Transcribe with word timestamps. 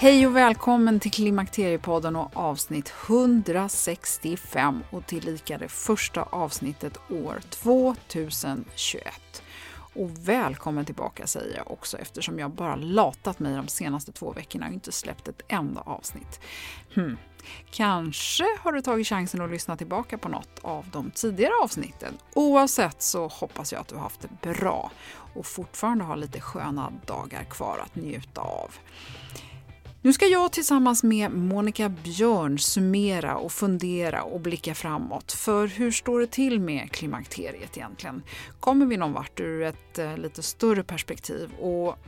Hej 0.00 0.26
och 0.26 0.36
välkommen 0.36 1.00
till 1.00 1.10
Klimakteriepodden 1.10 2.16
och 2.16 2.36
avsnitt 2.36 2.92
165 3.08 4.82
och 4.90 5.06
tillika 5.06 5.58
det 5.58 5.68
första 5.68 6.22
avsnittet 6.22 6.98
år 7.10 7.40
2021. 7.50 9.42
Och 9.94 10.28
välkommen 10.28 10.84
tillbaka 10.84 11.26
säger 11.26 11.56
jag 11.56 11.70
också 11.70 11.98
eftersom 11.98 12.38
jag 12.38 12.50
bara 12.50 12.76
latat 12.76 13.38
mig 13.38 13.56
de 13.56 13.68
senaste 13.68 14.12
två 14.12 14.32
veckorna 14.32 14.66
och 14.66 14.72
inte 14.72 14.92
släppt 14.92 15.28
ett 15.28 15.42
enda 15.48 15.80
avsnitt. 15.80 16.40
Hmm. 16.94 17.16
Kanske 17.70 18.44
har 18.60 18.72
du 18.72 18.80
tagit 18.80 19.06
chansen 19.06 19.40
att 19.40 19.50
lyssna 19.50 19.76
tillbaka 19.76 20.18
på 20.18 20.28
något 20.28 20.58
av 20.62 20.86
de 20.92 21.10
tidigare 21.10 21.52
avsnitten. 21.62 22.14
Oavsett 22.34 23.02
så 23.02 23.28
hoppas 23.28 23.72
jag 23.72 23.80
att 23.80 23.88
du 23.88 23.94
har 23.94 24.02
haft 24.02 24.20
det 24.20 24.52
bra 24.52 24.90
och 25.34 25.46
fortfarande 25.46 26.04
har 26.04 26.16
lite 26.16 26.40
sköna 26.40 26.92
dagar 27.06 27.44
kvar 27.44 27.78
att 27.84 27.96
njuta 27.96 28.40
av. 28.40 28.70
Nu 30.02 30.12
ska 30.12 30.26
jag 30.26 30.52
tillsammans 30.52 31.02
med 31.02 31.32
Monica 31.32 31.88
Björn 31.88 32.58
summera 32.58 33.36
och 33.36 33.52
fundera 33.52 34.22
och 34.22 34.40
blicka 34.40 34.74
framåt. 34.74 35.32
För 35.32 35.66
hur 35.66 35.90
står 35.90 36.20
det 36.20 36.26
till 36.26 36.60
med 36.60 36.90
klimakteriet 36.92 37.76
egentligen? 37.76 38.22
Kommer 38.60 38.86
vi 38.86 38.96
någon 38.96 39.12
vart 39.12 39.40
ur 39.40 39.62
ett 39.62 39.98
eh, 39.98 40.16
lite 40.16 40.42
större 40.42 40.82
perspektiv? 40.82 41.50
Och 41.60 41.98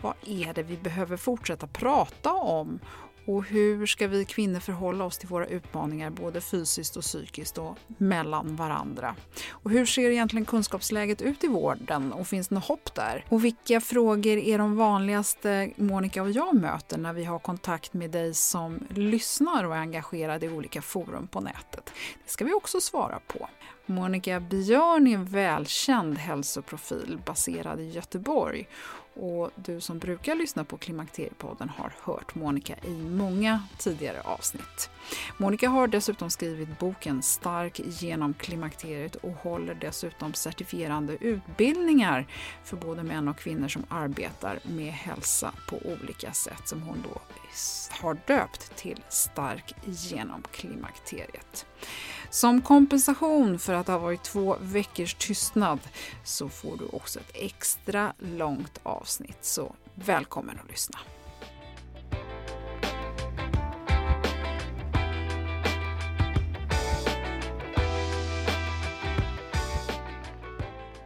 vad 0.00 0.14
är 0.26 0.54
det 0.54 0.62
vi 0.62 0.76
behöver 0.76 1.16
fortsätta 1.16 1.66
prata 1.66 2.32
om? 2.32 2.78
Och 3.26 3.44
hur 3.44 3.86
ska 3.86 4.08
vi 4.08 4.24
kvinnor 4.24 4.60
förhålla 4.60 5.04
oss 5.04 5.18
till 5.18 5.28
våra 5.28 5.46
utmaningar 5.46 6.10
både 6.10 6.40
fysiskt 6.40 6.96
och 6.96 7.02
psykiskt 7.02 7.58
och 7.58 7.78
mellan 7.86 8.56
varandra? 8.56 9.14
Och 9.50 9.70
hur 9.70 9.86
ser 9.86 10.10
egentligen 10.10 10.44
kunskapsläget 10.44 11.22
ut 11.22 11.44
i 11.44 11.46
vården 11.46 12.12
och 12.12 12.26
finns 12.26 12.48
det 12.48 12.54
något 12.54 12.64
hopp 12.64 12.94
där? 12.94 13.24
Och 13.28 13.44
vilka 13.44 13.80
frågor 13.80 14.38
är 14.38 14.58
de 14.58 14.76
vanligaste 14.76 15.70
Monica 15.76 16.22
och 16.22 16.30
jag 16.30 16.54
möter 16.54 16.98
när 16.98 17.12
vi 17.12 17.24
har 17.24 17.38
kontakt 17.38 17.94
med 17.94 18.10
dig 18.10 18.34
som 18.34 18.78
lyssnar 18.90 19.64
och 19.64 19.76
är 19.76 19.80
engagerad 19.80 20.44
i 20.44 20.48
olika 20.48 20.82
forum 20.82 21.26
på 21.26 21.40
nätet? 21.40 21.92
Det 22.24 22.30
ska 22.30 22.44
vi 22.44 22.52
också 22.52 22.80
svara 22.80 23.20
på. 23.26 23.48
Monica 23.86 24.40
Björn 24.40 25.06
är 25.06 25.14
en 25.14 25.24
välkänd 25.24 26.18
hälsoprofil 26.18 27.18
baserad 27.26 27.80
i 27.80 27.90
Göteborg 27.90 28.66
och 29.14 29.50
du 29.54 29.80
som 29.80 29.98
brukar 29.98 30.34
lyssna 30.34 30.64
på 30.64 30.76
Klimakteriepodden 30.76 31.68
har 31.68 31.92
hört 32.02 32.34
Monica 32.34 32.74
i 32.84 32.94
många 32.94 33.62
tidigare 33.78 34.20
avsnitt. 34.20 34.90
Monica 35.38 35.68
har 35.68 35.86
dessutom 35.86 36.30
skrivit 36.30 36.78
boken 36.78 37.22
Stark 37.22 37.80
genom 37.84 38.34
klimakteriet 38.34 39.14
och 39.14 39.32
håller 39.32 39.74
dessutom 39.74 40.34
certifierande 40.34 41.16
utbildningar 41.20 42.26
för 42.64 42.76
både 42.76 43.02
män 43.02 43.28
och 43.28 43.38
kvinnor 43.38 43.68
som 43.68 43.84
arbetar 43.88 44.58
med 44.62 44.92
hälsa 44.92 45.52
på 45.68 45.76
olika 45.76 46.32
sätt 46.32 46.68
som 46.68 46.82
hon 46.82 47.04
då 47.12 47.20
har 47.90 48.18
döpt 48.26 48.76
till 48.76 49.02
Stark 49.08 49.74
genom 49.84 50.42
klimakteriet. 50.52 51.66
Som 52.34 52.62
kompensation 52.62 53.58
för 53.58 53.72
att 53.74 53.86
det 53.86 53.92
har 53.92 53.98
varit 53.98 54.22
två 54.22 54.56
veckors 54.60 55.14
tystnad 55.14 55.78
så 56.24 56.48
får 56.48 56.76
du 56.76 56.84
också 56.92 57.20
ett 57.20 57.30
extra 57.34 58.12
långt 58.18 58.80
avsnitt. 58.82 59.38
Så 59.40 59.74
välkommen 59.94 60.58
att 60.64 60.70
lyssna. 60.70 60.98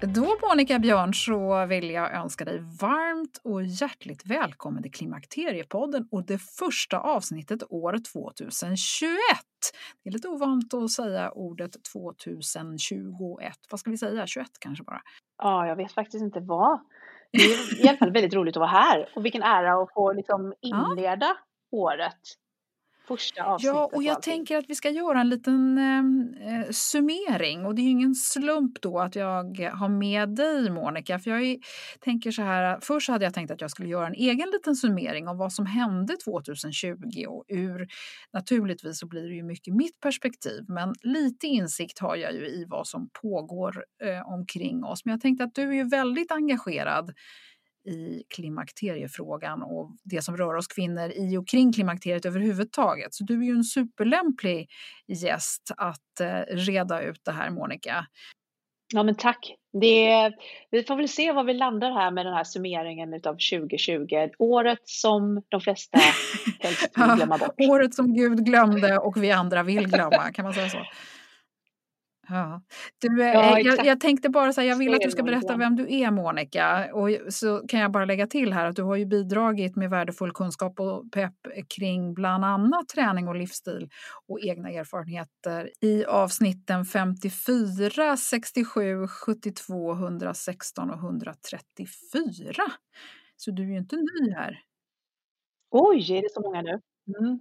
Då 0.01 0.37
Monica 0.49 0.79
Björn 0.79 1.15
så 1.15 1.67
vill 1.67 1.91
jag 1.91 2.15
önska 2.15 2.45
dig 2.45 2.59
varmt 2.81 3.41
och 3.45 3.63
hjärtligt 3.63 4.27
välkommen 4.27 4.83
till 4.83 4.93
Klimakteriepodden 4.93 6.09
och 6.11 6.27
det 6.27 6.39
första 6.39 7.01
avsnittet 7.01 7.63
år 7.71 7.99
2021. 8.13 9.19
Det 10.05 10.11
är 10.11 10.13
lite 10.13 10.29
ovant 10.29 10.75
att 10.75 10.91
säga 10.91 11.31
ordet 11.31 11.77
2021. 11.93 13.57
Vad 13.71 13.81
ska 13.81 13.91
vi 13.91 13.99
säga? 13.99 14.27
21 14.27 14.47
kanske 14.61 14.85
bara? 14.85 15.01
Ja, 15.43 15.67
jag 15.67 15.77
vet 15.77 15.93
faktiskt 15.93 16.23
inte 16.23 16.41
vad. 16.41 16.81
Det 17.33 17.39
är 17.39 17.85
i 17.85 17.89
alla 17.89 17.99
fall 17.99 18.13
väldigt 18.13 18.35
roligt 18.35 18.57
att 18.57 18.61
vara 18.61 18.71
här 18.71 19.09
och 19.17 19.25
vilken 19.25 19.43
ära 19.43 19.83
att 19.83 19.93
få 19.95 20.13
liksom 20.13 20.55
inleda 20.61 21.27
ja. 21.27 21.79
året 21.79 22.23
första 23.09 23.45
avsnittet. 23.45 23.75
Ja, 23.77 23.91
och 23.93 24.03
jag 24.03 24.17
och 24.17 24.23
tänker 24.23 24.57
att 24.57 24.65
vi 24.69 24.75
ska 24.75 24.91
göra 24.91 25.21
en 25.21 25.29
liten 25.29 25.79
eh, 25.79 26.61
eh, 26.61 26.71
summering 26.71 27.67
och 27.67 27.75
det 27.75 27.83
är 27.83 27.85
ju 27.85 27.91
ingen 27.91 28.15
slump 28.15 28.83
då 28.83 28.99
att 28.99 29.17
jag 29.17 29.61
har 29.75 29.89
med 29.89 30.29
dig 30.29 30.71
Monica, 30.71 31.19
för 31.19 31.31
jag 31.31 31.43
är, 31.43 31.59
tänker 32.01 32.31
så 32.31 32.43
här, 32.43 32.79
först 32.83 33.09
hade 33.09 33.25
jag 33.25 33.35
tänkt 33.35 33.51
att 33.51 33.61
jag 33.61 33.71
skulle 33.71 33.89
göra 33.89 34.07
en 34.07 34.15
egen 34.15 34.51
liten 34.51 34.77
summering 34.77 35.29
av 35.29 35.37
vad 35.37 35.53
som 35.53 35.67
hände 35.67 36.17
2020 36.25 36.97
och 37.29 37.45
ur, 37.49 37.89
naturligtvis 38.33 38.99
så 38.99 39.07
blir 39.07 39.29
det 39.29 39.35
ju 39.35 39.43
mycket 39.43 39.75
mitt 39.75 40.01
perspektiv, 40.01 40.65
men 40.69 40.95
lite 41.03 41.47
insikt 41.47 41.99
har 41.99 42.17
jag 42.17 42.33
ju 42.33 42.47
i 42.47 42.65
vad 42.69 42.87
som 42.87 43.09
pågår 43.23 43.85
eh, 44.05 44.33
omkring 44.33 44.85
oss. 44.85 45.05
Men 45.05 45.13
jag 45.13 45.21
tänkte 45.21 45.45
att 45.45 45.55
du 45.55 45.63
är 45.63 45.73
ju 45.73 45.89
väldigt 45.89 46.33
engagerad 46.33 47.13
i 47.89 48.23
klimakteriefrågan 48.35 49.63
och 49.63 49.91
det 50.05 50.23
som 50.23 50.37
rör 50.37 50.55
oss 50.55 50.67
kvinnor 50.67 51.11
i 51.11 51.37
och 51.37 51.49
kring 51.49 51.73
klimakteriet 51.73 52.27
överhuvudtaget. 52.27 53.15
Så 53.15 53.25
du 53.25 53.41
är 53.41 53.45
ju 53.45 53.53
en 53.53 53.65
superlämplig 53.65 54.71
gäst 55.07 55.73
att 55.77 56.21
eh, 56.21 56.57
reda 56.57 57.03
ut 57.03 57.21
det 57.25 57.33
här, 57.33 57.51
Monica. 57.51 58.07
Ja, 58.95 59.03
men 59.03 59.15
tack. 59.15 59.55
Det, 59.81 60.33
vi 60.71 60.83
får 60.83 60.97
väl 60.97 61.09
se 61.09 61.33
var 61.33 61.45
vi 61.45 61.55
landar 61.55 61.91
här 61.91 62.11
med 62.11 62.27
den 62.27 62.35
här 62.35 62.45
summeringen 62.45 63.15
av 63.15 63.21
2020. 63.21 64.29
Året 64.39 64.79
som 64.85 65.43
de 65.49 65.61
flesta 65.61 65.99
helst 66.61 66.91
vill 66.97 67.17
glömma 67.17 67.39
bort. 67.39 67.55
året 67.59 67.95
som 67.95 68.15
Gud 68.15 68.45
glömde 68.45 68.99
och 68.99 69.23
vi 69.23 69.31
andra 69.31 69.63
vill 69.63 69.89
glömma, 69.89 70.33
kan 70.33 70.45
man 70.45 70.55
säga 70.55 70.69
så? 70.69 70.79
Ja. 72.29 72.63
Du, 72.99 73.23
eh, 73.23 73.33
ja, 73.33 73.61
jag, 73.61 73.87
jag, 73.87 74.01
tänkte 74.01 74.29
bara 74.29 74.53
så 74.53 74.61
här, 74.61 74.69
jag 74.69 74.77
vill 74.77 74.95
att 74.95 75.01
du 75.01 75.11
ska 75.11 75.23
berätta 75.23 75.57
vem 75.57 75.77
du 75.77 75.95
är 75.95 76.11
Monica. 76.11 76.95
Och 76.95 77.09
så 77.29 77.59
kan 77.69 77.81
jag 77.81 77.93
bara 77.93 78.05
lägga 78.05 78.27
till 78.27 78.53
här 78.53 78.67
att 78.67 78.77
du 78.77 78.83
har 78.83 78.97
ju 78.97 79.07
bidragit 79.07 79.77
med 79.77 79.91
värdefull 79.91 80.33
kunskap 80.33 80.81
och 80.81 81.13
pepp 81.13 81.35
kring 81.77 82.15
bland 82.15 82.45
annat 82.45 82.89
träning 82.89 83.29
och 83.29 83.37
livsstil 83.37 83.89
och 84.29 84.41
egna 84.41 84.71
erfarenheter 84.71 85.71
i 85.81 86.05
avsnitten 86.05 86.85
54, 86.85 88.17
67, 88.17 89.07
72, 89.09 89.93
116 89.93 90.91
och 90.91 90.99
134. 90.99 92.63
Så 93.37 93.51
du 93.51 93.63
är 93.63 93.67
ju 93.67 93.79
inte 93.79 93.97
ny 93.97 94.33
här. 94.35 94.61
Oj, 95.71 96.13
är 96.13 96.23
det 96.23 96.33
så 96.33 96.41
många 96.41 96.63
nu? 96.63 96.81
Mm. 97.19 97.41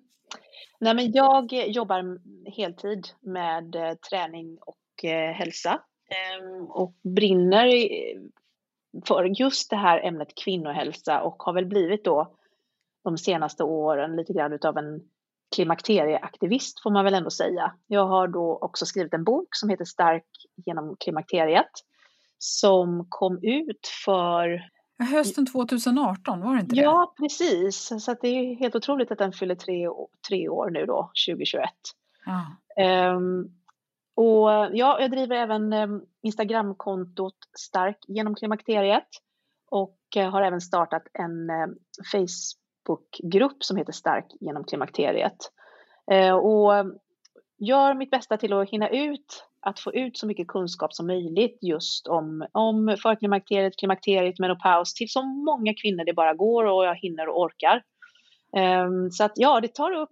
Nej, 0.79 0.95
men 0.95 1.11
jag 1.11 1.53
jobbar 1.53 2.19
heltid 2.49 3.07
med 3.21 3.75
eh, 3.75 3.93
träning 3.93 4.57
och 4.61 5.05
eh, 5.05 5.33
hälsa 5.33 5.81
ehm, 6.09 6.65
och 6.65 6.95
brinner 7.03 7.67
för 9.07 9.23
just 9.23 9.69
det 9.69 9.75
här 9.75 9.99
ämnet 9.99 10.35
kvinnohälsa 10.43 11.21
och 11.21 11.43
har 11.43 11.53
väl 11.53 11.65
blivit 11.65 12.05
då 12.05 12.35
de 13.03 13.17
senaste 13.17 13.63
åren 13.63 14.15
lite 14.15 14.33
grann 14.33 14.53
utav 14.53 14.77
en 14.77 15.01
klimakterieaktivist 15.55 16.83
får 16.83 16.91
man 16.91 17.05
väl 17.05 17.13
ändå 17.13 17.29
säga. 17.29 17.73
Jag 17.87 18.07
har 18.07 18.27
då 18.27 18.57
också 18.61 18.85
skrivit 18.85 19.13
en 19.13 19.23
bok 19.23 19.47
som 19.51 19.69
heter 19.69 19.85
Stark 19.85 20.25
genom 20.65 20.95
klimakteriet 20.99 21.71
som 22.37 23.05
kom 23.09 23.39
ut 23.41 23.87
för 24.05 24.61
Hösten 24.99 25.45
2018, 25.45 26.41
var 26.41 26.55
det 26.55 26.61
inte 26.61 26.75
det? 26.75 26.81
Ja, 26.81 27.13
precis. 27.17 27.91
Så 27.99 28.15
det 28.21 28.27
är 28.27 28.55
helt 28.55 28.75
otroligt 28.75 29.11
att 29.11 29.17
den 29.17 29.33
fyller 29.33 29.55
tre, 29.55 29.87
tre 30.27 30.49
år 30.49 30.69
nu 30.69 30.85
då, 30.85 31.11
2021. 31.27 31.69
Ja. 32.25 33.13
Um, 33.15 33.51
och 34.15 34.49
ja, 34.73 34.99
jag 34.99 35.11
driver 35.11 35.35
även 35.35 35.73
um, 35.73 36.05
Instagramkontot 36.21 37.37
Stark 37.59 37.97
genom 38.07 38.35
klimakteriet 38.35 39.07
och 39.69 39.99
uh, 40.17 40.29
har 40.29 40.41
även 40.41 40.61
startat 40.61 41.03
en 41.13 41.49
uh, 41.49 41.67
Facebookgrupp 42.11 43.63
som 43.63 43.77
heter 43.77 43.93
Stark 43.93 44.25
genom 44.39 44.63
klimakteriet. 44.63 45.51
Uh, 46.11 46.33
och 46.33 46.71
gör 47.57 47.93
mitt 47.93 48.11
bästa 48.11 48.37
till 48.37 48.53
att 48.53 48.69
hinna 48.69 48.89
ut 48.89 49.47
att 49.67 49.79
få 49.79 49.93
ut 49.93 50.17
så 50.17 50.27
mycket 50.27 50.47
kunskap 50.47 50.93
som 50.93 51.07
möjligt 51.07 51.57
just 51.61 52.07
om, 52.07 52.47
om 52.51 52.97
förklimakteriet, 53.01 53.77
klimakteriet, 53.77 54.39
menopaus 54.39 54.93
till 54.93 55.09
så 55.09 55.23
många 55.23 55.73
kvinnor 55.73 56.05
det 56.05 56.13
bara 56.13 56.33
går 56.33 56.65
och 56.65 56.85
jag 56.85 56.95
hinner 56.95 57.29
och 57.29 57.41
orkar. 57.41 57.81
Um, 58.55 59.11
så 59.11 59.23
att 59.23 59.31
ja, 59.35 59.61
det 59.61 59.73
tar 59.73 59.91
upp, 59.91 60.09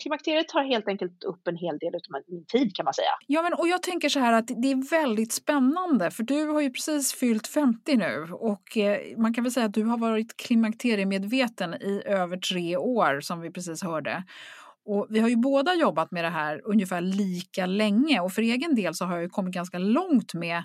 klimakteriet 0.00 0.48
tar 0.48 0.62
helt 0.62 0.88
enkelt 0.88 1.24
upp 1.24 1.48
en 1.48 1.56
hel 1.56 1.78
del 1.78 1.94
av 1.94 2.00
min 2.26 2.44
tid 2.44 2.76
kan 2.76 2.84
man 2.84 2.94
säga. 2.94 3.08
Ja, 3.26 3.42
men 3.42 3.54
och 3.54 3.68
jag 3.68 3.82
tänker 3.82 4.08
så 4.08 4.18
här 4.18 4.32
att 4.32 4.46
det 4.46 4.70
är 4.70 4.90
väldigt 4.90 5.32
spännande 5.32 6.10
för 6.10 6.22
du 6.22 6.46
har 6.46 6.60
ju 6.60 6.70
precis 6.70 7.12
fyllt 7.12 7.46
50 7.46 7.96
nu 7.96 8.28
och 8.32 8.76
eh, 8.76 9.18
man 9.18 9.34
kan 9.34 9.44
väl 9.44 9.52
säga 9.52 9.66
att 9.66 9.74
du 9.74 9.84
har 9.84 9.98
varit 9.98 10.36
klimakteriemedveten 10.36 11.74
i 11.74 12.02
över 12.06 12.36
tre 12.36 12.76
år 12.76 13.20
som 13.20 13.40
vi 13.40 13.50
precis 13.50 13.82
hörde. 13.82 14.24
Och 14.88 15.06
vi 15.10 15.20
har 15.20 15.28
ju 15.28 15.36
båda 15.36 15.74
jobbat 15.74 16.10
med 16.10 16.24
det 16.24 16.30
här 16.30 16.60
ungefär 16.64 17.00
lika 17.00 17.66
länge 17.66 18.20
och 18.20 18.32
för 18.32 18.42
egen 18.42 18.74
del 18.74 18.94
så 18.94 19.04
har 19.04 19.18
jag 19.18 19.30
kommit 19.30 19.54
ganska 19.54 19.78
långt 19.78 20.34
med 20.34 20.62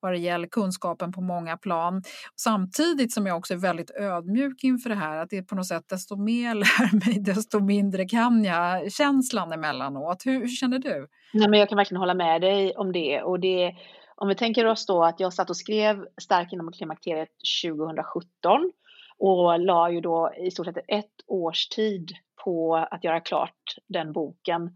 vad 0.00 0.12
det 0.12 0.18
gäller 0.18 0.48
kunskapen 0.48 1.12
på 1.12 1.20
många 1.20 1.56
plan. 1.56 2.02
Samtidigt 2.40 3.12
som 3.12 3.26
jag 3.26 3.36
också 3.36 3.54
är 3.54 3.58
väldigt 3.58 3.90
ödmjuk 3.90 4.64
inför 4.64 4.90
det 4.90 4.96
här, 4.96 5.16
att 5.16 5.30
det 5.30 5.36
är 5.36 5.42
på 5.42 5.54
något 5.54 5.66
sätt 5.66 5.88
desto 5.88 6.16
mer 6.16 6.48
jag 6.48 6.56
lär 6.56 7.06
mig, 7.06 7.20
desto 7.20 7.60
mindre 7.60 8.04
kan 8.04 8.44
jag 8.44 8.92
känslan 8.92 9.52
emellanåt. 9.52 10.26
Hur, 10.26 10.40
hur 10.40 10.48
känner 10.48 10.78
du? 10.78 11.08
Nej, 11.32 11.48
men 11.48 11.58
jag 11.60 11.68
kan 11.68 11.76
verkligen 11.76 12.00
hålla 12.00 12.14
med 12.14 12.40
dig 12.40 12.72
om 12.76 12.92
det. 12.92 13.22
Och 13.22 13.40
det 13.40 13.72
om 14.16 14.28
vi 14.28 14.34
tänker 14.34 14.66
oss 14.66 14.86
då 14.86 15.04
att 15.04 15.20
jag 15.20 15.32
satt 15.32 15.50
och 15.50 15.56
skrev 15.56 16.04
Stark 16.22 16.52
inom 16.52 16.72
klimakteriet 16.72 17.28
2017 17.64 18.72
och 19.18 19.60
la 19.60 19.90
ju 19.90 20.00
då 20.00 20.32
i 20.46 20.50
stort 20.50 20.66
sett 20.66 20.84
ett 20.88 21.14
års 21.26 21.68
tid 21.68 22.10
på 22.44 22.76
att 22.90 23.04
göra 23.04 23.20
klart 23.20 23.62
den 23.88 24.12
boken. 24.12 24.70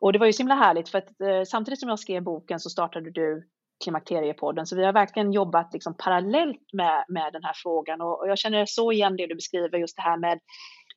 Och 0.00 0.12
det 0.12 0.18
var 0.18 0.26
ju 0.26 0.32
så 0.32 0.42
himla 0.42 0.54
härligt 0.54 0.88
för 0.88 0.98
att 0.98 1.20
eh, 1.20 1.42
samtidigt 1.46 1.80
som 1.80 1.88
jag 1.88 1.98
skrev 1.98 2.22
boken 2.22 2.60
så 2.60 2.70
startade 2.70 3.10
du 3.10 3.48
Klimakteriepodden. 3.84 4.66
Så 4.66 4.76
vi 4.76 4.84
har 4.84 4.92
verkligen 4.92 5.32
jobbat 5.32 5.72
liksom 5.72 5.94
parallellt 5.98 6.72
med, 6.72 7.04
med 7.08 7.32
den 7.32 7.44
här 7.44 7.52
frågan 7.54 8.00
och, 8.00 8.20
och 8.20 8.28
jag 8.28 8.38
känner 8.38 8.66
så 8.66 8.92
igen 8.92 9.16
det 9.16 9.26
du 9.26 9.34
beskriver, 9.34 9.78
just 9.78 9.96
det 9.96 10.02
här 10.02 10.16
med 10.16 10.40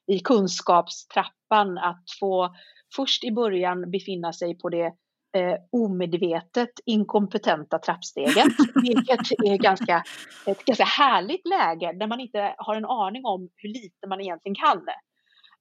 i 0.08 0.20
kunskapstrappan 0.20 1.78
att 1.78 2.04
få 2.20 2.56
först 2.96 3.24
i 3.24 3.32
början 3.32 3.92
befinna 3.92 4.34
sig 4.34 4.58
på 4.58 4.70
det 4.70 4.86
eh, 5.36 5.56
omedvetet 5.72 6.70
inkompetenta 6.86 7.80
trappsteget, 7.80 8.48
vilket 8.84 9.32
är 9.32 9.58
ganska, 9.58 10.04
ett 10.46 10.66
ganska 10.66 10.84
härligt 10.84 11.48
läge 11.48 11.94
där 12.00 12.08
man 12.08 12.20
inte 12.20 12.56
har 12.58 12.76
en 12.76 12.86
aning 12.86 13.26
om 13.26 13.50
hur 13.56 13.70
lite 13.70 14.08
man 14.08 14.22
egentligen 14.22 14.56
kan. 14.56 14.82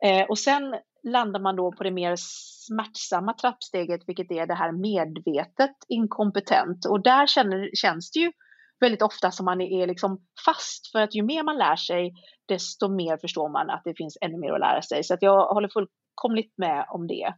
Eh, 0.04 0.26
och 0.28 0.38
sen 0.38 0.76
landar 1.02 1.40
man 1.40 1.56
då 1.56 1.72
på 1.72 1.84
det 1.84 1.90
mer 1.90 2.14
smärtsamma 2.16 3.32
trappsteget, 3.32 4.00
vilket 4.06 4.30
är 4.30 4.46
det 4.46 4.54
här 4.54 4.72
medvetet 4.72 5.76
inkompetent. 5.88 6.86
Och 6.88 7.02
där 7.02 7.26
känner, 7.26 7.70
känns 7.74 8.10
det 8.10 8.20
ju 8.20 8.32
väldigt 8.80 9.02
ofta 9.02 9.30
som 9.30 9.44
man 9.44 9.60
är 9.60 9.86
liksom 9.86 10.20
fast, 10.44 10.92
för 10.92 10.98
att 10.98 11.14
ju 11.14 11.22
mer 11.22 11.42
man 11.42 11.58
lär 11.58 11.76
sig, 11.76 12.12
desto 12.48 12.88
mer 12.88 13.16
förstår 13.16 13.48
man 13.48 13.70
att 13.70 13.82
det 13.84 13.94
finns 13.96 14.18
ännu 14.20 14.38
mer 14.38 14.52
att 14.52 14.60
lära 14.60 14.82
sig. 14.82 15.04
Så 15.04 15.14
att 15.14 15.22
jag 15.22 15.46
håller 15.54 15.68
fullkomligt 15.68 16.58
med 16.58 16.86
om 16.88 17.06
det. 17.06 17.34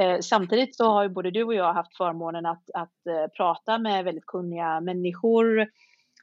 Eh, 0.00 0.18
samtidigt 0.20 0.76
så 0.76 0.84
har 0.84 1.02
ju 1.02 1.08
både 1.08 1.30
du 1.30 1.44
och 1.44 1.54
jag 1.54 1.74
haft 1.74 1.96
förmånen 1.96 2.46
att, 2.46 2.64
att 2.74 3.06
eh, 3.08 3.26
prata 3.36 3.78
med 3.78 4.04
väldigt 4.04 4.26
kunniga 4.26 4.80
människor 4.80 5.66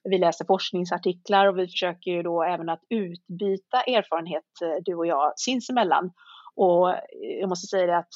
vi 0.03 0.17
läser 0.17 0.45
forskningsartiklar 0.45 1.47
och 1.47 1.59
vi 1.59 1.67
försöker 1.67 2.11
ju 2.11 2.23
då 2.23 2.43
även 2.43 2.69
att 2.69 2.81
utbyta 2.89 3.81
erfarenhet, 3.81 4.61
eh, 4.61 4.83
du 4.85 4.95
och 4.95 5.07
jag, 5.07 5.33
sinsemellan. 5.35 6.11
Och 6.55 6.89
eh, 6.89 6.99
jag 7.39 7.49
måste 7.49 7.67
säga 7.67 7.85
det 7.85 7.97
att 7.97 8.13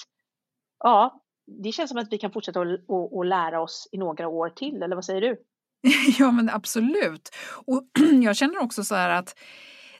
ja, 0.83 1.23
det 1.63 1.71
känns 1.71 1.89
som 1.89 1.99
att 1.99 2.13
vi 2.13 2.17
kan 2.17 2.31
fortsätta 2.31 2.59
att 2.59 3.27
lära 3.27 3.61
oss 3.61 3.89
i 3.91 3.97
några 3.97 4.27
år 4.27 4.49
till, 4.49 4.83
eller 4.83 4.95
vad 4.95 5.05
säger 5.05 5.21
du? 5.21 5.37
ja, 6.19 6.31
men 6.31 6.49
absolut. 6.49 7.29
Och 7.67 7.83
jag 8.23 8.35
känner 8.35 8.61
också 8.61 8.83
så 8.83 8.95
här 8.95 9.09
att 9.09 9.35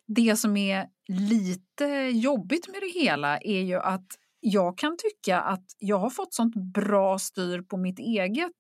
det 0.06 0.36
som 0.36 0.58
är 0.58 0.88
lite 1.08 1.86
jobbigt 2.14 2.68
med 2.68 2.82
det 2.82 3.00
hela 3.00 3.38
är 3.38 3.62
ju 3.62 3.76
att 3.76 4.08
jag 4.48 4.78
kan 4.78 4.98
tycka 4.98 5.42
att 5.42 5.66
jag 5.78 6.00
har 6.00 6.10
fått 6.10 6.34
sånt 6.34 6.56
bra 6.56 7.20
styr 7.20 7.62
på 7.62 7.78
mitt 7.78 8.00
eget 8.00 8.52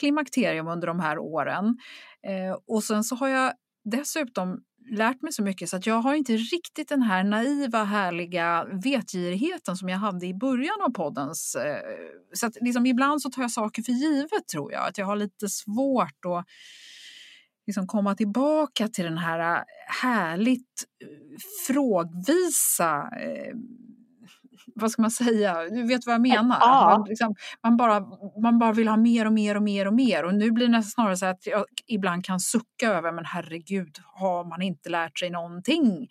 klimakterium 0.00 0.68
under 0.68 0.86
de 0.86 1.00
här 1.00 1.18
åren. 1.18 1.78
Eh, 2.26 2.58
och 2.66 2.84
sen 2.84 3.04
så 3.04 3.16
har 3.16 3.28
jag 3.28 3.52
dessutom 3.84 4.62
lärt 4.90 5.22
mig 5.22 5.32
så 5.32 5.42
mycket 5.42 5.68
så 5.68 5.76
att 5.76 5.86
jag 5.86 5.94
har 5.94 6.14
inte 6.14 6.36
riktigt 6.36 6.88
den 6.88 7.02
här 7.02 7.24
naiva, 7.24 7.84
härliga 7.84 8.64
vetgirigheten 8.84 9.76
som 9.76 9.88
jag 9.88 9.98
hade 9.98 10.26
i 10.26 10.34
början 10.34 10.80
av 10.86 10.92
poddens... 10.92 11.54
Eh, 11.54 11.78
så 12.34 12.46
att 12.46 12.56
liksom 12.60 12.86
ibland 12.86 13.22
så 13.22 13.30
tar 13.30 13.42
jag 13.42 13.50
saker 13.50 13.82
för 13.82 13.92
givet, 13.92 14.48
tror 14.52 14.72
jag. 14.72 14.88
Att 14.88 14.98
jag 14.98 15.06
har 15.06 15.16
lite 15.16 15.48
svårt 15.48 16.24
att 16.26 16.46
liksom 17.66 17.86
komma 17.86 18.14
tillbaka 18.14 18.88
till 18.88 19.04
den 19.04 19.18
här 19.18 19.56
eh, 19.56 19.62
härligt 20.02 20.84
eh, 21.02 21.38
frågvisa 21.66 23.08
eh, 23.20 23.54
vad 24.74 24.90
ska 24.90 25.02
man 25.02 25.10
säga, 25.10 25.64
du 25.70 25.86
vet 25.86 26.06
vad 26.06 26.14
jag 26.14 26.20
menar? 26.20 26.56
Ja. 26.60 26.96
Man, 26.98 27.08
liksom, 27.08 27.34
man, 27.62 27.76
bara, 27.76 28.00
man 28.42 28.58
bara 28.58 28.72
vill 28.72 28.88
ha 28.88 28.96
mer 28.96 29.26
och 29.26 29.32
mer 29.32 29.56
och 29.56 29.62
mer 29.62 29.86
och 29.86 29.94
mer 29.94 30.24
och 30.24 30.34
nu 30.34 30.50
blir 30.50 30.68
det 30.68 30.82
snarare 30.82 31.16
så 31.16 31.26
att 31.26 31.46
jag 31.46 31.64
ibland 31.86 32.24
kan 32.24 32.40
sucka 32.40 32.88
över, 32.88 33.12
men 33.12 33.24
herregud, 33.24 33.98
har 34.04 34.44
man 34.44 34.62
inte 34.62 34.88
lärt 34.88 35.18
sig 35.18 35.30
någonting? 35.30 36.08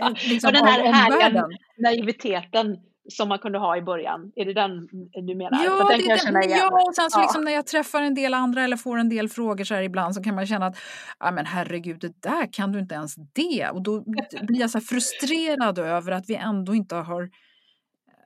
Eh, 0.00 0.08
liksom, 0.28 0.48
och 0.48 0.52
den 0.52 0.64
här 0.64 0.92
härliga 0.92 1.48
naiviteten 1.78 2.76
som 3.08 3.28
man 3.28 3.38
kunde 3.38 3.58
ha 3.58 3.76
i 3.76 3.82
början? 3.82 4.32
Är 4.36 4.44
det 4.44 4.54
den 4.54 4.88
du 5.26 5.34
menar? 5.34 5.64
Ja, 5.64 5.88
den 5.90 5.98
det, 5.98 6.40
den, 6.40 6.50
ja 6.50 6.86
och 6.88 6.94
sen 6.94 7.10
så 7.10 7.18
ja. 7.18 7.22
liksom 7.22 7.44
när 7.44 7.52
jag 7.52 7.66
träffar 7.66 8.02
en 8.02 8.14
del 8.14 8.34
andra 8.34 8.64
eller 8.64 8.76
får 8.76 8.98
en 8.98 9.08
del 9.08 9.28
frågor 9.28 9.64
så 9.64 9.74
här 9.74 9.82
ibland 9.82 10.14
så 10.14 10.22
kan 10.22 10.34
man 10.34 10.46
känna 10.46 10.66
att 10.66 10.76
ja, 11.18 11.30
men 11.30 11.46
herregud, 11.46 12.00
det 12.00 12.22
där 12.22 12.52
kan 12.52 12.72
du 12.72 12.78
inte 12.78 12.94
ens 12.94 13.14
det. 13.34 13.70
Och 13.72 13.82
då 13.82 14.04
blir 14.42 14.60
jag 14.60 14.70
så 14.70 14.80
frustrerad 14.80 15.78
över 15.78 16.12
att 16.12 16.24
vi 16.28 16.34
ändå 16.34 16.74
inte 16.74 16.94
har 16.94 17.30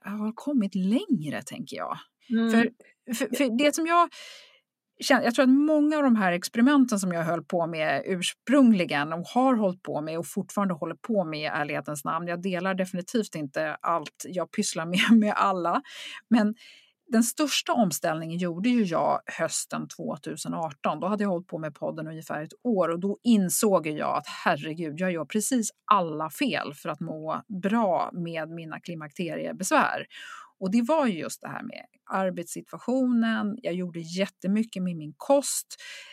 har 0.04 0.32
kommit 0.34 0.74
längre, 0.74 1.42
tänker 1.42 1.76
jag. 1.76 1.98
Mm. 2.30 2.50
För, 2.50 2.70
för, 3.14 3.36
för, 3.36 3.58
det 3.58 3.74
som 3.74 3.86
jag 3.86 4.08
jag 5.08 5.34
tror 5.34 5.42
att 5.42 5.48
många 5.48 5.96
av 5.96 6.02
de 6.02 6.16
här 6.16 6.32
experimenten 6.32 6.98
som 6.98 7.12
jag 7.12 7.24
höll 7.24 7.44
på 7.44 7.66
med 7.66 8.02
ursprungligen 8.06 9.12
och 9.12 9.26
har 9.26 9.56
hållit 9.56 9.82
på 9.82 10.00
med 10.00 10.18
och 10.18 10.26
fortfarande 10.26 10.74
håller 10.74 10.94
på 10.94 11.24
med 11.24 11.40
i 11.40 11.44
ärlighetens 11.44 12.04
namn. 12.04 12.26
Jag 12.26 12.42
delar 12.42 12.74
definitivt 12.74 13.34
inte 13.34 13.76
allt 13.80 14.24
jag 14.28 14.50
pysslar 14.50 14.86
med 14.86 15.18
med 15.18 15.34
alla. 15.36 15.82
Men 16.28 16.54
den 17.10 17.22
största 17.22 17.72
omställningen 17.72 18.38
gjorde 18.38 18.68
ju 18.68 18.84
jag 18.84 19.20
hösten 19.26 19.88
2018. 19.88 21.00
Då 21.00 21.06
hade 21.06 21.24
jag 21.24 21.30
hållit 21.30 21.46
på 21.46 21.58
med 21.58 21.74
podden 21.74 22.06
ungefär 22.06 22.42
ett 22.42 22.52
år 22.62 22.88
och 22.88 23.00
då 23.00 23.18
insåg 23.22 23.86
jag 23.86 24.16
att 24.16 24.26
herregud, 24.44 25.00
jag 25.00 25.12
gör 25.12 25.24
precis 25.24 25.70
alla 25.92 26.30
fel 26.30 26.74
för 26.74 26.88
att 26.88 27.00
må 27.00 27.42
bra 27.62 28.10
med 28.12 28.48
mina 28.48 28.80
klimakteriebesvär. 28.80 30.06
Och 30.60 30.70
det 30.70 30.82
var 30.82 31.06
just 31.06 31.42
det 31.42 31.48
här 31.48 31.62
med 31.62 31.84
arbetssituationen, 32.10 33.58
jag 33.62 33.74
gjorde 33.74 34.00
jättemycket 34.00 34.82
med 34.82 34.96
min 34.96 35.14
kost, 35.16 35.66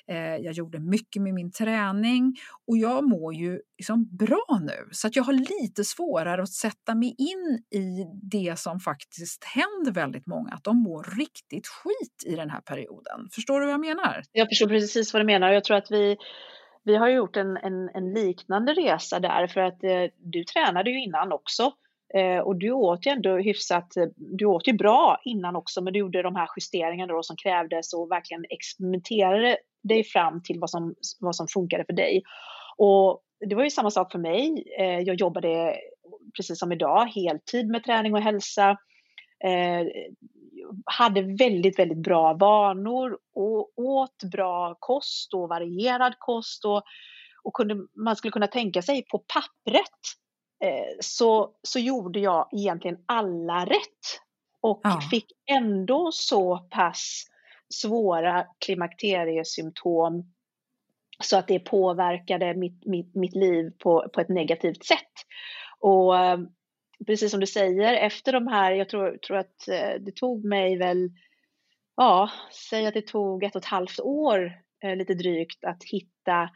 eh, 0.08 0.18
jag 0.18 0.54
gjorde 0.54 0.80
mycket 0.80 1.22
med 1.22 1.34
min 1.34 1.52
träning 1.52 2.36
och 2.68 2.78
jag 2.78 3.10
mår 3.10 3.34
ju 3.34 3.62
liksom 3.78 4.18
bra 4.18 4.60
nu. 4.62 4.90
Så 4.92 5.08
att 5.08 5.16
jag 5.16 5.24
har 5.24 5.34
lite 5.34 5.84
svårare 5.84 6.44
att 6.44 6.54
sätta 6.54 6.96
mig 6.96 7.16
in 7.18 7.80
i 7.82 8.06
det 8.32 8.60
som 8.60 8.80
faktiskt 8.80 9.44
händer 9.44 9.92
väldigt 9.92 10.28
många, 10.28 10.52
att 10.52 10.64
de 10.64 10.78
mår 10.84 11.18
riktigt 11.18 11.68
skit 11.68 12.24
i 12.34 12.36
den 12.36 12.50
här 12.50 12.62
perioden. 12.62 13.30
Förstår 13.32 13.60
du 13.60 13.66
vad 13.66 13.74
jag 13.74 13.82
menar? 13.82 14.24
Jag 14.32 14.48
förstår 14.50 14.68
precis 14.68 15.14
vad 15.14 15.22
du 15.22 15.26
menar. 15.26 15.52
Jag 15.52 15.64
tror 15.64 15.78
att 15.78 15.92
vi 15.92 16.18
vi 16.84 16.96
har 16.96 17.10
gjort 17.10 17.36
en, 17.38 17.58
en, 17.58 17.90
en, 17.94 18.14
liknande 18.14 18.74
resa 18.74 19.20
där 19.20 19.48
för 19.48 19.62
att 19.62 19.84
eh, 19.84 20.04
du 20.18 20.44
tränade 20.44 20.90
ju 20.90 21.04
innan 21.04 21.32
också. 21.32 21.72
Eh, 22.14 22.40
och 22.40 22.56
du 22.56 22.72
åt 22.72 23.06
ju 23.06 23.12
ändå 23.12 23.38
hyfsat, 23.38 23.98
eh, 23.98 24.06
du 24.16 24.46
åt 24.46 24.68
ju 24.68 24.74
bra 24.74 25.22
innan 25.24 25.56
också 25.56 25.82
men 25.82 25.94
du 25.94 26.00
gjorde 26.00 26.22
de 26.22 26.36
här 26.36 26.50
justeringarna 26.58 27.14
då 27.14 27.24
som 27.24 27.36
krävdes 27.36 27.94
och 27.94 28.12
verkligen 28.12 28.46
experimenterade 28.50 29.58
dig 29.84 30.04
fram 30.04 30.44
till 30.44 30.60
vad 30.60 30.70
som, 30.70 30.96
vad 31.20 31.36
som 31.36 31.48
funkade 31.48 31.86
för 31.86 31.94
dig. 31.94 32.24
Och 32.78 33.22
det 33.50 33.56
var 33.56 33.64
ju 33.64 33.70
samma 33.70 33.92
sak 33.92 34.12
för 34.12 34.20
mig. 34.20 34.64
Eh, 34.80 35.00
jag 35.00 35.16
jobbade 35.16 35.76
precis 36.38 36.60
som 36.60 36.72
idag 36.72 37.06
heltid 37.06 37.68
med 37.68 37.84
träning 37.84 38.14
och 38.14 38.22
hälsa. 38.22 38.70
Eh, 39.44 39.88
hade 40.86 41.22
väldigt, 41.22 41.80
väldigt 41.80 42.04
bra 42.04 42.34
vanor 42.34 43.18
och 43.34 43.80
åt 43.80 44.24
bra 44.32 44.76
kost 44.80 45.34
och 45.34 45.50
varierad 45.50 46.14
kost 46.20 46.66
och, 46.66 46.84
och 47.44 47.54
kunde, 47.54 47.76
man 47.96 48.16
skulle 48.16 48.32
kunna 48.32 48.48
tänka 48.48 48.82
sig 48.82 49.06
på 49.12 49.18
pappret 49.20 50.00
så, 51.00 51.52
så 51.64 51.80
gjorde 51.80 52.20
jag 52.20 52.50
egentligen 52.52 52.98
alla 53.06 53.66
rätt 53.66 54.22
och 54.62 54.82
ja. 54.84 55.02
fick 55.12 55.26
ändå 55.52 56.12
så 56.12 56.58
pass 56.58 57.26
svåra 57.74 58.46
klimakteriesymptom 58.66 60.34
så 61.24 61.38
att 61.38 61.48
det 61.48 61.60
påverkade 61.60 62.54
mitt, 62.54 62.86
mitt, 62.86 63.16
mitt 63.16 63.36
liv 63.36 63.72
på, 63.78 64.10
på 64.14 64.22
ett 64.22 64.30
negativt 64.30 64.86
sätt. 64.86 65.14
Och 65.80 66.20
eh, 66.20 66.40
precis 67.06 67.32
som 67.32 67.40
du 67.40 67.48
säger, 67.48 67.94
efter 67.94 68.34
de 68.34 68.48
här, 68.48 68.72
jag 68.72 68.90
tror, 68.90 69.18
tror 69.18 69.38
att 69.38 69.68
eh, 69.68 70.02
det 70.02 70.16
tog 70.16 70.46
mig 70.46 70.78
väl, 70.78 71.10
ja, 71.96 72.30
säg 72.70 72.88
att 72.88 72.94
det 72.94 73.08
tog 73.08 73.44
ett 73.44 73.56
och 73.56 73.62
ett 73.62 73.66
halvt 73.66 74.00
år 74.00 74.54
eh, 74.84 74.96
lite 74.96 75.14
drygt 75.14 75.66
att 75.66 75.84
hitta 75.84 76.50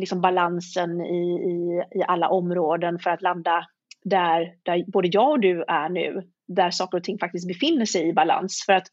liksom 0.00 0.20
balansen 0.20 1.00
i, 1.00 1.24
i, 1.50 1.84
i 1.98 2.02
alla 2.08 2.28
områden 2.28 2.98
för 2.98 3.10
att 3.10 3.22
landa 3.22 3.66
där, 4.04 4.54
där 4.62 4.90
både 4.90 5.08
jag 5.12 5.30
och 5.30 5.40
du 5.40 5.64
är 5.68 5.88
nu, 5.88 6.22
där 6.48 6.70
saker 6.70 6.98
och 6.98 7.04
ting 7.04 7.18
faktiskt 7.18 7.48
befinner 7.48 7.86
sig 7.86 8.08
i 8.08 8.12
balans. 8.12 8.62
För 8.66 8.72
att 8.72 8.86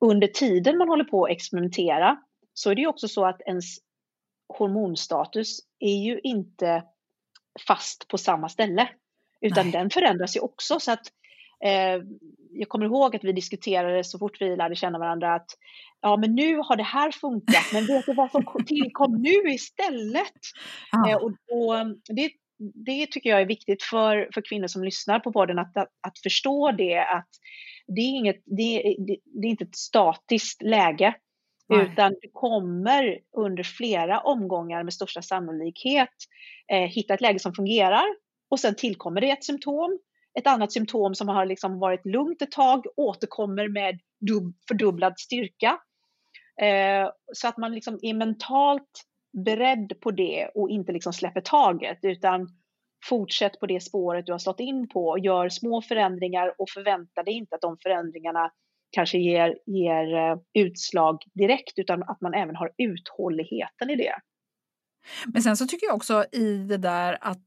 under 0.00 0.26
tiden 0.26 0.78
man 0.78 0.88
håller 0.88 1.04
på 1.04 1.24
att 1.24 1.30
experimentera 1.30 2.16
så 2.54 2.70
är 2.70 2.74
det 2.74 2.80
ju 2.80 2.86
också 2.86 3.08
så 3.08 3.24
att 3.26 3.40
ens 3.40 3.64
hormonstatus 4.58 5.58
är 5.78 5.96
ju 6.04 6.20
inte 6.22 6.82
fast 7.66 8.08
på 8.08 8.18
samma 8.18 8.48
ställe. 8.48 8.88
Utan 9.40 9.64
Nej. 9.64 9.72
den 9.72 9.90
förändras 9.90 10.36
ju 10.36 10.40
också. 10.40 10.80
Så 10.80 10.92
att, 10.92 11.06
eh, 11.64 12.02
jag 12.52 12.68
kommer 12.68 12.86
ihåg 12.86 13.16
att 13.16 13.24
vi 13.24 13.32
diskuterade 13.32 14.04
så 14.04 14.18
fort 14.18 14.40
vi 14.40 14.56
lärde 14.56 14.76
känna 14.76 14.98
varandra 14.98 15.34
att 15.34 15.46
ja, 16.00 16.16
men 16.16 16.34
nu 16.34 16.56
har 16.56 16.76
det 16.76 16.82
här 16.82 17.10
funkat, 17.10 17.64
men 17.72 17.86
vet 17.86 18.06
du 18.06 18.14
vad 18.14 18.30
som 18.30 18.44
tillkom 18.66 19.22
nu 19.22 19.54
istället? 19.54 20.40
Ah. 20.92 21.10
Eh, 21.10 21.16
och, 21.16 21.30
och 21.30 21.86
det, 22.16 22.30
det 22.58 23.06
tycker 23.06 23.30
jag 23.30 23.40
är 23.40 23.46
viktigt 23.46 23.82
för, 23.82 24.28
för 24.34 24.40
kvinnor 24.48 24.66
som 24.66 24.84
lyssnar 24.84 25.18
på 25.18 25.32
podden 25.32 25.58
att, 25.58 25.76
att, 25.76 25.88
att 26.00 26.18
förstå 26.22 26.72
det 26.72 26.98
att 26.98 27.28
det 27.86 28.00
är, 28.00 28.18
inget, 28.18 28.42
det, 28.44 28.96
det, 29.06 29.16
det 29.24 29.46
är 29.46 29.50
inte 29.50 29.64
ett 29.64 29.76
statiskt 29.76 30.62
läge. 30.62 31.14
Nej. 31.68 31.86
Utan 31.92 32.12
du 32.12 32.30
kommer 32.32 33.18
under 33.36 33.62
flera 33.62 34.20
omgångar 34.20 34.82
med 34.82 34.94
största 34.94 35.22
sannolikhet 35.22 36.14
eh, 36.72 36.80
hitta 36.82 37.14
ett 37.14 37.20
läge 37.20 37.38
som 37.38 37.54
fungerar 37.54 38.04
och 38.50 38.60
sen 38.60 38.74
tillkommer 38.74 39.20
det 39.20 39.30
ett 39.30 39.44
symptom. 39.44 39.98
Ett 40.38 40.46
annat 40.46 40.72
symptom 40.72 41.14
som 41.14 41.28
har 41.28 41.46
liksom 41.46 41.78
varit 41.78 42.06
lugnt 42.06 42.42
ett 42.42 42.50
tag 42.50 42.86
återkommer 42.96 43.68
med 43.68 44.00
fördubblad 44.68 45.18
styrka. 45.18 45.78
Eh, 46.62 47.10
så 47.32 47.48
att 47.48 47.56
man 47.56 47.74
liksom 47.74 47.98
är 48.02 48.14
mentalt 48.14 49.04
beredd 49.44 49.92
på 50.00 50.10
det 50.10 50.50
och 50.54 50.70
inte 50.70 50.92
liksom 50.92 51.12
släpper 51.12 51.40
taget 51.40 51.98
utan 52.02 52.48
fortsätt 53.04 53.60
på 53.60 53.66
det 53.66 53.80
spåret 53.80 54.26
du 54.26 54.32
har 54.32 54.38
slått 54.38 54.60
in 54.60 54.88
på. 54.88 55.18
Gör 55.18 55.48
små 55.48 55.82
förändringar 55.82 56.54
och 56.58 56.70
förvänta 56.70 57.22
dig 57.22 57.34
inte 57.34 57.54
att 57.54 57.60
de 57.60 57.78
förändringarna 57.82 58.50
kanske 58.90 59.18
ger, 59.18 59.58
ger 59.66 60.14
eh, 60.14 60.38
utslag 60.54 61.22
direkt 61.34 61.78
utan 61.78 62.02
att 62.02 62.20
man 62.20 62.34
även 62.34 62.56
har 62.56 62.72
uthålligheten 62.78 63.90
i 63.90 63.96
det. 63.96 64.14
Men 65.26 65.42
sen 65.42 65.56
så 65.56 65.66
tycker 65.66 65.86
jag 65.86 65.96
också 65.96 66.24
i 66.32 66.56
det 66.56 66.76
där 66.76 67.18
att 67.20 67.46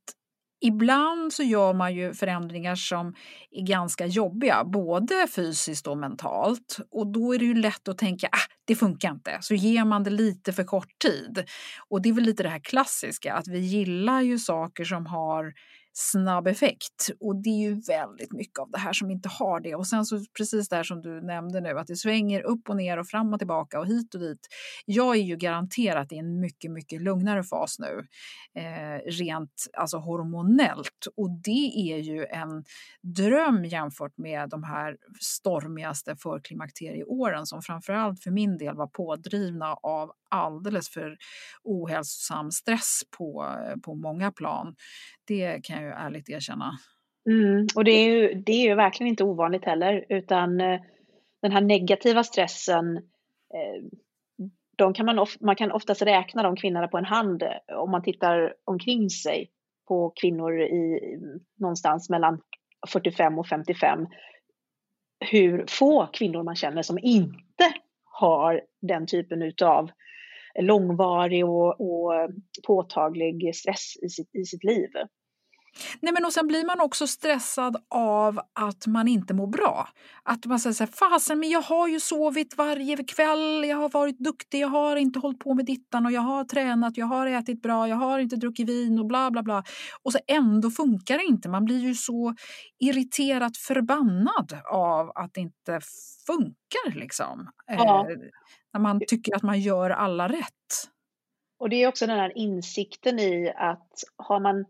Ibland 0.62 1.34
så 1.34 1.44
gör 1.44 1.74
man 1.74 1.96
ju 1.96 2.14
förändringar 2.14 2.76
som 2.76 3.16
är 3.52 3.66
ganska 3.66 4.06
jobbiga, 4.06 4.64
både 4.64 5.28
fysiskt 5.36 5.88
och 5.88 5.98
mentalt. 5.98 6.78
Och 6.92 7.08
då 7.08 7.36
är 7.36 7.40
det 7.40 7.46
ju 7.46 7.54
lätt 7.54 7.88
att 7.88 7.98
tänka 7.98 8.28
att 8.28 8.34
ah, 8.34 8.54
det 8.66 8.76
funkar 8.76 9.12
inte, 9.12 9.38
så 9.42 9.54
ger 9.54 9.86
man 9.86 10.04
det 10.04 10.10
lite 10.10 10.54
för 10.54 10.64
kort 10.64 11.00
tid. 11.00 11.44
Och 11.90 12.02
det 12.02 12.10
är 12.10 12.14
väl 12.14 12.24
lite 12.24 12.44
det 12.44 12.50
här 12.50 12.60
klassiska, 12.60 13.34
att 13.34 13.48
vi 13.48 13.60
gillar 13.60 14.22
ju 14.22 14.40
saker 14.40 14.86
som 14.86 15.06
har 15.06 15.54
snabb 15.94 16.48
effekt. 16.48 17.10
Och 17.20 17.36
det 17.36 17.50
är 17.50 17.70
ju 17.70 17.82
väldigt 17.88 18.34
mycket 18.34 18.60
av 18.60 18.72
det 18.72 18.78
här 18.78 18.94
som 18.94 19.12
inte 19.12 19.30
har 19.30 19.60
det. 19.60 19.76
Och 19.76 19.88
sen 19.88 20.06
så 20.06 20.20
precis 20.38 20.70
där 20.70 20.84
som 20.84 21.02
du 21.02 21.22
nämnde 21.22 21.62
nu, 21.62 21.80
att 21.80 21.88
det 21.88 21.96
svänger 21.96 22.42
upp 22.42 22.70
och 22.70 22.76
ner 22.76 23.00
och 23.00 23.08
fram 23.08 23.34
och 23.34 23.40
tillbaka 23.40 23.80
och 23.80 23.88
hit 23.88 24.16
och 24.16 24.22
dit. 24.22 24.48
Jag 24.86 25.16
är 25.16 25.22
ju 25.22 25.36
garanterat 25.36 26.12
i 26.12 26.18
en 26.18 26.40
mycket, 26.40 26.72
mycket 26.72 27.02
lugnare 27.02 27.44
fas 27.44 27.80
nu, 27.80 28.08
eh, 28.62 29.12
rent 29.12 29.68
alltså 29.78 29.98
hormonellt. 29.98 31.08
Och 31.18 31.32
det 31.44 31.92
är 31.92 31.98
ju 31.98 32.26
en 32.26 32.64
dröm 33.02 33.66
jämfört 33.66 34.18
med 34.18 34.50
de 34.50 34.64
här 34.64 34.98
stormigaste 35.22 36.16
förklimakterieåren 36.16 37.46
som 37.46 37.62
framförallt 37.62 38.24
för 38.24 38.32
min 38.32 38.58
del 38.58 38.76
var 38.76 38.88
pådrivna 38.88 39.74
av 39.74 40.12
alldeles 40.30 40.90
för 40.90 41.18
ohälsosam 41.64 42.52
stress 42.52 43.02
på, 43.18 43.56
eh, 43.66 43.80
på 43.82 43.96
många 43.96 44.32
plan. 44.32 44.76
Det 45.28 45.60
kan 45.64 45.84
jag 45.84 45.89
ju 45.90 45.96
ärligt 45.96 46.30
erkänna. 46.30 46.72
Mm, 47.30 47.68
och 47.76 47.84
det 47.84 47.92
är, 47.92 48.10
ju, 48.10 48.34
det 48.34 48.52
är 48.52 48.70
ju 48.70 48.76
verkligen 48.76 49.10
inte 49.10 49.24
ovanligt 49.24 49.66
heller, 49.66 50.06
utan 50.10 50.62
eh, 50.62 50.82
den 51.42 51.52
här 51.52 51.62
negativa 51.62 52.24
stressen, 52.24 52.98
eh, 53.54 53.84
de 54.76 54.94
kan 54.94 55.06
man, 55.06 55.20
of, 55.20 55.38
man 55.42 55.56
kan 55.56 55.72
oftast 55.72 56.02
räkna 56.02 56.44
de 56.44 56.56
kvinnorna 56.56 56.88
på 56.88 56.98
en 56.98 57.06
hand 57.06 57.44
eh, 57.44 57.76
om 57.76 57.92
man 57.92 58.04
tittar 58.04 58.54
omkring 58.66 59.10
sig 59.10 59.52
på 59.88 60.14
kvinnor 60.22 60.62
i 60.62 61.00
någonstans 61.60 62.10
mellan 62.10 62.42
45 62.88 63.40
och 63.40 63.48
55. 63.48 64.08
Hur 65.20 65.66
få 65.68 66.08
kvinnor 66.08 66.44
man 66.44 66.56
känner 66.56 66.82
som 66.82 67.00
inte 67.02 67.74
har 68.04 68.62
den 68.82 69.08
typen 69.08 69.42
utav 69.42 69.92
långvarig 70.60 71.46
och, 71.46 71.82
och 71.82 72.30
påtaglig 72.68 73.56
stress 73.56 73.94
i 74.02 74.10
sitt, 74.10 74.36
i 74.36 74.46
sitt 74.46 74.64
liv. 74.64 74.90
Nej, 76.00 76.14
men 76.14 76.26
och 76.26 76.34
sen 76.34 76.48
blir 76.48 76.66
man 76.66 76.82
också 76.82 77.08
stressad 77.08 77.78
av 77.90 78.40
att 78.56 78.88
man 78.88 79.08
inte 79.08 79.34
mår 79.34 79.48
bra. 79.48 79.90
Att 80.24 80.46
man 80.46 80.60
säger 80.60 80.74
så 80.74 80.84
här, 80.84 80.92
fasen 80.92 81.40
men 81.40 81.50
jag 81.50 81.62
har 81.62 81.88
ju 81.88 82.00
sovit 82.00 82.58
varje 82.58 82.98
kväll, 82.98 83.66
jag 83.66 83.78
har 83.78 83.90
varit 83.90 84.20
duktig, 84.20 84.60
jag 84.60 84.68
har 84.68 84.96
inte 84.96 85.20
hållit 85.20 85.40
på 85.40 85.54
med 85.54 85.66
dittan 85.66 86.06
och 86.06 86.12
jag 86.12 86.22
har 86.22 86.44
tränat, 86.44 86.98
jag 86.98 87.06
har 87.06 87.28
ätit 87.28 87.62
bra, 87.62 87.88
jag 87.88 87.96
har 87.96 88.20
inte 88.20 88.36
druckit 88.36 88.70
vin 88.70 89.00
och 89.00 89.06
bla 89.06 89.32
bla 89.32 89.44
bla. 89.44 89.64
Och 90.04 90.12
så 90.12 90.20
ändå 90.28 90.72
funkar 90.72 91.18
det 91.18 91.24
inte. 91.24 91.50
Man 91.50 91.66
blir 91.66 91.80
ju 91.80 91.96
så 91.96 92.36
irriterat 92.80 93.58
förbannad 93.58 94.58
av 94.72 95.12
att 95.16 95.34
det 95.34 95.42
inte 95.42 95.80
funkar 96.28 97.00
liksom. 97.00 97.50
Ja. 97.68 98.08
Eh, 98.10 98.18
när 98.74 98.82
man 98.82 99.02
tycker 99.08 99.36
att 99.36 99.44
man 99.44 99.60
gör 99.60 99.90
alla 99.90 100.28
rätt. 100.28 100.90
Och 101.60 101.70
det 101.70 101.84
är 101.84 101.88
också 101.88 102.08
den 102.08 102.20
här 102.20 102.38
insikten 102.38 103.20
i 103.20 103.54
att 103.56 103.94
har 104.18 104.40
man 104.40 104.66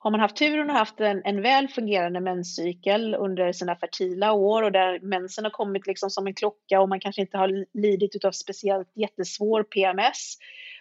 har 0.00 0.10
man 0.10 0.20
haft 0.20 0.36
turen 0.36 0.70
och 0.70 0.76
haft 0.76 1.00
en, 1.00 1.22
en 1.24 1.42
väl 1.42 1.68
fungerande 1.68 2.20
menscykel 2.20 3.14
under 3.14 3.52
sina 3.52 3.76
fertila 3.76 4.32
år 4.32 4.62
och 4.62 4.72
där 4.72 5.00
mensen 5.00 5.44
har 5.44 5.50
kommit 5.50 5.86
liksom 5.86 6.10
som 6.10 6.26
en 6.26 6.34
klocka 6.34 6.80
och 6.80 6.88
man 6.88 7.00
kanske 7.00 7.20
inte 7.20 7.38
har 7.38 7.64
lidit 7.78 8.24
av 8.24 8.32
speciellt 8.32 8.92
jättesvår 8.94 9.62
PMS, 9.62 10.36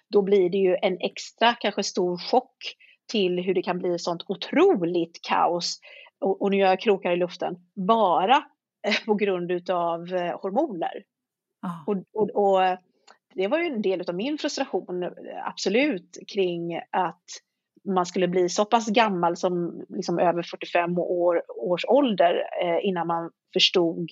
då 0.10 0.22
blir 0.22 0.50
det 0.50 0.58
ju 0.58 0.78
en 0.82 0.98
extra 1.00 1.54
kanske 1.54 1.84
stor 1.84 2.18
chock 2.18 2.76
till 3.08 3.40
hur 3.40 3.54
det 3.54 3.62
kan 3.62 3.80
bli 3.80 4.00
sånt 4.00 4.24
otroligt 4.28 5.20
kaos. 5.22 5.80
Och, 6.20 6.42
och 6.42 6.52
nu 6.52 6.58
gör 6.58 6.68
jag 6.68 6.80
krokar 6.80 7.12
i 7.12 7.16
luften, 7.16 7.56
bara 7.76 8.44
eh, 8.88 9.06
på 9.06 9.16
grund 9.16 9.52
utav 9.52 10.14
eh, 10.14 10.40
hormoner. 10.42 11.04
Ah. 11.62 11.92
Och, 11.92 11.98
och, 12.14 12.30
och, 12.30 12.78
det 13.36 13.48
var 13.48 13.60
ju 13.60 13.66
en 13.66 13.82
del 13.82 14.10
av 14.10 14.16
min 14.16 14.38
frustration, 14.38 15.12
absolut, 15.44 16.18
kring 16.28 16.82
att 16.92 17.24
man 17.88 18.06
skulle 18.06 18.28
bli 18.28 18.50
så 18.50 18.66
pass 18.66 18.90
gammal 18.90 19.38
som 19.38 19.86
liksom 19.90 20.20
över 20.20 20.44
45 20.44 20.98
år, 20.98 21.44
års 21.58 21.86
ålder 21.86 22.44
eh, 22.64 22.80
innan 22.88 23.08
man 23.08 23.32
förstod 23.54 24.10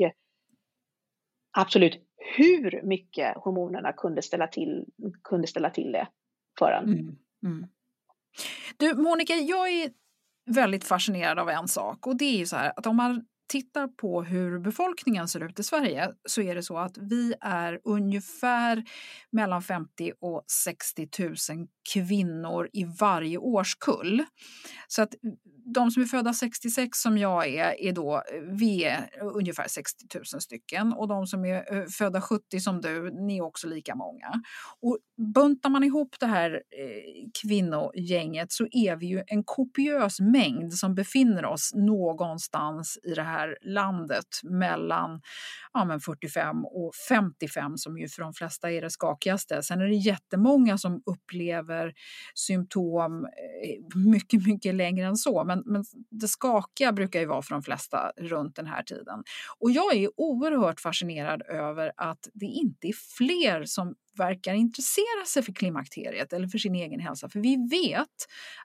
absolut 1.58 2.02
hur 2.38 2.82
mycket 2.84 3.38
hormonerna 3.38 3.94
kunde 3.94 4.22
ställa 4.22 4.48
till, 4.48 4.86
kunde 5.24 5.48
ställa 5.48 5.70
till 5.70 5.92
det 5.92 6.08
för 6.60 6.72
en. 6.72 6.84
Mm, 6.84 7.16
mm. 7.46 7.68
Du 8.78 8.94
Monica, 8.94 9.34
jag 9.34 9.70
är 9.70 9.92
väldigt 10.46 10.84
fascinerad 10.84 11.40
av 11.40 11.50
en 11.50 11.68
sak 11.68 12.08
och 12.08 12.18
det 12.18 12.26
är 12.26 12.38
ju 12.38 12.46
så 12.46 12.56
här 12.56 12.74
att 12.76 12.88
om 12.88 12.96
man 12.96 13.26
tittar 13.48 13.88
på 13.88 14.24
hur 14.24 14.60
befolkningen 14.60 15.28
ser 15.28 15.44
ut 15.44 15.60
i 15.60 15.64
Sverige 15.64 16.12
så 16.26 16.42
är 16.42 16.56
det 16.56 16.64
så 16.64 16.78
att 16.78 16.98
vi 16.98 17.34
är 17.42 17.80
ungefär 17.84 18.84
mellan 19.32 19.62
50 19.62 20.12
och 20.22 20.44
60 20.48 21.08
000 21.20 21.36
kvinnor 21.94 22.70
i 22.74 22.84
varje 23.00 23.38
årskull. 23.38 24.24
Så 24.88 25.02
att 25.02 25.14
de 25.74 25.92
som 25.92 26.04
är 26.04 26.08
födda 26.08 26.34
66 26.34 26.98
som 27.00 27.18
jag 27.18 27.48
är, 27.48 27.82
är 27.82 27.92
då, 27.92 28.16
eh, 28.16 28.42
vi 28.42 28.84
är 28.84 28.98
eh, 28.98 29.28
ungefär 29.34 29.68
60 29.68 30.06
000 30.16 30.42
stycken 30.42 30.94
och 30.94 31.08
de 31.08 31.28
som 31.28 31.46
är 31.46 31.76
eh, 31.76 31.86
födda 31.86 32.22
70 32.22 32.60
som 32.60 32.82
du, 32.82 33.12
ni 33.12 33.38
är 33.38 33.42
också 33.42 33.68
lika 33.68 33.96
många. 33.96 34.42
Och 34.82 34.98
buntar 35.34 35.70
man 35.70 35.84
ihop 35.84 36.16
det 36.20 36.26
här 36.26 36.52
eh, 36.52 37.30
kvinnogänget 37.42 38.52
så 38.52 38.68
är 38.72 38.96
vi 38.96 39.06
ju 39.06 39.24
en 39.28 39.44
kopiös 39.44 40.20
mängd 40.20 40.74
som 40.74 40.96
befinner 40.96 41.46
oss 41.46 41.72
någonstans 41.74 42.98
i 43.04 43.14
det 43.14 43.24
här 43.24 43.58
landet 43.62 44.26
mellan 44.44 45.22
ja, 45.74 45.86
men 45.86 46.00
45 46.00 46.66
och 46.66 46.92
55 47.10 47.78
som 47.78 47.98
ju 47.98 48.08
för 48.08 48.22
de 48.22 48.34
flesta 48.34 48.72
är 48.72 48.82
det 48.82 48.90
skakigaste. 48.90 49.64
Sen 49.64 49.82
är 49.82 49.86
det 49.86 49.96
jättemånga 49.96 50.78
som 50.78 51.02
upplever 51.06 51.94
symptom 52.36 53.28
mycket, 53.96 54.46
mycket 54.46 54.76
längre 54.76 55.06
än 55.06 55.16
så. 55.16 55.55
Men, 55.56 55.64
men 55.66 55.84
det 56.10 56.28
skakiga 56.28 56.92
brukar 56.92 57.20
ju 57.20 57.26
vara 57.26 57.42
för 57.42 57.56
de 57.56 57.64
flesta 57.64 58.12
runt 58.18 58.56
den 58.56 58.66
här 58.66 58.84
tiden. 58.84 59.24
Och 59.60 59.72
jag 59.72 59.96
är 59.96 60.10
oerhört 60.18 60.80
fascinerad 60.80 61.42
över 61.42 61.92
att 61.98 62.30
det 62.34 62.46
inte 62.46 62.88
är 62.88 62.94
fler 63.18 63.66
som 63.66 63.96
verkar 64.18 64.54
intressera 64.54 65.26
sig 65.28 65.44
för 65.44 65.54
klimakteriet 65.54 66.34
eller 66.34 66.48
för 66.48 66.58
sin 66.58 66.76
egen 66.76 67.00
hälsa. 67.00 67.30
För 67.30 67.40
vi 67.40 67.68
vet 67.72 68.08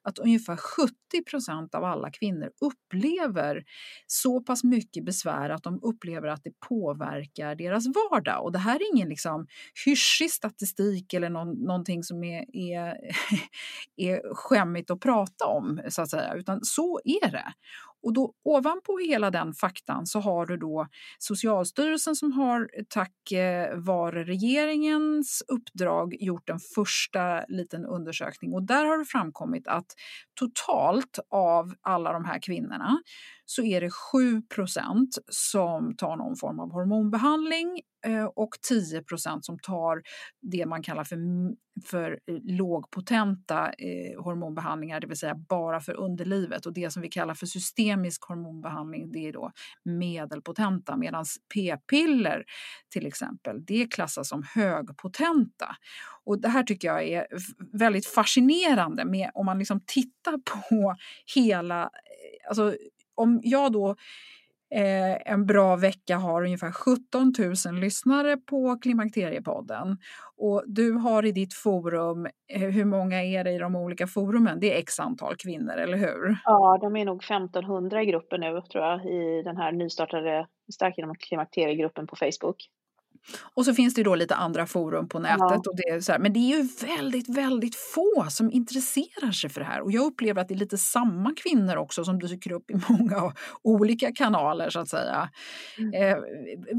att 0.02 0.19
ungefär 0.19 0.57
70 0.57 0.95
procent 1.30 1.75
av 1.75 1.85
alla 1.85 2.11
kvinnor 2.11 2.50
upplever 2.61 3.64
så 4.07 4.40
pass 4.40 4.64
mycket 4.64 5.04
besvär 5.04 5.50
att 5.50 5.62
de 5.62 5.80
upplever 5.83 6.28
att 6.28 6.45
det 6.45 6.61
påverkar 6.69 7.54
deras 7.54 7.85
vardag. 7.87 8.45
Och 8.45 8.52
det 8.52 8.59
här 8.59 8.76
är 8.76 8.95
ingen 8.95 9.09
liksom 9.09 9.47
hyschig 9.85 10.30
statistik 10.30 11.14
eller 11.14 11.30
någon, 11.30 11.52
någonting 11.52 12.02
som 12.02 12.25
är, 12.25 12.57
är, 12.57 12.97
är 13.97 14.35
skämmigt 14.35 14.90
att 14.90 15.00
prata 15.00 15.47
om, 15.47 15.80
så 15.88 16.02
att 16.02 16.11
säga, 16.11 16.35
utan 16.35 16.61
så 16.64 17.00
är 17.04 17.30
det. 17.30 17.52
Och 18.02 18.12
då 18.12 18.33
ovanpå 18.45 18.99
hela 18.99 19.30
den 19.30 19.54
faktan 19.54 20.07
så 20.07 20.21
har 20.21 20.47
du 20.47 20.57
då 20.57 20.87
Socialstyrelsen 21.19 22.16
som 22.16 22.33
har 22.33 22.61
eh, 22.61 22.85
tack 22.88 23.33
eh, 23.33 23.76
vare 23.78 24.25
regeringens 24.25 25.42
uppdrag 25.49 26.16
gjort 26.21 26.50
en 26.50 26.61
första 26.75 27.45
liten 27.49 27.85
undersökning. 27.85 28.52
Och 28.52 28.62
där 28.62 28.85
har 28.85 28.99
det 28.99 29.04
framkommit 29.04 29.69
att 29.69 29.87
totalt 30.40 31.19
av 31.30 31.75
alla 31.80 32.12
de 32.12 32.25
här 32.25 32.38
kvinnorna 32.42 33.02
så 33.50 33.62
är 33.62 33.80
det 33.80 33.88
7% 33.88 35.07
som 35.28 35.97
tar 35.97 36.16
någon 36.16 36.37
form 36.37 36.61
av 36.61 36.73
hormonbehandling 36.73 37.80
eh, 38.07 38.25
och 38.25 38.50
10% 38.71 39.40
som 39.40 39.59
tar 39.59 40.02
det 40.40 40.66
man 40.66 40.83
kallar 40.83 41.04
för, 41.04 41.19
för 41.87 42.12
eh, 42.26 42.37
lågpotenta 42.42 43.73
eh, 43.73 44.23
hormonbehandlingar, 44.23 45.00
det 45.00 45.07
vill 45.07 45.19
säga 45.19 45.35
bara 45.35 45.80
för 45.80 45.95
underlivet. 45.95 46.66
Och 46.66 46.73
det 46.73 46.90
som 46.90 47.02
vi 47.02 47.09
kallar 47.09 47.35
för 47.35 47.47
systemisk 47.47 48.25
hormonbehandling, 48.25 49.12
det 49.12 49.28
är 49.28 49.33
då 49.33 49.52
medelpotenta, 49.85 50.97
medan 50.97 51.25
p-piller 51.54 52.45
till 52.92 53.07
exempel, 53.07 53.64
det 53.64 53.87
klassas 53.87 54.28
som 54.28 54.42
högpotenta. 54.54 55.76
Och 56.25 56.40
det 56.40 56.49
här 56.49 56.62
tycker 56.62 56.88
jag 56.88 57.09
är 57.09 57.26
väldigt 57.78 58.07
fascinerande 58.07 59.04
med 59.04 59.30
om 59.35 59.47
man 59.47 59.59
liksom 59.59 59.80
tittar 59.87 60.38
på 60.38 60.97
hela 61.35 61.83
eh, 61.83 62.49
alltså 62.49 62.75
om 63.14 63.40
jag 63.43 63.73
då 63.73 63.88
eh, 64.75 65.33
en 65.33 65.47
bra 65.47 65.76
vecka 65.76 66.17
har 66.17 66.45
ungefär 66.45 66.73
17 66.73 67.33
000 67.67 67.81
lyssnare 67.81 68.37
på 68.37 68.79
Klimakteriepodden 68.83 69.97
och 70.37 70.64
du 70.67 70.93
har 70.93 71.25
i 71.25 71.33
ditt 71.33 71.54
forum, 71.54 72.26
eh, 72.52 72.61
hur 72.61 72.84
många 72.84 73.23
är 73.23 73.45
det 73.45 73.50
i 73.50 73.58
de 73.58 73.76
olika 73.76 74.06
forumen? 74.06 74.61
Det 74.61 74.75
är 74.75 74.78
x 74.78 75.00
antal 75.00 75.37
kvinnor, 75.37 75.75
eller 75.75 75.97
hur? 75.97 76.37
Ja, 76.45 76.78
de 76.80 76.97
är 76.97 77.04
nog 77.04 77.25
1500 77.25 78.02
i 78.02 78.06
gruppen 78.06 78.41
nu 78.41 78.63
tror 78.73 78.84
jag 78.84 79.06
i 79.06 79.43
den 79.43 79.56
här 79.56 79.73
nystartade 79.73 80.47
Stark 80.73 80.99
inom 80.99 81.15
klimakteriegruppen 81.15 82.06
på 82.06 82.17
Facebook. 82.17 82.56
Och 83.54 83.65
så 83.65 83.75
finns 83.75 83.95
det 83.95 84.02
då 84.02 84.15
lite 84.15 84.35
andra 84.35 84.67
forum 84.67 85.09
på 85.09 85.19
nätet. 85.19 85.39
Ja. 85.39 85.63
Och 85.67 85.76
det 85.76 85.89
är 85.89 86.00
så 86.00 86.13
här, 86.13 86.19
men 86.19 86.33
det 86.33 86.39
är 86.39 86.56
ju 86.56 86.69
väldigt, 86.87 87.37
väldigt 87.37 87.75
få 87.76 88.26
som 88.30 88.50
intresserar 88.52 89.33
sig 89.33 89.50
för 89.50 89.61
det 89.61 89.67
här. 89.67 89.80
Och 89.80 89.93
jag 89.93 90.04
upplever 90.04 90.43
att 90.43 90.49
det 90.49 90.54
är 90.54 90.59
lite 90.59 90.78
samma 90.78 91.35
kvinnor 91.35 91.76
också 91.76 92.04
som 92.04 92.19
dyker 92.19 92.52
upp 92.52 92.71
i 92.71 92.75
många 92.89 93.33
olika 93.63 94.13
kanaler 94.13 94.71
så 94.71 94.80
att 94.80 94.89
säga. 94.89 95.30
Mm. 95.78 95.95
Eh, 95.95 96.19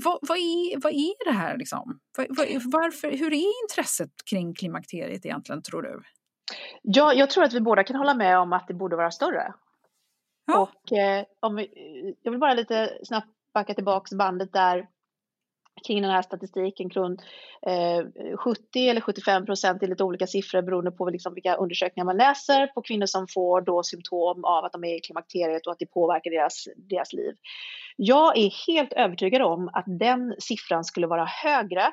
vad, 0.03 0.19
vad, 0.21 0.37
är, 0.37 0.81
vad 0.81 0.93
är 0.93 1.25
det 1.25 1.37
här 1.37 1.57
liksom? 1.57 1.99
Var, 2.17 2.71
varför, 2.71 3.11
hur 3.11 3.33
är 3.33 3.63
intresset 3.63 4.11
kring 4.29 4.53
klimakteriet 4.53 5.25
egentligen 5.25 5.61
tror 5.61 5.81
du? 5.81 6.01
Ja, 6.81 7.13
jag 7.13 7.29
tror 7.29 7.43
att 7.43 7.53
vi 7.53 7.61
båda 7.61 7.83
kan 7.83 7.95
hålla 7.95 8.13
med 8.13 8.39
om 8.39 8.53
att 8.53 8.67
det 8.67 8.73
borde 8.73 8.95
vara 8.95 9.11
större. 9.11 9.53
Ja. 10.45 10.59
Och 10.61 10.97
eh, 10.97 11.25
om 11.39 11.55
vi, 11.55 11.67
jag 12.21 12.31
vill 12.31 12.39
bara 12.39 12.53
lite 12.53 12.89
snabbt 13.03 13.27
backa 13.53 13.73
tillbaks 13.73 14.13
bandet 14.13 14.53
där 14.53 14.87
kring 15.87 16.01
den 16.01 16.11
här 16.11 16.21
statistiken 16.21 16.89
kring 16.89 17.17
eh, 17.67 18.37
70 18.37 18.89
eller 18.89 19.01
75 19.01 19.45
procent, 19.45 19.81
lite 19.81 20.03
olika 20.03 20.27
siffror 20.27 20.61
beroende 20.61 20.91
på 20.91 21.09
liksom 21.09 21.33
vilka 21.33 21.55
undersökningar 21.55 22.05
man 22.05 22.17
läser 22.17 22.67
på 22.67 22.81
kvinnor 22.81 23.05
som 23.05 23.27
får 23.33 23.61
då 23.61 23.83
symptom 23.83 24.45
av 24.45 24.65
att 24.65 24.71
de 24.71 24.83
är 24.83 24.97
i 24.97 24.99
klimakteriet 24.99 25.67
och 25.67 25.71
att 25.71 25.79
det 25.79 25.85
påverkar 25.85 26.31
deras, 26.31 26.67
deras 26.75 27.13
liv. 27.13 27.35
Jag 27.95 28.37
är 28.37 28.67
helt 28.67 28.93
övertygad 28.93 29.41
om 29.41 29.69
att 29.73 29.85
den 29.87 30.35
siffran 30.39 30.83
skulle 30.83 31.07
vara 31.07 31.25
högre 31.25 31.91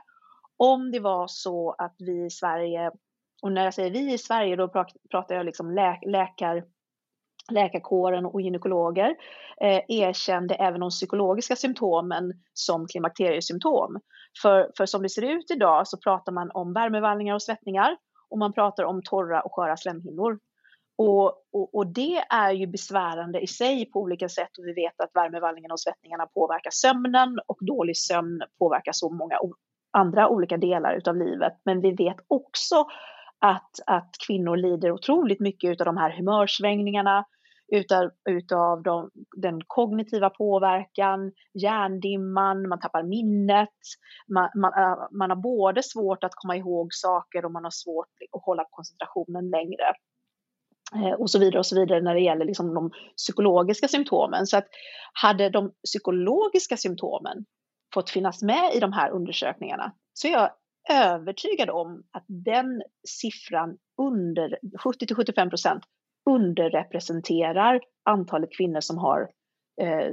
om 0.57 0.91
det 0.91 1.01
var 1.01 1.27
så 1.29 1.75
att 1.79 1.95
vi 1.99 2.27
i 2.27 2.31
Sverige, 2.31 2.91
och 3.43 3.53
när 3.53 3.65
jag 3.65 3.75
säger 3.75 3.91
vi 3.91 4.13
i 4.13 4.19
Sverige 4.19 4.57
då 4.57 4.69
pratar 5.11 5.35
jag 5.35 5.47
liksom 5.47 5.71
lä 5.71 5.99
läkar 6.07 6.65
läkarkåren 7.53 8.27
och 8.27 8.41
gynekologer 8.41 9.17
eh, 9.61 9.81
erkände 9.89 10.55
även 10.55 10.81
de 10.81 10.91
psykologiska 10.91 11.57
symptomen 11.57 12.33
som 12.55 12.87
klimakteriesymptom. 12.87 14.01
För, 14.43 14.71
för 14.77 14.87
som 14.87 15.03
det 15.03 15.09
ser 15.09 15.23
ut 15.23 15.51
idag 15.51 15.89
så 15.89 15.97
pratar 15.97 16.33
man 16.33 16.51
om 16.55 16.73
värmevallningar 16.73 17.35
och 17.35 17.43
svettningar 17.43 17.97
och 18.31 18.39
man 18.39 18.53
pratar 18.53 18.85
om 18.85 19.03
torra 19.03 19.41
och 19.41 19.55
sköra 19.55 19.77
slemhinnor. 19.77 20.39
Och, 20.99 21.27
och, 21.53 21.75
och, 21.75 21.87
det 21.87 22.25
är 22.31 22.53
ju 22.53 22.67
besvärande 22.67 23.41
i 23.41 23.47
sig 23.47 23.91
på 23.91 24.01
olika 24.01 24.29
sätt 24.29 24.59
och 24.59 24.67
vi 24.67 24.73
vet 24.73 25.01
att 25.01 25.11
värmevallningarna 25.15 25.75
och 25.75 25.81
svettningarna 25.81 26.27
påverkar 26.27 26.71
sömnen 26.71 27.39
och 27.47 27.59
dålig 27.61 27.97
sömn 27.97 28.43
påverkar 28.59 28.93
så 28.93 29.11
många 29.11 29.39
andra 29.91 30.29
olika 30.29 30.57
delar 30.57 30.95
utav 30.95 31.17
livet. 31.17 31.53
Men 31.65 31.81
vi 31.81 31.93
vet 31.93 32.17
också 32.29 32.87
att, 33.39 33.71
att 33.87 34.11
kvinnor 34.27 34.57
lider 34.57 34.93
otroligt 34.93 35.41
mycket 35.41 35.81
av 35.81 35.85
de 35.85 35.97
här 35.97 36.11
humörsvängningarna, 36.11 37.25
utav, 37.73 38.11
utav 38.31 38.83
de, 38.83 39.11
den 39.37 39.61
kognitiva 39.67 40.31
påverkan, 40.31 41.33
hjärndimman, 41.55 42.69
man 42.69 42.81
tappar 42.81 43.03
minnet, 43.03 43.79
man, 44.29 44.51
man, 44.55 44.73
man 45.13 45.31
har 45.31 45.37
både 45.37 45.83
svårt 45.83 46.25
att 46.25 46.35
komma 46.35 46.57
ihåg 46.57 46.95
saker 46.95 47.45
och 47.45 47.53
man 47.53 47.65
har 47.65 47.71
svårt 47.71 48.09
att 48.33 48.45
hålla 48.45 48.65
koncentrationen 48.71 49.51
längre 49.51 49.95
eh, 50.95 51.21
och 51.21 51.31
så 51.31 51.39
vidare 51.39 51.59
och 51.59 51.67
så 51.67 51.81
vidare 51.81 52.01
när 52.01 52.15
det 52.15 52.21
gäller 52.21 52.45
liksom 52.45 52.75
de 52.75 52.91
psykologiska 53.17 53.89
symptomen. 53.89 54.47
Så 54.47 54.57
att 54.57 54.67
hade 55.13 55.49
de 55.49 55.73
psykologiska 55.85 56.77
symptomen 56.77 57.45
fått 57.95 58.11
finnas 58.11 58.43
med 58.43 58.75
i 58.75 58.81
de 58.81 58.93
här 58.93 59.11
undersökningarna 59.11 59.93
så 60.13 60.29
är 60.29 60.33
jag 60.33 60.51
övertygad 60.91 61.71
om 61.71 62.03
att 62.13 62.25
den 62.27 62.83
siffran 63.09 63.79
under 64.03 64.59
70 64.85 65.15
75 65.15 65.51
procent 65.51 65.85
underrepresenterar 66.29 67.81
antalet 68.05 68.51
kvinnor 68.57 68.81
som 68.81 68.99
har 68.99 69.21
eh, 69.81 70.13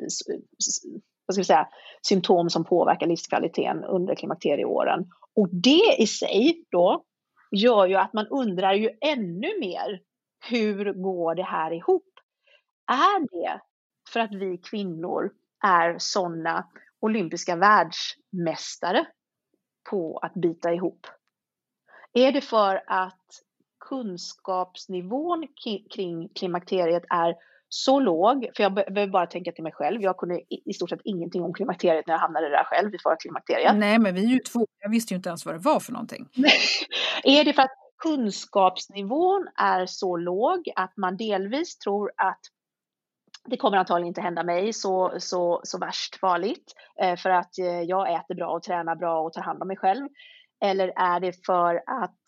vad 1.25 1.35
ska 1.35 1.39
vi 1.39 1.43
säga, 1.43 1.67
symptom 2.07 2.49
som 2.49 2.63
påverkar 2.63 3.07
livskvaliteten 3.07 3.83
under 3.83 4.15
klimakterieåren. 4.15 5.05
Och 5.35 5.49
det 5.51 5.95
i 5.99 6.07
sig 6.07 6.65
då 6.71 7.03
gör 7.51 7.85
ju 7.85 7.95
att 7.95 8.13
man 8.13 8.27
undrar 8.27 8.73
ju 8.73 8.89
ännu 9.01 9.59
mer, 9.59 10.01
hur 10.49 10.93
går 10.93 11.35
det 11.35 11.43
här 11.43 11.71
ihop? 11.71 12.13
Är 12.91 13.19
det 13.19 13.61
för 14.09 14.19
att 14.19 14.33
vi 14.33 14.57
kvinnor 14.57 15.31
är 15.63 15.95
sådana 15.97 16.65
olympiska 16.99 17.55
världsmästare 17.55 19.05
på 19.89 20.17
att 20.17 20.33
bita 20.33 20.73
ihop? 20.73 21.07
Är 22.13 22.31
det 22.31 22.41
för 22.41 22.83
att 22.87 23.25
kunskapsnivån 23.89 25.47
kring 25.95 26.29
klimakteriet 26.29 27.03
är 27.09 27.35
så 27.69 27.99
låg, 27.99 28.49
för 28.55 28.63
jag 28.63 28.73
behöver 28.73 29.07
bara 29.07 29.27
tänka 29.27 29.51
till 29.51 29.63
mig 29.63 29.71
själv. 29.71 30.01
Jag 30.01 30.17
kunde 30.17 30.41
i 30.65 30.73
stort 30.73 30.89
sett 30.89 31.01
ingenting 31.03 31.43
om 31.43 31.53
klimakteriet 31.53 32.07
när 32.07 32.13
jag 32.13 32.19
hamnade 32.19 32.49
där 32.49 32.63
själv 32.63 32.95
i 32.95 32.97
förklimakteriet. 33.03 33.75
Nej, 33.75 33.99
men 33.99 34.15
vi 34.15 34.23
är 34.23 34.29
ju 34.29 34.39
två. 34.39 34.67
Jag 34.79 34.89
visste 34.89 35.13
ju 35.13 35.15
inte 35.15 35.29
ens 35.29 35.45
vad 35.45 35.55
det 35.55 35.59
var 35.59 35.79
för 35.79 35.91
någonting. 35.91 36.29
är 37.23 37.43
det 37.43 37.53
för 37.53 37.61
att 37.61 37.77
kunskapsnivån 38.03 39.47
är 39.55 39.85
så 39.85 40.17
låg 40.17 40.69
att 40.75 40.97
man 40.97 41.17
delvis 41.17 41.77
tror 41.77 42.11
att 42.17 42.39
det 43.47 43.57
kommer 43.57 43.77
antagligen 43.77 44.07
inte 44.07 44.21
hända 44.21 44.43
mig 44.43 44.73
så, 44.73 45.13
så, 45.19 45.61
så 45.63 45.77
värst 45.77 46.19
farligt 46.19 46.73
eh, 47.01 47.15
för 47.15 47.29
att 47.29 47.57
eh, 47.59 47.81
jag 47.81 48.13
äter 48.13 48.35
bra 48.35 48.47
och 48.47 48.63
tränar 48.63 48.95
bra 48.95 49.21
och 49.21 49.33
tar 49.33 49.41
hand 49.41 49.61
om 49.61 49.67
mig 49.67 49.77
själv. 49.77 50.07
Eller 50.61 50.93
är 50.95 51.19
det 51.19 51.45
för 51.45 51.75
att 51.75 52.19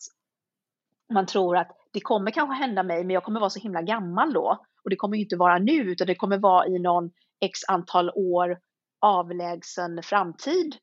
man 1.12 1.26
tror 1.26 1.56
att 1.56 1.70
det 1.92 2.00
kommer 2.00 2.30
kanske 2.30 2.54
hända 2.54 2.82
mig 2.82 3.04
men 3.04 3.14
jag 3.14 3.24
kommer 3.24 3.40
vara 3.40 3.50
så 3.50 3.60
himla 3.60 3.82
gammal 3.82 4.32
då 4.32 4.64
och 4.84 4.90
det 4.90 4.96
kommer 4.96 5.16
ju 5.16 5.22
inte 5.22 5.36
vara 5.36 5.58
nu 5.58 5.72
utan 5.72 6.06
det 6.06 6.14
kommer 6.14 6.38
vara 6.38 6.66
i 6.66 6.78
någon 6.78 7.10
x 7.40 7.58
antal 7.68 8.10
år 8.10 8.58
avlägsen 9.00 10.02
framtid. 10.02 10.76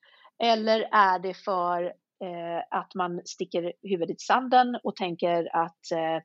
Eller 0.43 0.79
är 0.91 1.19
det 1.19 1.33
för 1.33 1.83
eh, 2.23 2.79
att 2.79 2.95
man 2.95 3.21
sticker 3.25 3.73
huvudet 3.81 4.15
i 4.15 4.19
sanden 4.19 4.79
och 4.83 4.95
tänker 4.95 5.55
att 5.55 5.91
eh, 5.91 6.15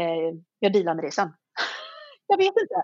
eh 0.00 0.34
jag 0.58 0.72
dealar 0.72 0.94
med 0.94 1.04
det 1.04 1.10
sen. 1.10 1.32
jag 2.26 2.36
vet 2.36 2.46
inte. 2.46 2.82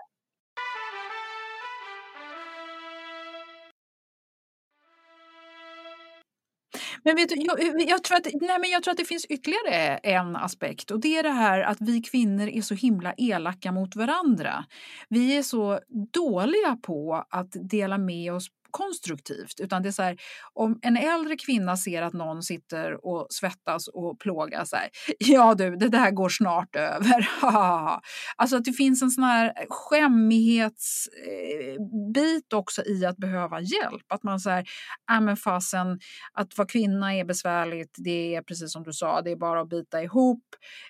Men 7.03 7.15
vet 7.15 7.29
du, 7.29 7.35
jag, 7.35 7.61
eh, 7.61 7.85
jag, 7.87 8.03
tror 8.03 8.17
att, 8.17 8.27
nej 8.33 8.59
men 8.59 8.69
jag 8.69 8.83
tror 8.83 8.91
att 8.91 8.97
det 8.97 9.05
finns 9.05 9.25
ytterligare 9.25 9.97
en 9.97 10.35
aspekt 10.35 10.91
och 10.91 10.99
det 10.99 11.17
är 11.17 11.23
det 11.23 11.29
här 11.29 11.61
att 11.61 11.77
vi 11.79 12.01
kvinnor 12.01 12.47
är 12.47 12.61
så 12.61 12.75
himla 12.75 13.13
elaka 13.17 13.71
mot 13.71 13.95
varandra. 13.95 14.65
Vi 15.09 15.37
är 15.37 15.43
så 15.43 15.79
dåliga 16.13 16.77
på 16.81 17.25
att 17.29 17.51
dela 17.51 17.97
med 17.97 18.33
oss 18.33 18.47
konstruktivt. 18.73 19.59
Utan 19.59 19.83
det 19.83 19.89
är 19.89 19.91
så 19.91 20.03
här, 20.03 20.17
om 20.53 20.79
en 20.81 20.97
äldre 20.97 21.35
kvinna 21.35 21.77
ser 21.77 22.01
att 22.01 22.13
någon 22.13 22.43
sitter 22.43 23.05
och 23.05 23.27
svettas 23.29 23.87
och 23.87 24.19
plågas, 24.19 24.69
så 24.69 24.75
här, 24.75 24.89
ja 25.19 25.55
du, 25.55 25.75
det 25.75 25.89
där 25.89 26.11
går 26.11 26.29
snart 26.29 26.75
över. 26.75 27.29
alltså 28.35 28.57
att 28.57 28.65
det 28.65 28.73
finns 28.73 29.01
en 29.01 29.11
sån 29.11 29.23
här 29.23 29.45
eh, 29.45 29.51
skämmighetsbit 29.69 32.53
eh, 32.53 32.59
också 32.59 32.85
i 32.85 33.05
att 33.05 33.17
behöva 33.17 33.61
hjälp. 33.61 34.05
Att 34.07 34.23
man 34.23 34.39
säger, 34.39 34.65
äh 35.11 35.21
men 35.21 35.37
fasen, 35.37 35.99
att 36.33 36.57
vara 36.57 36.67
kvinna 36.67 37.15
är 37.15 37.25
besvärligt, 37.25 37.95
det 37.97 38.35
är 38.35 38.41
precis 38.41 38.71
som 38.71 38.83
du 38.83 38.93
sa, 38.93 39.21
det 39.21 39.31
är 39.31 39.35
bara 39.35 39.61
att 39.61 39.69
bita 39.69 40.03
ihop, 40.03 40.43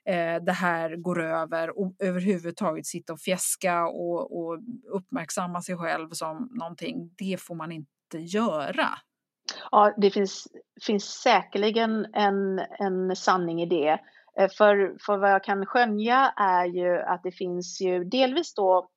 eh, 0.06 0.44
det 0.46 0.52
här 0.52 0.96
går 0.96 1.24
över 1.24 1.80
och 1.80 1.96
överhuvudtaget 2.00 2.86
sitta 2.86 3.14
och 3.14 3.20
fjäska 3.20 3.86
och, 3.86 4.40
och 4.40 4.60
uppmärksamma 4.92 5.62
sig 5.62 5.78
själv 5.78 6.10
som 6.10 6.50
någonting, 6.52 7.12
det 7.18 7.38
får 7.40 7.56
man 7.56 7.73
göra? 8.20 8.88
Ja, 9.72 9.94
det 9.98 10.12
finns, 10.12 10.48
finns 10.86 11.06
säkerligen 11.06 12.06
en, 12.14 12.60
en 12.60 13.16
sanning 13.16 13.62
i 13.62 13.66
det. 13.66 14.00
Eh, 14.40 14.50
för, 14.58 14.98
för 15.06 15.18
vad 15.18 15.32
jag 15.32 15.44
kan 15.44 15.66
skönja 15.66 16.34
är 16.38 16.66
ju 16.66 17.00
att 17.00 17.24
det 17.24 17.32
finns 17.32 17.82
ju 17.82 18.04
delvis 18.04 18.54
då 18.54 18.90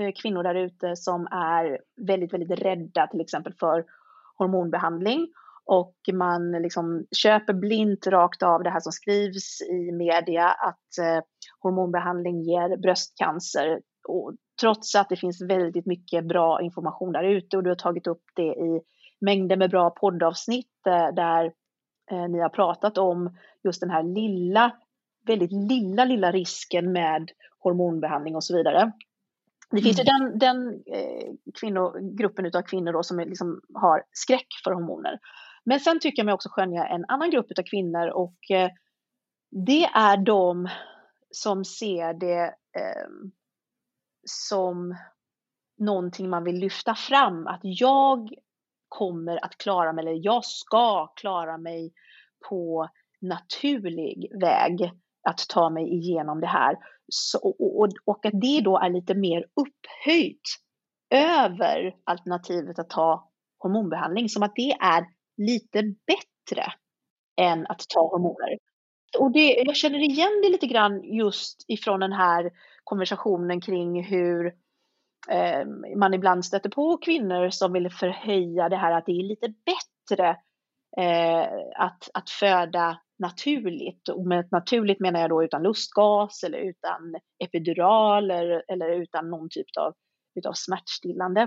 eh, 0.00 0.12
kvinnor 0.22 0.42
där 0.42 0.54
ute 0.54 0.96
som 0.96 1.26
är 1.26 1.78
väldigt, 2.06 2.32
väldigt 2.32 2.58
rädda 2.58 3.06
till 3.06 3.20
exempel 3.20 3.54
för 3.60 3.84
hormonbehandling 4.36 5.28
och 5.66 5.96
man 6.12 6.52
liksom 6.52 7.06
köper 7.16 7.52
blint 7.52 8.06
rakt 8.06 8.42
av 8.42 8.62
det 8.62 8.70
här 8.70 8.80
som 8.80 8.92
skrivs 8.92 9.62
i 9.62 9.92
media 9.92 10.48
att 10.48 10.98
eh, 11.00 11.24
hormonbehandling 11.60 12.42
ger 12.42 12.76
bröstcancer 12.76 13.80
trots 14.60 14.94
att 14.94 15.08
det 15.08 15.16
finns 15.16 15.42
väldigt 15.42 15.86
mycket 15.86 16.24
bra 16.24 16.62
information 16.62 17.12
där 17.12 17.24
ute 17.24 17.56
och 17.56 17.62
du 17.62 17.70
har 17.70 17.76
tagit 17.76 18.06
upp 18.06 18.22
det 18.34 18.42
i 18.42 18.80
mängder 19.20 19.56
med 19.56 19.70
bra 19.70 19.90
poddavsnitt 19.90 20.86
eh, 20.86 21.14
där 21.14 21.52
eh, 22.10 22.28
ni 22.28 22.38
har 22.38 22.48
pratat 22.48 22.98
om 22.98 23.36
just 23.64 23.80
den 23.80 23.90
här 23.90 24.02
lilla, 24.02 24.76
väldigt 25.26 25.52
lilla, 25.52 26.04
lilla 26.04 26.32
risken 26.32 26.92
med 26.92 27.30
hormonbehandling 27.58 28.36
och 28.36 28.44
så 28.44 28.56
vidare. 28.56 28.92
Det 29.70 29.82
finns 29.82 29.98
ju 29.98 30.02
mm. 30.02 30.38
den, 30.38 30.38
den 30.38 30.82
eh, 30.86 31.32
kvinnor, 31.60 32.16
gruppen 32.16 32.46
av 32.46 32.62
kvinnor 32.62 32.92
då 32.92 33.02
som 33.02 33.18
liksom 33.18 33.60
har 33.74 34.02
skräck 34.12 34.46
för 34.64 34.72
hormoner. 34.72 35.18
Men 35.64 35.80
sen 35.80 36.00
tycker 36.00 36.20
jag 36.20 36.26
mig 36.26 36.34
också 36.34 36.48
skönja 36.52 36.86
en 36.86 37.04
annan 37.08 37.30
grupp 37.30 37.46
av 37.58 37.62
kvinnor 37.62 38.08
och 38.08 38.36
det 39.50 39.84
är 39.84 40.16
de 40.16 40.68
som 41.30 41.64
ser 41.64 42.14
det 42.14 42.44
eh, 42.76 43.08
som 44.24 44.96
någonting 45.78 46.30
man 46.30 46.44
vill 46.44 46.58
lyfta 46.58 46.94
fram. 46.94 47.46
Att 47.46 47.60
jag 47.62 48.28
kommer 48.88 49.44
att 49.44 49.58
klara 49.58 49.92
mig, 49.92 50.02
eller 50.02 50.20
jag 50.24 50.44
ska 50.44 51.06
klara 51.06 51.58
mig 51.58 51.92
på 52.48 52.88
naturlig 53.20 54.40
väg 54.40 54.92
att 55.28 55.48
ta 55.48 55.70
mig 55.70 55.94
igenom 55.94 56.40
det 56.40 56.46
här. 56.46 56.76
Så, 57.08 57.38
och, 57.38 57.88
och, 58.04 58.26
att 58.26 58.40
det 58.40 58.60
då 58.60 58.78
är 58.78 58.90
lite 58.90 59.14
mer 59.14 59.38
upphöjt 59.40 60.40
över 61.10 61.94
alternativet 62.04 62.78
att 62.78 62.90
ta 62.90 63.30
hormonbehandling, 63.58 64.28
som 64.28 64.42
att 64.42 64.54
det 64.54 64.72
är 64.72 65.06
lite 65.36 65.82
bättre 65.82 66.72
än 67.40 67.66
att 67.66 67.82
ta 67.88 68.00
hormoner. 68.00 68.58
Och 69.18 69.32
det, 69.32 69.62
jag 69.66 69.76
känner 69.76 69.98
igen 69.98 70.40
det 70.42 70.48
lite 70.48 70.66
grann 70.66 71.04
just 71.04 71.64
ifrån 71.68 72.00
den 72.00 72.12
här 72.12 72.50
konversationen 72.84 73.60
kring 73.60 74.04
hur 74.04 74.46
eh, 75.30 75.66
man 75.96 76.14
ibland 76.14 76.44
stöter 76.44 76.70
på 76.70 76.96
kvinnor 76.96 77.50
som 77.50 77.72
vill 77.72 77.90
förhöja 77.90 78.68
det 78.68 78.76
här 78.76 78.92
att 78.92 79.06
det 79.06 79.12
är 79.12 79.28
lite 79.28 79.48
bättre 79.48 80.28
eh, 80.96 81.48
att, 81.76 82.08
att 82.14 82.30
föda 82.30 82.98
naturligt. 83.18 84.08
Och 84.08 84.26
med 84.26 84.48
naturligt 84.50 85.00
menar 85.00 85.20
jag 85.20 85.30
då 85.30 85.44
utan 85.44 85.62
lustgas 85.62 86.42
eller 86.42 86.58
utan 86.58 87.14
epidural 87.44 88.30
eller, 88.30 88.62
eller 88.68 88.88
utan 88.88 89.30
någon 89.30 89.48
typ 89.50 89.66
av 89.78 89.94
utav 90.34 90.52
smärtstillande. 90.52 91.42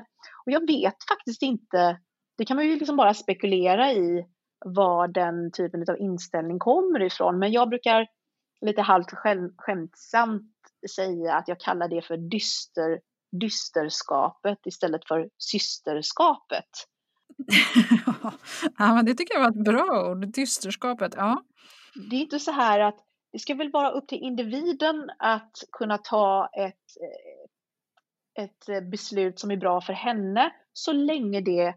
Och 0.45 0.51
jag 0.51 0.67
vet 0.67 0.95
faktiskt 1.09 1.41
inte, 1.41 1.99
det 2.37 2.45
kan 2.45 2.57
man 2.57 2.65
ju 2.65 2.79
liksom 2.79 2.97
bara 2.97 3.13
spekulera 3.13 3.91
i 3.91 4.25
var 4.65 5.07
den 5.07 5.51
typen 5.51 5.85
av 5.89 5.97
inställning 5.99 6.59
kommer 6.59 7.01
ifrån. 7.01 7.39
Men 7.39 7.51
jag 7.51 7.69
brukar 7.69 8.07
lite 8.61 8.81
halvt 8.81 9.11
skämtsamt 9.57 10.56
säga 10.87 11.35
att 11.35 11.47
jag 11.47 11.59
kallar 11.59 11.87
det 11.87 12.01
för 12.01 12.17
dyster, 12.17 12.99
dysterskapet 13.41 14.57
istället 14.65 15.07
för 15.07 15.29
systerskapet. 15.37 16.69
ja, 18.77 18.95
men 18.95 19.05
det 19.05 19.13
tycker 19.13 19.33
jag 19.33 19.41
var 19.41 19.49
ett 19.49 19.65
bra 19.65 20.11
ord, 20.11 20.33
dysterskapet. 20.33 21.13
Ja. 21.17 21.43
Det 22.09 22.15
är 22.15 22.21
inte 22.21 22.39
så 22.39 22.51
här 22.51 22.79
att 22.79 22.99
det 23.31 23.39
ska 23.39 23.55
väl 23.55 23.71
vara 23.71 23.91
upp 23.91 24.07
till 24.07 24.17
individen 24.17 25.09
att 25.19 25.51
kunna 25.71 25.97
ta 25.97 26.49
ett, 26.57 26.75
ett 28.39 28.89
beslut 28.91 29.39
som 29.39 29.51
är 29.51 29.57
bra 29.57 29.81
för 29.81 29.93
henne 29.93 30.53
så 30.73 30.93
länge 30.93 31.41
det 31.41 31.73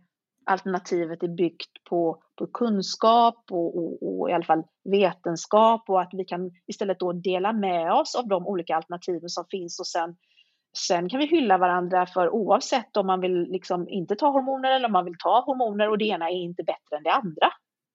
alternativet 0.51 1.23
är 1.23 1.29
byggt 1.29 1.85
på, 1.89 2.23
på 2.39 2.47
kunskap 2.47 3.45
och, 3.51 3.79
och, 3.79 4.21
och, 4.21 4.31
i 4.31 4.33
alla 4.33 4.45
fall 4.45 4.63
vetenskap 4.91 5.85
och 5.89 6.01
att 6.01 6.11
vi 6.13 6.25
kan 6.25 6.51
istället 6.67 7.01
då 7.01 7.13
dela 7.13 7.53
med 7.53 7.93
oss 7.93 8.15
av 8.15 8.29
de 8.29 8.47
olika 8.47 8.77
alternativen 8.77 9.29
som 9.29 9.45
finns 9.51 9.81
och 9.81 9.87
sen, 9.87 10.17
sen 10.89 11.09
kan 11.09 11.21
vi 11.21 11.27
hylla 11.27 11.59
varandra 11.59 12.07
för 12.07 12.31
oavsett 12.31 12.97
om 12.97 13.07
man 13.07 13.21
vill 13.21 13.43
liksom 13.51 13.89
inte 13.89 14.17
ta 14.17 14.31
hormoner 14.31 14.71
eller 14.71 14.87
om 14.87 14.93
man 14.93 15.05
vill 15.05 15.19
ta 15.19 15.41
hormoner 15.47 15.91
och 15.91 15.99
det 15.99 16.05
ena 16.05 16.31
är 16.31 16.43
inte 16.43 16.63
bättre 16.63 16.97
än 16.97 17.03
det 17.03 17.13
andra. 17.13 17.49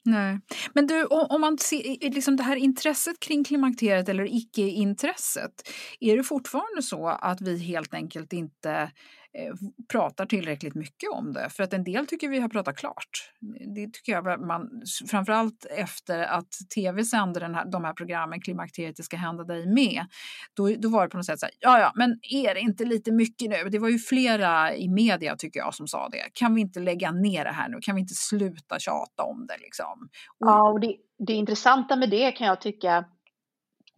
Nej. 0.05 0.39
Men 0.73 0.87
du, 0.87 1.05
om 1.05 1.41
man 1.41 1.57
ser 1.57 2.09
liksom 2.13 2.35
det 2.35 2.43
här 2.43 2.55
intresset 2.55 3.19
kring 3.19 3.43
klimakteriet 3.43 4.09
eller 4.09 4.35
icke-intresset, 4.35 5.51
är 5.99 6.17
det 6.17 6.23
fortfarande 6.23 6.81
så 6.81 7.07
att 7.07 7.41
vi 7.41 7.57
helt 7.57 7.93
enkelt 7.93 8.33
inte 8.33 8.91
Eh, 9.37 9.53
pratar 9.91 10.25
tillräckligt 10.25 10.75
mycket 10.75 11.09
om 11.13 11.33
det. 11.33 11.49
För 11.49 11.63
att 11.63 11.73
en 11.73 11.83
del 11.83 12.07
tycker 12.07 12.29
vi 12.29 12.39
har 12.39 12.49
pratat 12.49 12.77
klart. 12.77 13.31
Det 13.75 13.93
tycker 13.93 14.11
jag 14.11 14.41
man, 14.47 14.69
framförallt 15.09 15.65
efter 15.65 16.19
att 16.19 16.51
tv 16.75 17.05
sände 17.05 17.39
den 17.39 17.55
här, 17.55 17.65
de 17.71 17.83
här 17.83 17.93
programmen 17.93 18.41
Klimakteriet, 18.41 18.95
det 18.95 19.03
ska 19.03 19.17
hända 19.17 19.43
dig 19.43 19.67
med. 19.67 20.05
Då, 20.53 20.69
då 20.79 20.89
var 20.89 21.03
det 21.03 21.09
på 21.09 21.17
något 21.17 21.25
sätt 21.25 21.39
så 21.39 21.45
här, 21.45 21.55
ja 21.59 21.79
ja, 21.79 21.91
men 21.95 22.19
är 22.21 22.53
det 22.53 22.59
inte 22.59 22.85
lite 22.85 23.11
mycket 23.11 23.49
nu? 23.49 23.69
Det 23.69 23.79
var 23.79 23.89
ju 23.89 23.99
flera 23.99 24.75
i 24.75 24.89
media 24.89 25.35
tycker 25.35 25.59
jag 25.59 25.73
som 25.73 25.87
sa 25.87 26.09
det. 26.09 26.29
Kan 26.33 26.55
vi 26.55 26.61
inte 26.61 26.79
lägga 26.79 27.11
ner 27.11 27.43
det 27.43 27.51
här 27.51 27.69
nu? 27.69 27.77
Kan 27.81 27.95
vi 27.95 28.01
inte 28.01 28.15
sluta 28.15 28.79
tjata 28.79 29.23
om 29.23 29.47
det 29.47 29.57
liksom? 29.57 30.09
Och, 30.39 30.47
ja, 30.47 30.71
och 30.71 30.79
det, 30.79 30.95
det 31.27 31.33
intressanta 31.33 31.95
med 31.95 32.09
det 32.09 32.31
kan 32.31 32.47
jag 32.47 32.61
tycka, 32.61 33.05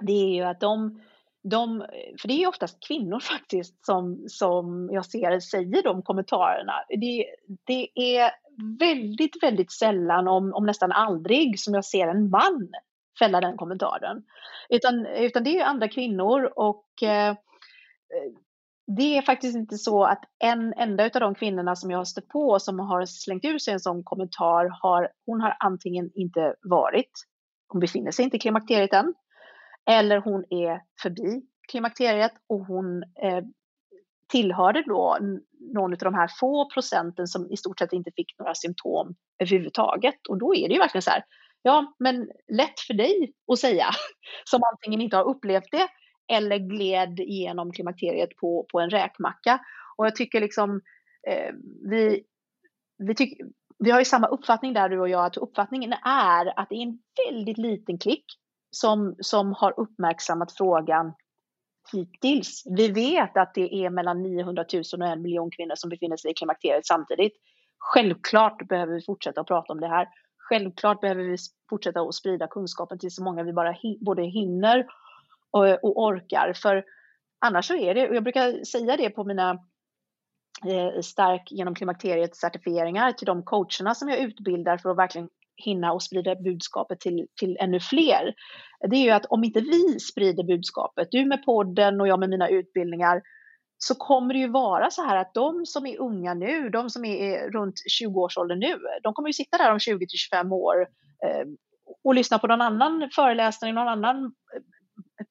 det 0.05 0.11
är 0.11 0.35
ju 0.35 0.43
att 0.43 0.59
de 0.59 1.01
de, 1.49 1.85
för 2.21 2.27
det 2.27 2.43
är 2.43 2.47
oftast 2.47 2.87
kvinnor 2.87 3.19
faktiskt 3.33 3.85
som, 3.85 4.25
som 4.27 4.89
jag 4.91 5.05
ser 5.05 5.39
säger 5.39 5.83
de 5.83 6.01
kommentarerna. 6.01 6.73
Det, 6.89 7.25
det 7.63 7.89
är 7.95 8.31
väldigt, 8.79 9.43
väldigt 9.43 9.71
sällan, 9.71 10.27
om, 10.27 10.53
om 10.53 10.65
nästan 10.65 10.91
aldrig, 10.91 11.59
som 11.59 11.73
jag 11.73 11.85
ser 11.85 12.07
en 12.07 12.29
man 12.29 12.69
fälla 13.19 13.41
den 13.41 13.57
kommentaren. 13.57 14.23
Utan, 14.69 15.05
utan 15.05 15.43
det 15.43 15.59
är 15.59 15.65
andra 15.65 15.87
kvinnor 15.87 16.51
och 16.55 17.03
eh, 17.03 17.35
det 18.97 19.17
är 19.17 19.21
faktiskt 19.21 19.55
inte 19.55 19.77
så 19.77 20.03
att 20.03 20.23
en 20.39 20.73
enda 20.73 21.03
av 21.03 21.09
de 21.19 21.35
kvinnorna 21.35 21.75
som 21.75 21.91
jag 21.91 21.97
har 21.97 22.05
stött 22.05 22.27
på 22.27 22.59
som 22.59 22.79
har 22.79 23.05
slängt 23.05 23.45
ur 23.45 23.57
sig 23.57 23.73
en 23.73 23.79
sån 23.79 24.03
kommentar 24.03 24.69
har, 24.81 25.09
hon 25.25 25.41
har 25.41 25.57
antingen 25.59 26.11
inte 26.15 26.55
varit, 26.61 27.11
hon 27.67 27.79
befinner 27.79 28.11
sig 28.11 28.25
inte 28.25 28.37
i 28.37 28.39
klimakteriet 28.39 28.93
än, 28.93 29.13
eller 29.89 30.17
hon 30.17 30.45
är 30.49 30.81
förbi 31.01 31.41
klimakteriet 31.71 32.31
och 32.49 32.65
hon 32.65 33.03
eh, 33.03 33.43
tillhörde 34.31 34.83
då 34.87 35.17
någon 35.73 35.93
av 35.93 35.97
de 35.97 36.13
här 36.13 36.29
få 36.39 36.69
procenten 36.69 37.27
som 37.27 37.51
i 37.51 37.57
stort 37.57 37.79
sett 37.79 37.93
inte 37.93 38.11
fick 38.15 38.39
några 38.39 38.55
symptom 38.55 39.15
överhuvudtaget. 39.39 40.27
Och 40.29 40.37
då 40.37 40.55
är 40.55 40.67
det 40.67 40.73
ju 40.73 40.79
verkligen 40.79 41.01
så 41.01 41.09
här, 41.11 41.23
ja 41.61 41.95
men 41.99 42.29
lätt 42.53 42.79
för 42.87 42.93
dig 42.93 43.33
att 43.51 43.59
säga, 43.59 43.85
som 44.43 44.61
antingen 44.73 45.01
inte 45.01 45.17
har 45.17 45.23
upplevt 45.23 45.71
det 45.71 45.87
eller 46.33 46.57
gled 46.57 47.19
igenom 47.19 47.71
klimakteriet 47.71 48.35
på, 48.35 48.65
på 48.71 48.79
en 48.79 48.89
räkmacka. 48.89 49.59
Och 49.97 50.05
jag 50.05 50.15
tycker 50.15 50.41
liksom, 50.41 50.81
eh, 51.27 51.53
vi, 51.89 52.23
vi, 52.97 53.15
tyck, 53.15 53.41
vi 53.79 53.91
har 53.91 53.99
ju 53.99 54.05
samma 54.05 54.27
uppfattning 54.27 54.73
där 54.73 54.89
du 54.89 54.99
och 54.99 55.09
jag, 55.09 55.25
att 55.25 55.37
uppfattningen 55.37 55.93
är 56.05 56.59
att 56.59 56.69
det 56.69 56.75
är 56.75 56.83
en 56.83 56.99
väldigt 57.29 57.57
liten 57.57 57.97
klick 57.97 58.25
som, 58.71 59.15
som 59.19 59.53
har 59.53 59.79
uppmärksammat 59.79 60.51
frågan 60.57 61.13
hittills. 61.93 62.63
Vi 62.65 62.91
vet 62.91 63.37
att 63.37 63.53
det 63.53 63.85
är 63.85 63.89
mellan 63.89 64.21
900 64.21 64.65
000 64.73 64.83
och 65.01 65.07
en 65.07 65.21
miljon 65.21 65.51
kvinnor 65.51 65.75
som 65.75 65.89
befinner 65.89 66.17
sig 66.17 66.31
i 66.31 66.33
klimakteriet 66.33 66.85
samtidigt. 66.85 67.33
Självklart 67.79 68.67
behöver 68.67 68.93
vi 68.93 69.01
fortsätta 69.05 69.41
att 69.41 69.47
prata 69.47 69.73
om 69.73 69.79
det 69.79 69.87
här. 69.87 70.07
Självklart 70.37 71.01
behöver 71.01 71.23
vi 71.23 71.37
fortsätta 71.69 72.01
att 72.01 72.15
sprida 72.15 72.47
kunskapen 72.47 72.99
till 72.99 73.11
så 73.11 73.23
många 73.23 73.43
vi 73.43 73.53
bara 73.53 73.75
både 73.99 74.23
hinner 74.23 74.87
och, 75.51 75.83
och 75.83 76.03
orkar. 76.03 76.53
För 76.53 76.83
annars 77.39 77.65
så 77.67 77.75
är 77.75 77.95
det, 77.95 78.09
och 78.09 78.15
jag 78.15 78.23
brukar 78.23 78.63
säga 78.63 78.97
det 78.97 79.09
på 79.09 79.23
mina 79.23 79.51
eh, 80.67 81.01
stark 81.01 81.51
genom 81.51 81.75
klimakteriet 81.75 82.35
certifieringar 82.35 83.11
till 83.11 83.25
de 83.25 83.43
coacherna 83.43 83.95
som 83.95 84.09
jag 84.09 84.19
utbildar 84.19 84.77
för 84.77 84.89
att 84.89 84.97
verkligen 84.97 85.29
hinna 85.57 85.93
och 85.93 86.03
sprida 86.03 86.35
budskapet 86.35 86.99
till, 86.99 87.27
till 87.39 87.57
ännu 87.59 87.79
fler. 87.79 88.33
Det 88.89 88.95
är 88.95 89.03
ju 89.03 89.09
att 89.09 89.25
om 89.25 89.43
inte 89.43 89.61
vi 89.61 89.99
sprider 89.99 90.43
budskapet, 90.43 91.07
du 91.11 91.25
med 91.25 91.45
podden 91.45 92.01
och 92.01 92.07
jag 92.07 92.19
med 92.19 92.29
mina 92.29 92.49
utbildningar, 92.49 93.21
så 93.77 93.95
kommer 93.95 94.33
det 94.33 94.39
ju 94.39 94.47
vara 94.47 94.89
så 94.89 95.03
här 95.03 95.17
att 95.17 95.33
de 95.33 95.65
som 95.65 95.85
är 95.85 96.01
unga 96.01 96.33
nu, 96.33 96.69
de 96.69 96.89
som 96.89 97.05
är 97.05 97.51
runt 97.51 97.75
20-årsåldern 98.01 98.59
nu, 98.59 98.79
de 99.03 99.13
kommer 99.13 99.29
ju 99.29 99.33
sitta 99.33 99.57
där 99.57 99.71
om 99.71 99.79
20 99.79 100.07
till 100.07 100.19
25 100.19 100.51
år 100.51 100.75
eh, 101.25 101.47
och 102.03 102.15
lyssna 102.15 102.39
på 102.39 102.47
någon 102.47 102.61
annan 102.61 103.09
föreläsning, 103.15 103.73
någon 103.73 103.87
annan 103.87 104.25
eh, 104.25 105.25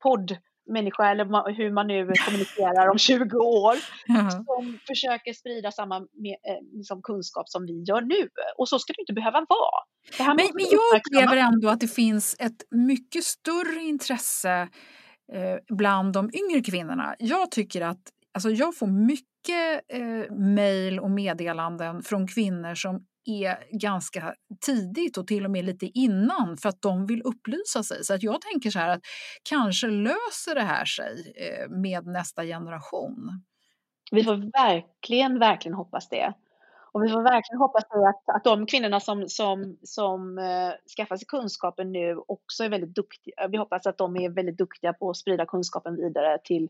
poddmänniska 0.66 1.10
eller 1.10 1.54
hur 1.54 1.72
man 1.72 1.86
nu 1.86 2.12
kommunicerar 2.26 2.88
om 2.88 2.98
20 2.98 3.36
år 3.38 3.74
mm. 4.08 4.30
som 4.30 4.78
försöker 4.86 5.32
sprida 5.32 5.70
samma 5.72 6.00
med, 6.00 6.36
eh, 6.48 6.76
liksom 6.78 7.02
kunskap 7.02 7.48
som 7.48 7.66
vi 7.66 7.82
gör 7.82 8.00
nu. 8.00 8.28
Och 8.58 8.68
så 8.68 8.78
ska 8.78 8.92
det 8.92 9.00
inte 9.00 9.12
behöva 9.12 9.46
vara. 9.48 10.26
Men, 10.34 10.36
men 10.36 10.66
jag 10.70 11.00
upplever 11.00 11.36
ändå 11.36 11.68
att 11.68 11.80
det 11.80 11.88
finns 11.88 12.36
ett 12.38 12.64
mycket 12.70 13.24
större 13.24 13.80
intresse 13.80 14.68
eh, 15.32 15.76
bland 15.76 16.12
de 16.12 16.30
yngre 16.34 16.62
kvinnorna. 16.62 17.14
Jag 17.18 17.50
tycker 17.50 17.80
att 17.80 18.02
alltså 18.34 18.50
jag 18.50 18.76
får 18.76 18.86
mycket 18.86 19.82
eh, 19.92 20.36
mejl 20.36 21.00
och 21.00 21.10
meddelanden 21.10 22.02
från 22.02 22.28
kvinnor 22.28 22.74
som 22.74 23.06
är 23.26 23.78
ganska 23.78 24.34
tidigt 24.66 25.16
och 25.16 25.26
till 25.26 25.44
och 25.44 25.50
med 25.50 25.64
lite 25.64 25.86
innan 25.86 26.56
för 26.56 26.68
att 26.68 26.82
de 26.82 27.06
vill 27.06 27.22
upplysa 27.22 27.82
sig. 27.82 28.04
Så 28.04 28.14
att 28.14 28.22
jag 28.22 28.40
tänker 28.40 28.70
så 28.70 28.78
här 28.78 28.88
att 28.88 29.02
kanske 29.42 29.86
löser 29.86 30.54
det 30.54 30.62
här 30.62 30.84
sig 30.84 31.34
eh, 31.36 31.68
med 31.70 32.06
nästa 32.06 32.44
generation. 32.44 33.44
Vi 34.10 34.24
får 34.24 34.36
verkligen, 34.36 35.38
verkligen 35.38 35.74
hoppas 35.74 36.08
det. 36.08 36.34
Och 36.92 37.04
vi 37.04 37.08
får 37.08 37.22
verkligen 37.22 37.58
hoppas 37.58 37.84
att, 37.84 38.36
att 38.36 38.44
de 38.44 38.66
kvinnorna 38.66 39.00
som, 39.00 39.28
som, 39.28 39.78
som 39.82 40.38
uh, 40.38 40.72
skaffar 40.96 41.16
sig 41.16 41.26
kunskapen 41.26 41.92
nu 41.92 42.16
också 42.28 42.64
är 42.64 42.68
väldigt 42.68 42.94
duktiga. 42.94 43.48
Vi 43.50 43.56
hoppas 43.56 43.86
att 43.86 43.98
de 43.98 44.16
är 44.16 44.30
väldigt 44.30 44.58
duktiga 44.58 44.92
på 44.92 45.10
att 45.10 45.16
sprida 45.16 45.46
kunskapen 45.46 45.96
vidare 45.96 46.38
till 46.44 46.68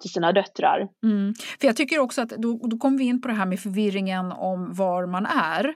till 0.00 0.10
sina 0.10 0.32
döttrar. 0.32 0.88
Mm. 1.04 1.34
För 1.60 1.66
jag 1.66 1.76
tycker 1.76 1.98
också 1.98 2.22
att 2.22 2.28
då, 2.28 2.66
då 2.68 2.78
kommer 2.78 2.98
vi 2.98 3.04
in 3.04 3.22
på 3.22 3.28
det 3.28 3.34
här 3.34 3.46
med 3.46 3.60
förvirringen 3.60 4.32
om 4.32 4.74
var 4.74 5.06
man 5.06 5.26
är. 5.26 5.74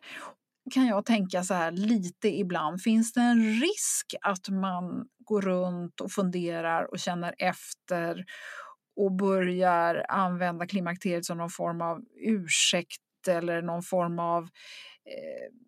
Kan 0.74 0.86
jag 0.86 1.04
tänka 1.04 1.42
så 1.42 1.54
här 1.54 1.70
lite 1.72 2.28
ibland, 2.28 2.82
finns 2.82 3.12
det 3.12 3.20
en 3.20 3.60
risk 3.60 4.14
att 4.22 4.48
man 4.48 5.06
går 5.24 5.42
runt 5.42 6.00
och 6.00 6.12
funderar 6.12 6.92
och 6.92 6.98
känner 6.98 7.34
efter 7.38 8.24
och 8.96 9.12
börjar 9.12 10.04
använda 10.08 10.66
klimakteriet 10.66 11.24
som 11.24 11.38
någon 11.38 11.50
form 11.50 11.80
av 11.80 12.00
ursäkt 12.24 13.28
eller 13.28 13.62
någon 13.62 13.82
form 13.82 14.18
av 14.18 14.42
eh, 14.42 15.67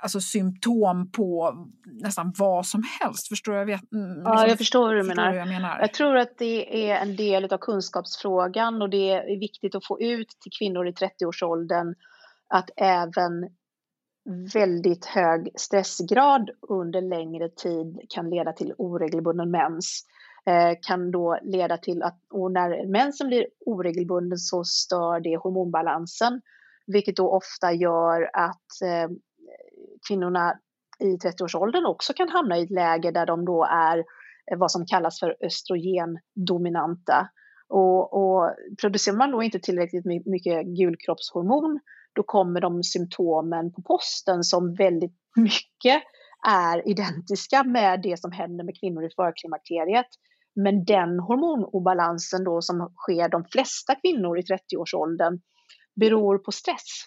alltså 0.00 0.20
symptom 0.20 1.10
på 1.10 1.54
nästan 1.84 2.32
vad 2.38 2.66
som 2.66 2.82
helst. 3.00 3.28
Förstår 3.28 3.54
jag? 3.54 3.66
Vet, 3.66 3.92
mm, 3.92 4.08
liksom, 4.08 4.32
ja, 4.32 4.48
jag 4.48 4.58
förstår 4.58 4.88
hur 4.88 4.96
du 4.96 5.02
menar. 5.02 5.34
Jag, 5.34 5.48
menar. 5.48 5.80
jag 5.80 5.94
tror 5.94 6.16
att 6.16 6.38
det 6.38 6.90
är 6.90 6.96
en 6.96 7.16
del 7.16 7.44
av 7.44 7.58
kunskapsfrågan 7.58 8.82
och 8.82 8.90
det 8.90 9.10
är 9.10 9.40
viktigt 9.40 9.74
att 9.74 9.86
få 9.86 10.00
ut 10.00 10.28
till 10.28 10.52
kvinnor 10.58 10.88
i 10.88 10.92
30-årsåldern 10.92 11.94
att 12.48 12.70
även 12.76 13.48
väldigt 14.54 15.04
hög 15.04 15.48
stressgrad 15.54 16.50
under 16.68 17.00
längre 17.00 17.48
tid 17.48 18.00
kan 18.08 18.30
leda 18.30 18.52
till 18.52 18.74
oregelbunden 18.78 19.50
mens. 19.50 20.04
Eh, 20.46 20.78
kan 20.82 21.10
då 21.10 21.38
leda 21.42 21.76
till 21.76 22.02
att, 22.02 22.18
och 22.30 22.52
när 22.52 22.86
mensen 22.86 23.26
blir 23.26 23.46
oregelbunden 23.66 24.38
så 24.38 24.64
stör 24.64 25.20
det 25.20 25.36
hormonbalansen, 25.36 26.40
vilket 26.86 27.16
då 27.16 27.30
ofta 27.30 27.72
gör 27.72 28.30
att 28.32 28.82
eh, 28.84 29.16
kvinnorna 30.08 30.54
i 30.98 31.16
30-årsåldern 31.16 31.86
också 31.86 32.12
kan 32.12 32.28
hamna 32.28 32.58
i 32.58 32.62
ett 32.62 32.70
läge 32.70 33.10
där 33.10 33.26
de 33.26 33.44
då 33.44 33.64
är 33.64 33.98
eh, 34.52 34.58
vad 34.58 34.70
som 34.70 34.86
kallas 34.86 35.20
för 35.20 35.36
östrogendominanta. 35.46 37.28
Och, 37.68 38.12
och 38.12 38.54
producerar 38.80 39.16
man 39.16 39.30
då 39.30 39.42
inte 39.42 39.58
tillräckligt 39.58 40.04
mycket 40.26 40.66
gulkroppshormon 40.66 41.80
då 42.16 42.22
kommer 42.22 42.60
de 42.60 42.82
symptomen 42.82 43.72
på 43.72 43.82
posten 43.82 44.44
som 44.44 44.74
väldigt 44.74 45.14
mycket 45.36 46.02
är 46.48 46.88
identiska 46.88 47.64
med 47.64 48.02
det 48.02 48.20
som 48.20 48.32
händer 48.32 48.64
med 48.64 48.80
kvinnor 48.80 49.04
i 49.04 49.10
förklimakteriet. 49.16 50.06
Men 50.54 50.84
den 50.84 51.20
hormonobalansen 51.20 52.44
då 52.44 52.62
som 52.62 52.94
sker 52.96 53.28
de 53.28 53.44
flesta 53.44 53.94
kvinnor 53.94 54.38
i 54.38 54.42
30-årsåldern 54.42 55.40
beror 56.00 56.38
på 56.38 56.52
stress. 56.52 57.06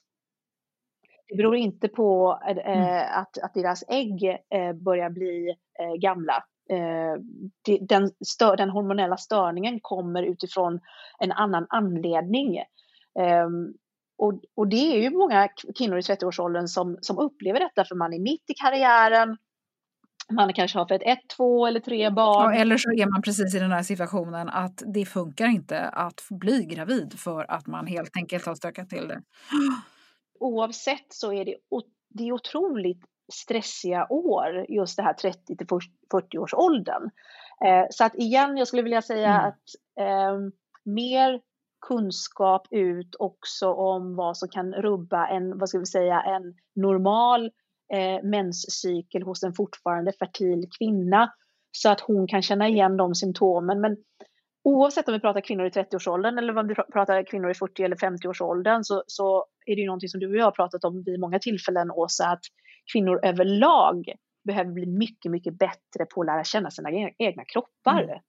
Det 1.29 1.37
beror 1.37 1.55
inte 1.55 1.87
på 1.87 2.39
eh, 2.47 2.77
mm. 2.77 3.07
att, 3.11 3.37
att 3.37 3.53
deras 3.53 3.83
ägg 3.87 4.23
eh, 4.23 4.73
börjar 4.73 5.09
bli 5.09 5.55
eh, 5.79 5.99
gamla. 6.01 6.43
Den, 7.79 8.11
stör, 8.25 8.57
den 8.57 8.69
hormonella 8.69 9.17
störningen 9.17 9.79
kommer 9.81 10.23
utifrån 10.23 10.79
en 11.19 11.31
annan 11.31 11.65
anledning. 11.69 12.57
Ehm, 13.19 13.73
och, 14.17 14.41
och, 14.55 14.67
det 14.67 14.95
är 14.95 15.01
ju 15.01 15.09
många 15.09 15.47
kvinnor 15.77 15.97
i 15.97 16.01
30-årsåldern 16.01 16.67
som, 16.67 16.97
som 17.01 17.17
upplever 17.17 17.59
detta 17.59 17.85
för 17.85 17.95
man 17.95 18.13
är 18.13 18.19
mitt 18.19 18.49
i 18.49 18.53
karriären, 18.53 19.37
man 20.31 20.53
kanske 20.53 20.77
har 20.77 20.87
fött 20.87 21.01
ett, 21.05 21.19
två 21.37 21.67
eller 21.67 21.79
tre 21.79 22.09
barn. 22.09 22.53
Ja, 22.53 22.61
eller 22.61 22.77
så 22.77 22.89
är 22.91 23.11
man 23.11 23.21
precis 23.21 23.55
i 23.55 23.59
den 23.59 23.71
här 23.71 23.83
situationen 23.83 24.49
att 24.49 24.83
det 24.93 25.05
funkar 25.05 25.47
inte 25.47 25.81
att 25.81 26.21
bli 26.29 26.65
gravid 26.65 27.13
för 27.19 27.51
att 27.51 27.67
man 27.67 27.87
helt 27.87 28.17
enkelt 28.17 28.45
har 28.45 28.55
stökat 28.55 28.89
till 28.89 29.07
det 29.07 29.21
oavsett 30.39 31.05
så 31.09 31.33
är 31.33 31.45
det, 31.45 31.55
det 32.09 32.27
är 32.27 32.31
otroligt 32.31 33.01
stressiga 33.33 34.07
år, 34.09 34.65
just 34.69 34.97
det 34.97 35.03
här 35.03 35.13
30 35.13 35.57
till 35.57 35.67
40 36.11 36.37
års 36.37 36.53
åldern. 36.53 37.09
Eh, 37.65 37.85
så 37.89 38.03
att 38.03 38.15
igen, 38.15 38.57
jag 38.57 38.67
skulle 38.67 38.81
vilja 38.81 39.01
säga 39.01 39.33
mm. 39.33 39.45
att 39.47 39.63
eh, 39.99 40.37
mer 40.83 41.41
kunskap 41.87 42.67
ut 42.71 43.15
också 43.19 43.73
om 43.73 44.15
vad 44.15 44.37
som 44.37 44.49
kan 44.49 44.73
rubba 44.73 45.27
en, 45.27 45.57
vad 45.57 45.69
ska 45.69 45.79
vi 45.79 45.85
säga, 45.85 46.21
en 46.21 46.55
normal 46.75 47.51
eh, 47.93 48.23
menscykel 48.23 49.23
hos 49.23 49.43
en 49.43 49.53
fortfarande 49.53 50.11
fertil 50.11 50.69
kvinna 50.77 51.33
så 51.71 51.89
att 51.89 51.99
hon 51.99 52.27
kan 52.27 52.41
känna 52.41 52.67
igen 52.67 52.97
de 52.97 53.15
symptomen. 53.15 53.81
Men 53.81 53.97
oavsett 54.69 55.07
om 55.07 55.13
vi 55.13 55.19
pratar 55.19 55.41
kvinnor 55.41 55.65
i 55.65 55.69
30-årsåldern 55.69 56.37
eller 56.37 56.57
om 56.57 56.67
vi 56.67 56.75
pratar 56.75 57.23
kvinnor 57.23 57.51
i 57.51 57.53
40 57.53 57.83
eller 57.83 57.95
50-årsåldern 57.95 58.83
så, 58.83 59.03
så 59.07 59.45
är 59.65 59.75
det 59.75 59.81
ju 59.81 59.87
någonting 59.87 60.09
som 60.09 60.19
du 60.19 60.29
och 60.29 60.35
jag 60.35 60.45
har 60.45 60.51
pratat 60.51 60.83
om 60.83 61.03
vid 61.03 61.19
många 61.19 61.39
tillfällen, 61.39 61.91
Åsa, 61.91 62.25
att 62.25 62.41
kvinnor 62.93 63.19
överlag 63.23 64.13
behöver 64.43 64.71
bli 64.71 64.85
mycket, 64.85 65.31
mycket 65.31 65.59
bättre 65.59 66.05
på 66.13 66.21
att 66.21 66.27
lära 66.27 66.43
känna 66.43 66.71
sina 66.71 66.89
egna 67.17 67.43
kroppar. 67.45 68.03
Mm. 68.03 68.19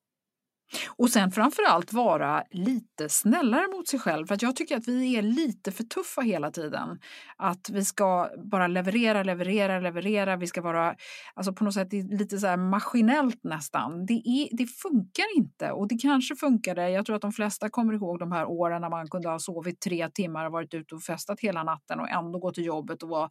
Och 0.96 1.11
sen 1.11 1.30
framförallt 1.30 1.92
vara 1.92 2.44
lite 2.50 3.09
snällare 3.09 3.68
mot 3.76 3.88
sig 3.88 4.00
själv. 4.00 4.26
För 4.26 4.38
jag 4.40 4.56
tycker 4.56 4.76
att 4.76 4.88
vi 4.88 5.16
är 5.16 5.22
lite 5.22 5.72
för 5.72 5.85
tuffa 5.85 6.20
hela 6.20 6.50
tiden. 6.50 6.98
Att 7.37 7.70
vi 7.70 7.85
ska 7.85 8.30
bara 8.50 8.66
leverera, 8.66 9.22
leverera, 9.22 9.80
leverera. 9.80 10.37
Vi 10.37 10.46
ska 10.46 10.61
vara 10.61 10.94
alltså 11.35 11.52
på 11.52 11.64
något 11.64 11.74
sätt 11.74 11.92
lite 11.92 12.38
så 12.38 12.56
maskinellt 12.56 13.44
nästan. 13.44 14.06
Det, 14.06 14.12
är, 14.12 14.56
det 14.56 14.66
funkar 14.66 15.37
inte. 15.37 15.72
Och 15.72 15.88
det 15.88 15.98
kanske 15.98 16.37
funkade. 16.37 16.90
Jag 16.90 17.06
tror 17.06 17.16
att 17.16 17.22
de 17.22 17.33
flesta 17.33 17.70
kommer 17.70 17.94
ihåg 17.94 18.18
de 18.18 18.33
här 18.33 18.46
åren 18.46 18.80
när 18.80 18.90
man 18.90 19.09
kunde 19.09 19.28
ha 19.28 19.38
sovit 19.38 19.80
tre 19.80 20.09
timmar 20.09 20.46
och 20.46 20.52
varit 20.52 20.74
ute 20.74 20.94
och 20.94 21.02
festat 21.02 21.40
hela 21.40 21.62
natten 21.62 22.00
och 22.00 22.09
ändå 22.09 22.38
gå 22.38 22.50
till 22.52 22.64
jobbet 22.64 23.02
och 23.02 23.09
vara 23.09 23.30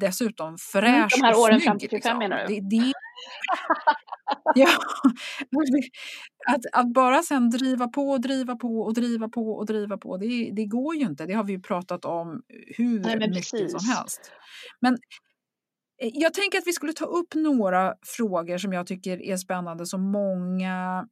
dessutom 0.00 0.58
fräsch 0.58 0.84
mm, 0.94 1.08
De 1.10 1.22
här 1.22 1.38
åren 1.38 1.60
fram 1.60 1.78
till 1.78 1.88
25 1.88 1.96
liksom. 1.96 2.18
menar 2.18 2.46
du? 2.48 2.54
Det, 2.54 2.60
det, 2.60 2.92
ja, 4.58 4.68
att, 6.54 6.60
att 6.72 6.92
bara 6.92 7.22
sen 7.22 7.50
driva 7.50 7.88
på 7.88 8.10
och 8.10 8.20
driva 8.20 8.56
på 8.56 8.80
och 8.80 8.94
driva 8.94 9.28
på 9.28 9.52
och 9.52 9.66
driva 9.66 9.98
på, 9.98 10.16
det, 10.16 10.50
det 10.52 10.64
går 10.64 10.96
ju 10.96 11.02
inte. 11.02 11.26
Det 11.26 11.32
har 11.32 11.44
vi 11.44 11.52
ju 11.52 11.60
pratat 11.60 12.04
om 12.04 12.42
hur 12.48 13.00
Nej, 13.00 13.16
mycket 13.16 13.34
precis. 13.34 13.70
som 13.70 13.80
helst. 13.96 14.32
Men 14.80 14.94
eh, 16.02 16.10
jag 16.14 16.34
tänker 16.34 16.58
att 16.58 16.66
vi 16.66 16.72
skulle 16.72 16.92
ta 16.92 17.04
upp 17.04 17.34
några 17.34 17.94
frågor 18.02 18.58
som 18.58 18.72
jag 18.72 18.86
tycker 18.86 19.22
är 19.22 19.36
spännande 19.36 19.86
som 19.86 20.12
många 20.12 21.08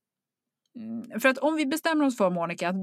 mm, 0.77 1.21
för 1.21 1.29
att 1.29 1.39
om 1.39 1.57
vi 1.57 1.67
bestämmer 1.67 2.05
oss 2.05 2.17
för, 2.17 2.31
Monica, 2.31 2.69
att 2.69 2.77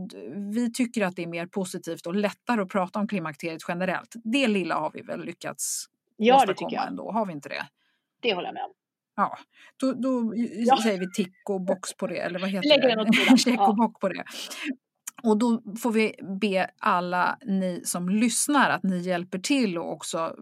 vi 0.53 0.71
tycker 0.73 1.05
att 1.05 1.15
det 1.15 1.23
är 1.23 1.27
mer 1.27 1.47
positivt 1.47 2.07
och 2.07 2.15
lättare 2.15 2.61
att 2.61 2.69
prata 2.69 2.99
om 2.99 3.07
klimakteriet 3.07 3.61
generellt. 3.67 4.15
Det 4.23 4.47
lilla 4.47 4.75
har 4.75 4.91
vi 4.91 5.01
väl 5.01 5.25
lyckats 5.25 5.85
ja, 6.17 6.35
åstadkomma 6.35 6.53
det 6.53 6.59
tycker 6.59 6.75
jag. 6.75 6.87
ändå, 6.87 7.11
har 7.11 7.25
vi 7.25 7.33
inte 7.33 7.49
det? 7.49 7.67
Det 8.21 8.33
håller 8.33 8.47
jag 8.47 8.53
med 8.53 8.63
om. 8.63 8.73
Ja, 9.15 9.37
då, 9.79 9.93
då 9.93 10.33
ja. 10.35 10.81
säger 10.83 10.99
vi 10.99 11.11
tick 11.11 11.49
och 11.49 11.61
box 11.61 11.93
på 11.93 12.07
det, 12.07 12.17
eller 12.17 12.39
vad 12.39 12.49
heter 12.49 13.31
det? 13.31 13.37
Check 13.37 13.59
och 13.59 13.75
bock 13.75 13.99
på 13.99 14.09
det. 14.09 14.23
Och 15.23 15.37
då 15.37 15.61
får 15.81 15.91
vi 15.91 16.15
be 16.39 16.69
alla 16.79 17.37
ni 17.45 17.81
som 17.85 18.09
lyssnar 18.09 18.69
att 18.69 18.83
ni 18.83 18.97
hjälper 18.97 19.39
till 19.39 19.77
och 19.77 19.91
också 19.91 20.35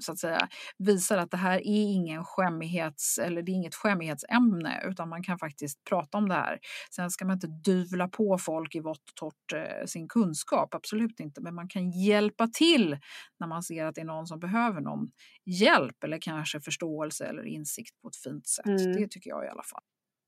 så 0.00 0.12
att 0.12 0.18
säga 0.18 0.48
visar 0.78 1.18
att 1.18 1.30
det 1.30 1.36
här 1.36 1.58
är 1.58 1.92
ingen 1.92 2.24
skämmighets 2.24 3.18
eller 3.18 3.42
det 3.42 3.52
är 3.52 3.54
inget 3.54 3.74
skämmighetsämne 3.74 4.82
utan 4.84 5.08
man 5.08 5.22
kan 5.22 5.38
faktiskt 5.38 5.84
prata 5.84 6.18
om 6.18 6.28
det 6.28 6.34
här. 6.34 6.58
Sen 6.94 7.10
ska 7.10 7.24
man 7.24 7.34
inte 7.34 7.46
dyvla 7.46 8.08
på 8.08 8.38
folk 8.38 8.74
i 8.74 8.80
vått 8.80 9.08
och 9.10 9.14
torrt 9.14 9.52
eh, 9.54 9.86
sin 9.86 10.08
kunskap, 10.08 10.74
absolut 10.74 11.20
inte, 11.20 11.40
men 11.40 11.54
man 11.54 11.68
kan 11.68 11.90
hjälpa 11.90 12.46
till 12.46 12.98
när 13.40 13.46
man 13.46 13.62
ser 13.62 13.84
att 13.84 13.94
det 13.94 14.00
är 14.00 14.04
någon 14.04 14.26
som 14.26 14.40
behöver 14.40 14.80
någon 14.80 15.10
hjälp 15.44 16.04
eller 16.04 16.18
kanske 16.20 16.60
förståelse 16.60 17.26
eller 17.26 17.46
insikt 17.46 18.02
på 18.02 18.08
ett 18.08 18.16
fint 18.16 18.46
sätt. 18.46 18.66
Mm. 18.66 18.92
Det 18.92 19.08
tycker 19.08 19.30
jag 19.30 19.44
i 19.44 19.48
alla 19.48 19.62
fall. 19.62 19.82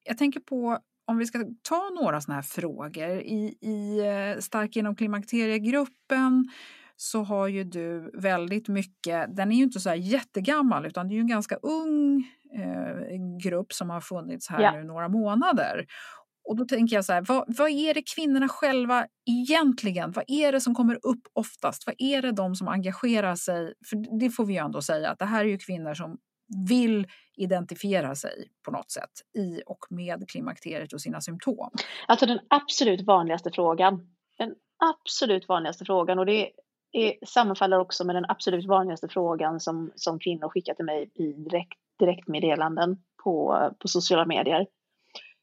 Jag 0.05 0.19
tänker 0.19 0.41
på 0.41 0.79
om 1.07 1.19
vi 1.19 1.27
ska 1.27 1.45
ta 1.63 1.91
några 2.03 2.21
sådana 2.21 2.35
här 2.35 2.43
frågor. 2.43 3.21
I, 3.21 3.59
i 3.61 3.99
eh, 3.99 4.41
Stark 4.41 4.77
genom 4.77 4.97
klimakteriegruppen 4.97 6.49
så 6.97 7.23
har 7.23 7.49
ju 7.49 7.65
du 7.65 8.11
väldigt 8.15 8.69
mycket, 8.69 9.37
den 9.37 9.53
är 9.53 9.57
ju 9.57 9.63
inte 9.63 9.81
så 9.81 9.89
här 9.89 9.97
jättegammal 9.97 10.87
utan 10.87 11.09
det 11.09 11.13
är 11.13 11.17
ju 11.17 11.21
en 11.21 11.27
ganska 11.27 11.57
ung 11.57 12.25
eh, 12.57 13.39
grupp 13.43 13.73
som 13.73 13.91
har 13.91 14.01
funnits 14.01 14.49
här 14.49 14.61
ja. 14.61 14.73
nu 14.73 14.85
några 14.85 15.09
månader. 15.09 15.87
Och 16.49 16.57
då 16.57 16.65
tänker 16.65 16.97
jag 16.97 17.05
så 17.05 17.13
här, 17.13 17.25
vad, 17.29 17.45
vad, 17.59 17.71
är 17.71 17.95
det 17.95 18.03
kvinnorna 18.15 18.49
själva 18.49 19.07
egentligen, 19.31 20.13
vad 20.13 20.25
är 20.29 20.53
det 20.53 20.61
som 20.61 20.75
kommer 20.75 20.95
upp 20.95 21.23
oftast? 21.33 21.87
Vad 21.87 21.95
är 21.99 22.23
det 22.23 22.33
de 22.33 22.55
som 22.55 22.69
engagerar 22.69 23.35
sig? 23.35 23.75
För 23.91 24.19
det 24.21 24.31
får 24.31 24.47
vi 24.47 24.53
ju 24.53 24.59
ändå 24.59 24.83
säga 24.83 25.11
att 25.11 25.19
det 25.19 25.25
här 25.25 25.45
är 25.45 25.49
ju 25.49 25.59
kvinnor 25.59 25.95
som 25.95 26.19
vill 26.69 27.07
identifiera 27.37 28.15
sig 28.15 28.51
på 28.65 28.71
något 28.71 28.91
sätt 28.91 29.11
i 29.39 29.63
och 29.67 29.87
med 29.91 30.29
klimakteriet 30.29 30.93
och 30.93 31.01
sina 31.01 31.21
symptom? 31.21 31.71
Alltså 32.09 32.27
den 32.27 32.41
absolut 32.51 33.07
vanligaste 33.07 33.51
frågan, 33.51 34.17
den 34.39 34.55
absolut 34.79 35.49
vanligaste 35.49 35.85
frågan 35.85 36.19
och 36.19 36.27
det 36.27 36.51
är, 36.93 37.27
sammanfaller 37.27 37.79
också 37.79 38.05
med 38.05 38.17
den 38.17 38.25
absolut 38.29 38.67
vanligaste 38.67 39.09
frågan 39.09 39.61
som, 39.61 39.93
som 39.95 40.19
kvinnor 40.19 40.49
skickar 40.49 40.75
till 40.75 40.85
mig 40.85 41.11
i 41.15 41.33
direkt, 41.33 41.79
direktmeddelanden 41.99 43.03
på, 43.25 43.71
på 43.79 43.89
sociala 43.89 44.27
medier. 44.27 44.67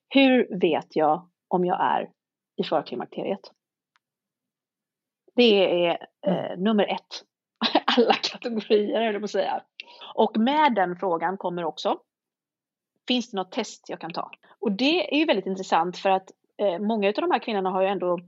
Hur 0.10 0.60
vet 0.60 0.96
jag 0.96 1.30
om 1.48 1.66
jag 1.66 1.82
är 1.82 2.10
i 2.58 2.64
förklimakteriet? 2.64 3.52
Det 5.36 5.86
är 5.86 6.08
eh, 6.28 6.46
mm. 6.46 6.64
nummer 6.64 6.84
ett. 6.84 7.24
Alla 7.98 8.14
kategorier, 8.14 9.02
höll 9.02 9.14
jag 9.14 9.22
på 9.22 9.26
att 9.26 9.32
säga. 9.32 9.62
Och 10.14 10.38
med 10.38 10.76
den 10.76 10.96
frågan 10.96 11.38
kommer 11.38 11.64
också, 11.64 12.00
finns 13.08 13.32
det 13.32 13.38
något 13.38 13.52
test 13.52 13.90
jag 13.90 14.00
kan 14.00 14.14
ta? 14.14 14.32
Och 14.60 14.72
det 14.72 15.14
är 15.14 15.18
ju 15.20 15.26
väldigt 15.26 15.46
intressant 15.46 15.98
för 15.98 16.10
att 16.10 16.32
eh, 16.58 16.80
många 16.80 17.08
av 17.08 17.14
de 17.14 17.32
här 17.32 17.40
kvinnorna 17.40 17.70
har 17.70 17.82
ju 17.82 17.88
ändå 17.88 18.20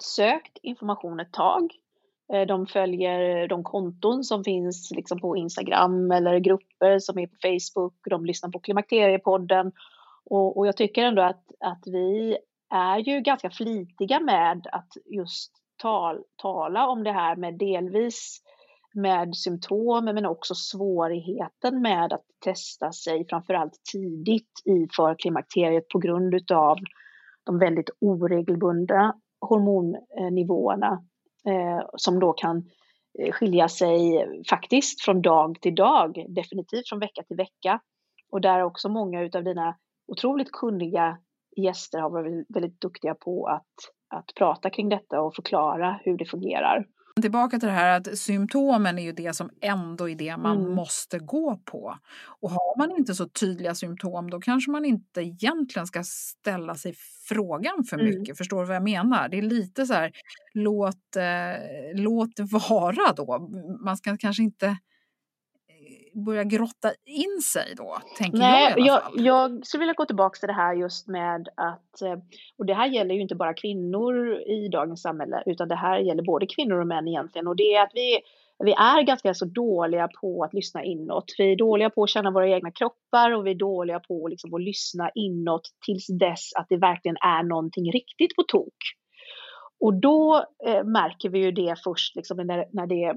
sökt 0.00 0.58
information 0.62 1.20
ett 1.20 1.32
tag. 1.32 1.72
Eh, 2.32 2.46
de 2.46 2.66
följer 2.66 3.48
de 3.48 3.64
konton 3.64 4.24
som 4.24 4.44
finns 4.44 4.90
liksom 4.90 5.20
på 5.20 5.36
Instagram 5.36 6.10
eller 6.10 6.38
grupper 6.38 6.98
som 6.98 7.18
är 7.18 7.26
på 7.26 7.36
Facebook. 7.42 7.94
De 8.10 8.26
lyssnar 8.26 8.50
på 8.50 8.60
Klimakteriepodden. 8.60 9.72
Och, 10.24 10.58
och 10.58 10.66
jag 10.66 10.76
tycker 10.76 11.04
ändå 11.04 11.22
att, 11.22 11.44
att 11.60 11.82
vi 11.86 12.38
är 12.70 12.98
ju 12.98 13.20
ganska 13.20 13.50
flitiga 13.50 14.20
med 14.20 14.66
att 14.72 14.96
just 15.04 15.52
tal, 15.76 16.22
tala 16.36 16.88
om 16.88 17.04
det 17.04 17.12
här 17.12 17.36
med 17.36 17.58
delvis 17.58 18.42
med 18.94 19.36
symptom 19.36 20.04
men 20.04 20.26
också 20.26 20.54
svårigheten 20.54 21.82
med 21.82 22.12
att 22.12 22.24
testa 22.44 22.92
sig 22.92 23.26
framförallt 23.28 23.80
tidigt 23.92 24.52
i 24.64 24.88
förklimakteriet 24.96 25.88
på 25.88 25.98
grund 25.98 26.34
utav 26.34 26.76
de 27.44 27.58
väldigt 27.58 27.90
oregelbundna 28.00 29.14
hormonnivåerna 29.40 31.04
eh, 31.46 31.86
som 31.96 32.20
då 32.20 32.32
kan 32.32 32.56
eh, 33.18 33.32
skilja 33.32 33.68
sig 33.68 34.26
faktiskt 34.50 35.04
från 35.04 35.22
dag 35.22 35.60
till 35.60 35.74
dag, 35.74 36.24
definitivt 36.28 36.88
från 36.88 37.00
vecka 37.00 37.22
till 37.22 37.36
vecka. 37.36 37.80
Och 38.30 38.40
där 38.40 38.62
också 38.62 38.88
många 38.88 39.22
utav 39.22 39.44
dina 39.44 39.76
otroligt 40.06 40.52
kunniga 40.52 41.18
gäster 41.56 41.98
har 41.98 42.10
varit 42.10 42.46
väldigt 42.48 42.80
duktiga 42.80 43.14
på 43.14 43.46
att, 43.46 43.74
att 44.14 44.34
prata 44.38 44.70
kring 44.70 44.88
detta 44.88 45.20
och 45.20 45.34
förklara 45.34 46.00
hur 46.04 46.16
det 46.16 46.24
fungerar. 46.24 46.86
Tillbaka 47.22 47.58
till 47.58 47.68
det 47.68 47.74
här 47.74 48.00
att 48.00 48.18
symptomen 48.18 48.98
är 48.98 49.02
ju 49.02 49.12
det 49.12 49.36
som 49.36 49.50
ändå 49.60 50.08
är 50.08 50.14
det 50.14 50.36
man 50.36 50.60
mm. 50.60 50.74
måste 50.74 51.18
gå 51.18 51.56
på. 51.64 51.98
Och 52.40 52.50
har 52.50 52.78
man 52.78 52.98
inte 52.98 53.14
så 53.14 53.28
tydliga 53.28 53.74
symptom 53.74 54.30
då 54.30 54.40
kanske 54.40 54.70
man 54.70 54.84
inte 54.84 55.20
egentligen 55.20 55.86
ska 55.86 56.04
ställa 56.04 56.74
sig 56.74 56.94
frågan 57.28 57.84
för 57.84 57.96
mycket. 57.96 58.28
Mm. 58.28 58.36
Förstår 58.36 58.60
du 58.60 58.66
vad 58.66 58.76
jag 58.76 58.82
menar? 58.82 59.28
Det 59.28 59.38
är 59.38 59.42
lite 59.42 59.86
så 59.86 59.94
här, 59.94 60.12
låt, 60.54 61.16
eh, 61.16 61.94
låt 61.94 62.36
det 62.36 62.44
vara 62.44 63.12
då. 63.16 63.48
Man 63.84 63.96
ska 63.96 64.16
kanske 64.16 64.42
inte 64.42 64.76
börja 66.14 66.44
grotta 66.44 66.88
in 67.04 67.40
sig 67.52 67.74
då, 67.76 67.98
tänker 68.18 68.38
Nej, 68.38 68.62
jag 68.62 68.86
i 68.86 68.90
alla 68.90 69.00
fall. 69.00 69.24
Jag, 69.24 69.26
jag 69.26 69.66
skulle 69.66 69.80
vilja 69.80 69.94
gå 69.94 70.04
tillbaka 70.06 70.38
till 70.38 70.46
det 70.46 70.52
här 70.52 70.74
just 70.74 71.08
med 71.08 71.48
att, 71.56 72.02
eh, 72.02 72.18
och 72.58 72.66
det 72.66 72.74
här 72.74 72.86
gäller 72.86 73.14
ju 73.14 73.20
inte 73.20 73.34
bara 73.34 73.54
kvinnor 73.54 74.40
i 74.40 74.68
dagens 74.68 75.02
samhälle, 75.02 75.42
utan 75.46 75.68
det 75.68 75.76
här 75.76 75.98
gäller 75.98 76.22
både 76.22 76.46
kvinnor 76.46 76.80
och 76.80 76.86
män 76.86 77.08
egentligen, 77.08 77.46
och 77.46 77.56
det 77.56 77.74
är 77.74 77.82
att 77.82 77.92
vi 77.94 78.20
vi 78.58 78.72
är 78.72 79.02
ganska 79.02 79.34
så 79.34 79.44
dåliga 79.44 80.08
på 80.20 80.44
att 80.44 80.54
lyssna 80.54 80.84
inåt. 80.84 81.24
Vi 81.38 81.52
är 81.52 81.56
dåliga 81.56 81.90
på 81.90 82.02
att 82.02 82.10
känna 82.10 82.30
våra 82.30 82.48
egna 82.48 82.70
kroppar 82.70 83.30
och 83.30 83.46
vi 83.46 83.50
är 83.50 83.54
dåliga 83.54 84.00
på 84.00 84.28
liksom 84.28 84.54
att 84.54 84.62
lyssna 84.62 85.10
inåt 85.14 85.62
tills 85.86 86.06
dess 86.06 86.54
att 86.56 86.66
det 86.68 86.76
verkligen 86.76 87.16
är 87.16 87.42
någonting 87.42 87.92
riktigt 87.92 88.36
på 88.36 88.42
tok. 88.42 88.76
Och 89.80 89.94
då 89.94 90.44
eh, 90.66 90.84
märker 90.84 91.28
vi 91.28 91.38
ju 91.38 91.52
det 91.52 91.76
först 91.84 92.16
liksom 92.16 92.36
när, 92.36 92.66
när 92.72 92.86
det 92.86 93.08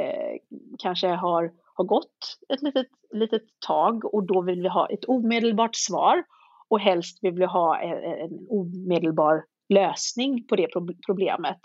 eh, 0.00 0.36
kanske 0.78 1.08
har 1.08 1.52
har 1.76 1.84
gått 1.84 2.38
ett 2.48 2.62
litet, 2.62 2.86
litet 3.12 3.42
tag 3.66 4.14
och 4.14 4.26
då 4.26 4.42
vill 4.42 4.62
vi 4.62 4.68
ha 4.68 4.88
ett 4.88 5.04
omedelbart 5.04 5.76
svar 5.76 6.24
och 6.68 6.80
helst 6.80 7.18
vill 7.22 7.34
vi 7.34 7.44
ha 7.44 7.78
en, 7.78 8.04
en 8.04 8.46
omedelbar 8.50 9.44
lösning 9.68 10.46
på 10.46 10.56
det 10.56 10.68
problemet 11.06 11.60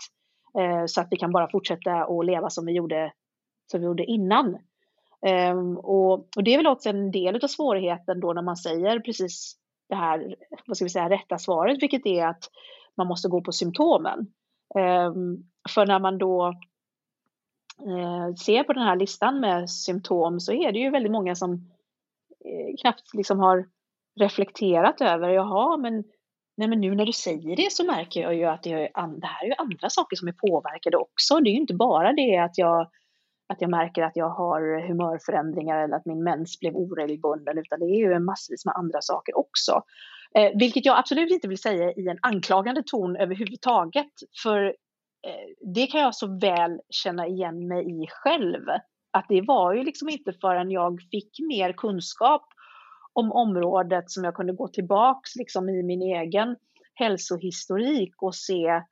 eh, 0.58 0.84
så 0.86 1.00
att 1.00 1.08
vi 1.10 1.16
kan 1.16 1.32
bara 1.32 1.50
fortsätta 1.50 1.92
att 1.92 2.26
leva 2.26 2.50
som 2.50 2.66
vi 2.66 2.72
gjorde, 2.72 3.12
som 3.70 3.80
vi 3.80 3.86
gjorde 3.86 4.04
innan. 4.04 4.58
Eh, 5.26 5.58
och, 5.76 6.12
och, 6.12 6.44
det 6.44 6.54
är 6.54 6.56
väl 6.56 6.66
också 6.66 6.88
en 6.88 7.10
del 7.10 7.44
av 7.44 7.48
svårigheten 7.48 8.20
då 8.20 8.32
när 8.32 8.42
man 8.42 8.56
säger 8.56 9.00
precis 9.00 9.56
det 9.88 9.94
här, 9.94 10.36
vad 10.66 10.76
ska 10.76 10.84
vi 10.84 10.90
säga, 10.90 11.10
rätta 11.10 11.38
svaret, 11.38 11.82
vilket 11.82 12.06
är 12.06 12.26
att 12.26 12.44
man 12.96 13.06
måste 13.06 13.28
gå 13.28 13.40
på 13.40 13.52
symptomen. 13.52 14.18
Eh, 14.78 15.12
för 15.74 15.86
när 15.86 16.00
man 16.00 16.18
då 16.18 16.54
eh, 17.88 18.34
ser 18.34 18.62
på 18.64 18.72
den 18.72 18.82
här 18.82 18.96
listan 18.96 19.40
med 19.40 19.70
symptom 19.70 20.40
så 20.40 20.52
är 20.52 20.72
det 20.72 20.78
ju 20.78 20.90
väldigt 20.90 21.12
många 21.12 21.34
som 21.34 21.52
eh, 22.44 22.76
knappt 22.80 23.14
liksom 23.14 23.38
har 23.38 23.64
reflekterat 24.20 25.00
över, 25.00 25.28
jaha, 25.28 25.76
men, 25.76 26.04
nej, 26.56 26.68
men 26.68 26.80
nu 26.80 26.94
när 26.94 27.06
du 27.06 27.12
säger 27.12 27.56
det 27.56 27.72
så 27.72 27.84
märker 27.84 28.20
jag 28.20 28.34
ju 28.34 28.44
att 28.44 28.62
det, 28.62 28.72
är, 28.72 29.18
det 29.20 29.26
här 29.26 29.44
är 29.44 29.48
ju 29.48 29.54
andra 29.58 29.90
saker 29.90 30.16
som 30.16 30.28
är 30.28 30.32
påverkade 30.32 30.96
också. 30.96 31.40
Det 31.40 31.50
är 31.50 31.52
ju 31.52 31.60
inte 31.60 31.74
bara 31.74 32.12
det 32.12 32.38
att 32.38 32.58
jag, 32.58 32.90
att 33.48 33.60
jag 33.60 33.70
märker 33.70 34.02
att 34.02 34.16
jag 34.16 34.28
har 34.28 34.88
humörförändringar 34.88 35.84
eller 35.84 35.96
att 35.96 36.06
min 36.06 36.24
mens 36.24 36.60
blev 36.60 36.76
oregelbunden 36.76 37.58
utan 37.58 37.78
det 37.80 37.86
är 37.86 37.96
ju 37.96 38.18
massvis 38.18 38.64
med 38.64 38.74
andra 38.74 38.98
saker 39.00 39.38
också. 39.38 39.82
Eh, 40.34 40.50
vilket 40.58 40.84
jag 40.84 40.98
absolut 40.98 41.30
inte 41.30 41.48
vill 41.48 41.58
säga 41.58 41.92
i 41.92 42.08
en 42.08 42.18
anklagande 42.22 42.82
ton 42.86 43.16
överhuvudtaget 43.16 44.12
för 44.42 44.74
Eh, 45.26 45.72
det 45.74 45.86
kan 45.86 46.00
jag 46.00 46.14
så 46.14 46.38
väl 46.38 46.80
känna 46.90 47.26
igen 47.26 47.68
mig 47.68 48.02
i 48.02 48.06
själv. 48.10 48.66
Att 49.10 49.26
det 49.28 49.40
var 49.40 49.74
ju 49.74 49.84
liksom 49.84 50.08
inte 50.08 50.32
förrän 50.32 50.70
jag 50.70 51.00
fick 51.10 51.40
mer 51.48 51.72
kunskap 51.72 52.48
om 53.12 53.32
området 53.32 54.10
som 54.10 54.24
jag 54.24 54.34
kunde 54.34 54.52
gå 54.52 54.68
tillbaks 54.68 55.36
liksom 55.36 55.68
i 55.68 55.82
min 55.82 56.02
egen 56.02 56.56
hälsohistorik 56.94 58.22
och 58.22 58.34
se 58.34 58.82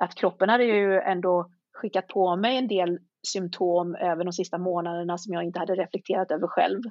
att 0.00 0.14
kroppen 0.14 0.48
hade 0.48 0.64
ju 0.64 1.00
ändå 1.00 1.50
skickat 1.72 2.08
på 2.08 2.36
mig 2.36 2.56
en 2.56 2.68
del 2.68 2.98
symptom 3.26 3.94
över 3.94 4.24
de 4.24 4.32
sista 4.32 4.58
månaderna 4.58 5.18
som 5.18 5.32
jag 5.34 5.44
inte 5.44 5.58
hade 5.58 5.74
reflekterat 5.74 6.30
över 6.30 6.46
själv. 6.46 6.82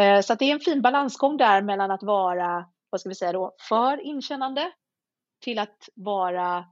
Eh, 0.00 0.20
så 0.20 0.34
det 0.34 0.44
är 0.44 0.52
en 0.52 0.60
fin 0.60 0.82
balansgång 0.82 1.36
där 1.36 1.62
mellan 1.62 1.90
att 1.90 2.02
vara, 2.02 2.66
vad 2.90 3.00
ska 3.00 3.08
vi 3.08 3.14
säga 3.14 3.32
då, 3.32 3.54
för 3.68 4.00
inkännande 4.00 4.72
till 5.40 5.58
att 5.58 5.88
vara 5.94 6.64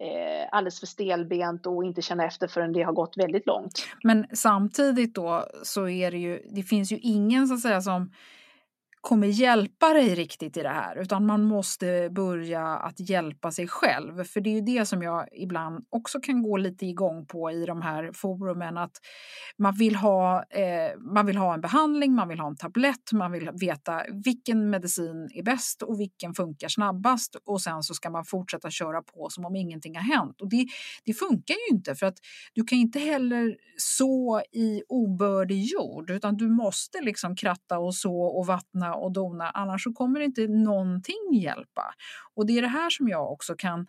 eh, 0.00 0.48
alldeles 0.52 0.80
för 0.80 0.86
stelbent 0.86 1.66
och 1.66 1.84
inte 1.84 2.02
känna 2.02 2.24
efter 2.26 2.48
förrän 2.48 2.72
det 2.72 2.82
har 2.82 2.92
gått 2.92 3.16
väldigt 3.16 3.46
långt. 3.46 3.86
Men 4.02 4.26
samtidigt 4.32 5.14
då 5.14 5.46
så 5.62 5.88
är 5.88 6.10
det 6.10 6.18
ju, 6.18 6.42
det 6.50 6.62
finns 6.62 6.92
ju 6.92 6.98
ingen 6.98 7.48
så 7.48 7.54
att 7.54 7.60
säga 7.60 7.80
som 7.80 8.10
kommer 9.04 9.26
hjälpa 9.26 9.92
dig 9.92 10.14
riktigt 10.14 10.56
i 10.56 10.62
det 10.62 10.68
här 10.68 10.96
utan 10.96 11.26
man 11.26 11.44
måste 11.44 12.10
börja 12.10 12.66
att 12.66 13.08
hjälpa 13.08 13.50
sig 13.50 13.68
själv. 13.68 14.24
För 14.24 14.40
det 14.40 14.50
är 14.50 14.54
ju 14.54 14.60
det 14.60 14.86
som 14.86 15.02
jag 15.02 15.28
ibland 15.32 15.84
också 15.90 16.20
kan 16.20 16.42
gå 16.42 16.56
lite 16.56 16.86
igång 16.86 17.26
på 17.26 17.50
i 17.50 17.66
de 17.66 17.82
här 17.82 18.10
forumen 18.14 18.78
att 18.78 18.90
man 19.58 19.74
vill 19.74 19.96
ha, 19.96 20.42
eh, 20.42 20.98
man 21.14 21.26
vill 21.26 21.36
ha 21.36 21.54
en 21.54 21.60
behandling, 21.60 22.14
man 22.14 22.28
vill 22.28 22.38
ha 22.38 22.48
en 22.48 22.56
tablett, 22.56 23.12
man 23.12 23.32
vill 23.32 23.50
veta 23.60 24.02
vilken 24.24 24.70
medicin 24.70 25.28
är 25.34 25.42
bäst 25.42 25.82
och 25.82 26.00
vilken 26.00 26.34
funkar 26.34 26.68
snabbast 26.68 27.36
och 27.44 27.60
sen 27.60 27.82
så 27.82 27.94
ska 27.94 28.10
man 28.10 28.24
fortsätta 28.24 28.70
köra 28.70 29.02
på 29.02 29.28
som 29.30 29.44
om 29.44 29.56
ingenting 29.56 29.96
har 29.96 30.02
hänt. 30.02 30.40
Och 30.40 30.48
det, 30.48 30.66
det 31.04 31.14
funkar 31.14 31.54
ju 31.54 31.76
inte 31.76 31.94
för 31.94 32.06
att 32.06 32.18
du 32.54 32.64
kan 32.64 32.78
inte 32.78 32.98
heller 32.98 33.56
så 33.76 34.42
i 34.52 34.82
obördig 34.88 35.64
jord 35.64 36.10
utan 36.10 36.36
du 36.36 36.48
måste 36.48 37.00
liksom 37.02 37.36
kratta 37.36 37.78
och 37.78 37.94
så 37.94 38.20
och 38.20 38.46
vattna 38.46 38.93
och 38.94 39.12
dona, 39.12 39.50
annars 39.50 39.84
så 39.84 39.92
kommer 39.92 40.20
inte 40.20 40.46
någonting 40.48 41.32
hjälpa. 41.32 41.94
Och 42.34 42.46
det 42.46 42.58
är 42.58 42.62
det 42.62 42.68
här 42.68 42.90
som 42.90 43.08
jag 43.08 43.32
också 43.32 43.54
kan 43.54 43.86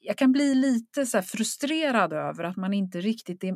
jag 0.00 0.16
kan 0.16 0.32
bli 0.32 0.54
lite 0.54 1.06
så 1.06 1.22
frustrerad 1.22 2.12
över 2.12 2.44
att 2.44 2.56
man 2.56 2.72
inte 2.72 3.00
riktigt 3.00 3.44
är 3.44 3.54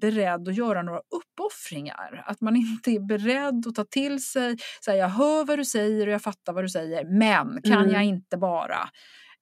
beredd 0.00 0.48
att 0.48 0.56
göra 0.56 0.82
några 0.82 1.00
uppoffringar. 1.00 2.24
Att 2.26 2.40
man 2.40 2.56
inte 2.56 2.90
är 2.90 3.00
beredd 3.00 3.66
att 3.66 3.74
ta 3.74 3.84
till 3.84 4.24
sig, 4.24 4.56
så 4.80 4.90
här, 4.90 4.98
jag 4.98 5.08
hör 5.08 5.44
vad 5.44 5.58
du 5.58 5.64
säger 5.64 6.06
och 6.06 6.12
jag 6.12 6.22
fattar 6.22 6.52
vad 6.52 6.64
du 6.64 6.68
säger, 6.68 7.04
men 7.04 7.62
kan 7.62 7.72
mm. 7.72 7.90
jag 7.90 8.04
inte 8.04 8.36
bara 8.36 8.88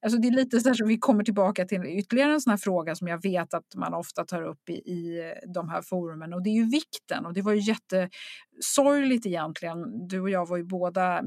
Alltså 0.01 0.19
det 0.19 0.27
är 0.27 0.31
lite 0.31 0.59
så 0.59 0.69
att 0.69 0.79
vi 0.79 0.97
kommer 0.97 1.23
tillbaka 1.23 1.65
till 1.65 1.85
ytterligare 1.85 2.33
en 2.33 2.41
sån 2.41 2.51
här 2.51 2.57
fråga 2.57 2.95
som 2.95 3.07
jag 3.07 3.21
vet 3.21 3.53
att 3.53 3.75
man 3.75 3.93
ofta 3.93 4.25
tar 4.25 4.41
upp 4.41 4.69
i, 4.69 4.73
i 4.73 5.33
de 5.53 5.69
här 5.69 5.81
forumen 5.81 6.33
och 6.33 6.43
det 6.43 6.49
är 6.49 6.53
ju 6.53 6.69
vikten 6.69 7.25
och 7.25 7.33
det 7.33 7.41
var 7.41 7.53
ju 7.53 7.59
jättesorgligt 7.59 9.25
egentligen. 9.25 10.07
Du 10.07 10.19
och 10.19 10.29
jag 10.29 10.47
var 10.47 10.57
ju 10.57 10.63
båda 10.63 11.21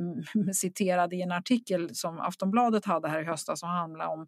citerade 0.55 1.17
i 1.17 1.23
en 1.23 1.33
artikel 1.33 1.95
som 1.95 2.21
Aftonbladet 2.21 2.85
hade 2.85 3.09
här 3.09 3.21
i 3.21 3.25
höstas 3.25 3.61
som 3.61 3.69
handlade 3.69 4.11
om 4.11 4.27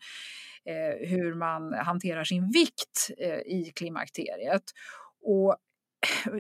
eh, 0.65 1.09
hur 1.09 1.35
man 1.35 1.73
hanterar 1.73 2.25
sin 2.25 2.51
vikt 2.51 3.11
eh, 3.19 3.39
i 3.39 3.73
klimakteriet. 3.75 4.63
Och 5.23 5.57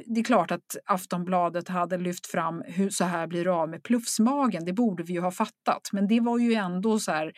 det 0.06 0.20
är 0.20 0.24
klart 0.24 0.50
att 0.50 0.76
Aftonbladet 0.84 1.68
hade 1.68 1.98
lyft 1.98 2.26
fram 2.26 2.62
hur 2.66 2.90
så 2.90 3.04
här 3.04 3.26
blir 3.26 3.44
du 3.44 3.50
av 3.50 3.68
med 3.68 3.82
plufsmagen. 3.82 4.64
Det 4.64 4.72
borde 4.72 5.02
vi 5.02 5.12
ju 5.12 5.20
ha 5.20 5.30
fattat, 5.30 5.88
men 5.92 6.08
det 6.08 6.20
var 6.20 6.38
ju 6.38 6.54
ändå 6.54 6.98
så 6.98 7.12
här 7.12 7.32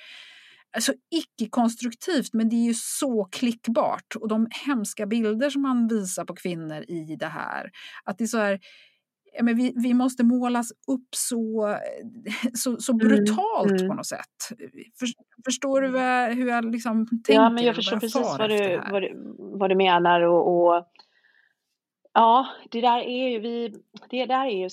alltså 0.74 0.92
icke-konstruktivt, 1.10 2.32
men 2.32 2.48
det 2.48 2.56
är 2.56 2.66
ju 2.66 2.74
så 2.74 3.24
klickbart. 3.24 4.16
Och 4.20 4.28
de 4.28 4.46
hemska 4.66 5.06
bilder 5.06 5.50
som 5.50 5.62
man 5.62 5.88
visar 5.88 6.24
på 6.24 6.34
kvinnor 6.34 6.84
i 6.88 7.16
det 7.16 7.26
här, 7.26 7.70
att 8.04 8.18
det 8.18 8.24
är 8.24 8.28
så 8.28 8.38
här, 8.38 8.60
men 9.42 9.56
vi, 9.56 9.72
vi 9.76 9.94
måste 9.94 10.24
målas 10.24 10.72
upp 10.72 11.08
så, 11.16 11.76
så, 12.54 12.76
så 12.76 12.92
mm, 12.92 13.08
brutalt 13.08 13.70
mm, 13.70 13.76
mm. 13.76 13.88
på 13.88 13.94
något 13.94 14.06
sätt. 14.06 14.58
För, 14.98 15.08
förstår 15.44 15.80
du 15.80 15.88
vad, 15.88 16.32
hur 16.32 16.48
jag 16.48 16.72
liksom 16.72 17.06
tänker? 17.06 17.32
Ja, 17.32 17.50
men 17.50 17.64
jag 17.64 17.76
förstår 17.76 17.96
precis 17.96 18.36
vad 18.38 18.50
du, 18.50 18.80
vad, 18.90 19.02
du, 19.02 19.36
vad 19.38 19.70
du 19.70 19.76
menar. 19.76 20.20
Och, 20.20 20.66
och, 20.66 20.86
ja, 22.14 22.46
det 22.70 22.80
där 22.80 22.98
är 22.98 23.28
ju, 23.28 23.38
vi, 23.38 23.74
det 24.10 24.26
där 24.26 24.46
är 24.46 24.62
ju 24.62 24.70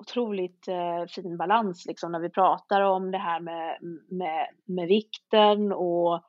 otroligt 0.00 0.68
eh, 0.68 1.06
fin 1.14 1.36
balans 1.36 1.86
liksom, 1.86 2.12
när 2.12 2.20
vi 2.20 2.30
pratar 2.30 2.80
om 2.80 3.10
det 3.10 3.18
här 3.18 3.40
med, 3.40 3.78
med, 4.08 4.46
med 4.64 4.88
vikten 4.88 5.72
och 5.72 6.22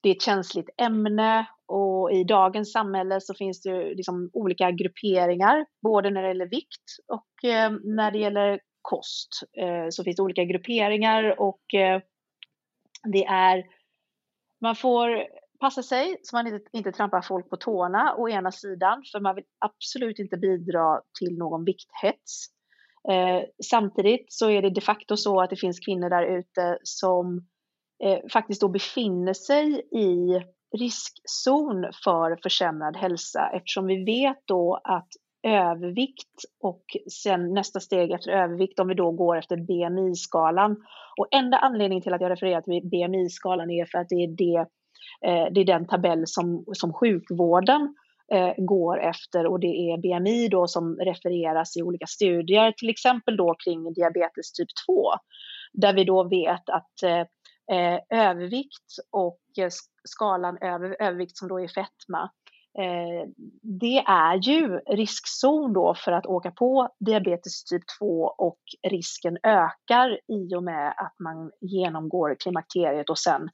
det 0.00 0.08
är 0.08 0.14
ett 0.14 0.22
känsligt 0.22 0.70
ämne 0.80 1.46
och 1.66 2.12
i 2.12 2.24
dagens 2.24 2.72
samhälle 2.72 3.20
så 3.20 3.34
finns 3.34 3.62
det 3.62 3.94
liksom 3.94 4.30
olika 4.32 4.70
grupperingar, 4.70 5.66
både 5.82 6.10
när 6.10 6.22
det 6.22 6.28
gäller 6.28 6.46
vikt 6.46 6.84
och 7.12 7.50
eh, 7.50 7.70
när 7.84 8.10
det 8.10 8.18
gäller 8.18 8.60
kost. 8.82 9.28
Eh, 9.58 9.86
så 9.90 10.04
finns 10.04 10.16
det 10.16 10.22
olika 10.22 10.44
grupperingar 10.44 11.40
och 11.40 11.74
eh, 11.74 12.00
det 13.12 13.24
är, 13.24 13.64
man 14.60 14.76
får 14.76 15.26
passa 15.60 15.82
sig 15.82 16.16
så 16.22 16.36
man 16.36 16.46
inte, 16.46 16.70
inte 16.72 16.92
trampar 16.92 17.22
folk 17.22 17.50
på 17.50 17.56
tårna 17.56 18.14
å 18.16 18.28
ena 18.28 18.52
sidan, 18.52 19.02
för 19.12 19.20
man 19.20 19.34
vill 19.34 19.44
absolut 19.58 20.18
inte 20.18 20.36
bidra 20.36 21.00
till 21.18 21.38
någon 21.38 21.64
vikthets. 21.64 22.55
Eh, 23.10 23.42
samtidigt 23.64 24.32
så 24.32 24.50
är 24.50 24.62
det 24.62 24.70
de 24.70 24.80
facto 24.80 25.16
så 25.16 25.40
att 25.40 25.50
det 25.50 25.56
finns 25.56 25.80
kvinnor 25.80 26.10
där 26.10 26.38
ute 26.38 26.78
som 26.82 27.46
eh, 28.04 28.18
faktiskt 28.32 28.60
då 28.60 28.68
befinner 28.68 29.32
sig 29.32 29.80
i 29.92 30.40
riskzon 30.78 31.92
för 32.04 32.38
försämrad 32.42 32.96
hälsa 32.96 33.50
eftersom 33.52 33.86
vi 33.86 34.04
vet 34.04 34.42
då 34.46 34.80
att 34.84 35.08
övervikt 35.46 36.44
och 36.62 36.84
sen 37.22 37.54
nästa 37.54 37.80
steg 37.80 38.10
efter 38.10 38.30
övervikt 38.30 38.78
om 38.78 38.88
vi 38.88 38.94
då 38.94 39.10
går 39.10 39.36
efter 39.36 39.56
BMI-skalan. 39.56 40.76
Och 41.16 41.28
enda 41.30 41.58
anledningen 41.58 42.02
till 42.02 42.14
att 42.14 42.20
jag 42.20 42.30
refererar 42.30 42.60
till 42.60 42.88
BMI-skalan 42.88 43.70
är 43.70 43.84
för 43.84 43.98
att 43.98 44.08
det 44.08 44.14
är, 44.14 44.28
det, 44.28 44.58
eh, 45.28 45.52
det 45.52 45.60
är 45.60 45.64
den 45.64 45.86
tabell 45.86 46.22
som, 46.26 46.64
som 46.72 46.92
sjukvården 46.92 47.82
eh, 47.82 48.05
Eh, 48.32 48.54
går 48.58 49.00
efter 49.00 49.46
och 49.46 49.60
det 49.60 49.66
är 49.66 49.98
BMI 49.98 50.48
då 50.48 50.66
som 50.66 50.96
refereras 50.96 51.76
i 51.76 51.82
olika 51.82 52.06
studier, 52.06 52.72
till 52.72 52.88
exempel 52.88 53.36
då 53.36 53.54
kring 53.64 53.92
diabetes 53.92 54.52
typ 54.52 54.68
2, 54.86 55.10
där 55.72 55.92
vi 55.92 56.04
då 56.04 56.28
vet 56.28 56.68
att 56.68 57.02
eh, 57.02 57.20
eh, 57.76 58.00
övervikt 58.10 58.96
och 59.10 59.40
eh, 59.58 59.68
skalan 60.04 60.58
över 60.60 60.96
övervikt 61.00 61.36
som 61.36 61.48
då 61.48 61.60
är 61.60 61.68
fetma, 61.68 62.30
eh, 62.78 63.28
det 63.62 63.98
är 64.06 64.34
ju 64.34 64.78
riskzon 64.78 65.72
då 65.72 65.94
för 65.94 66.12
att 66.12 66.26
åka 66.26 66.50
på 66.50 66.88
diabetes 67.00 67.64
typ 67.64 67.82
2 67.98 68.22
och 68.38 68.60
risken 68.88 69.38
ökar 69.42 70.20
i 70.28 70.54
och 70.54 70.62
med 70.62 70.94
att 70.96 71.14
man 71.18 71.50
genomgår 71.60 72.36
klimakteriet 72.40 73.10
och 73.10 73.18
sen 73.18 73.48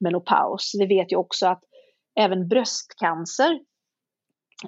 menopaus. 0.00 0.72
Vi 0.78 0.86
vet 0.86 1.12
ju 1.12 1.16
också 1.16 1.46
att 1.46 1.60
även 2.20 2.48
bröstcancer 2.48 3.60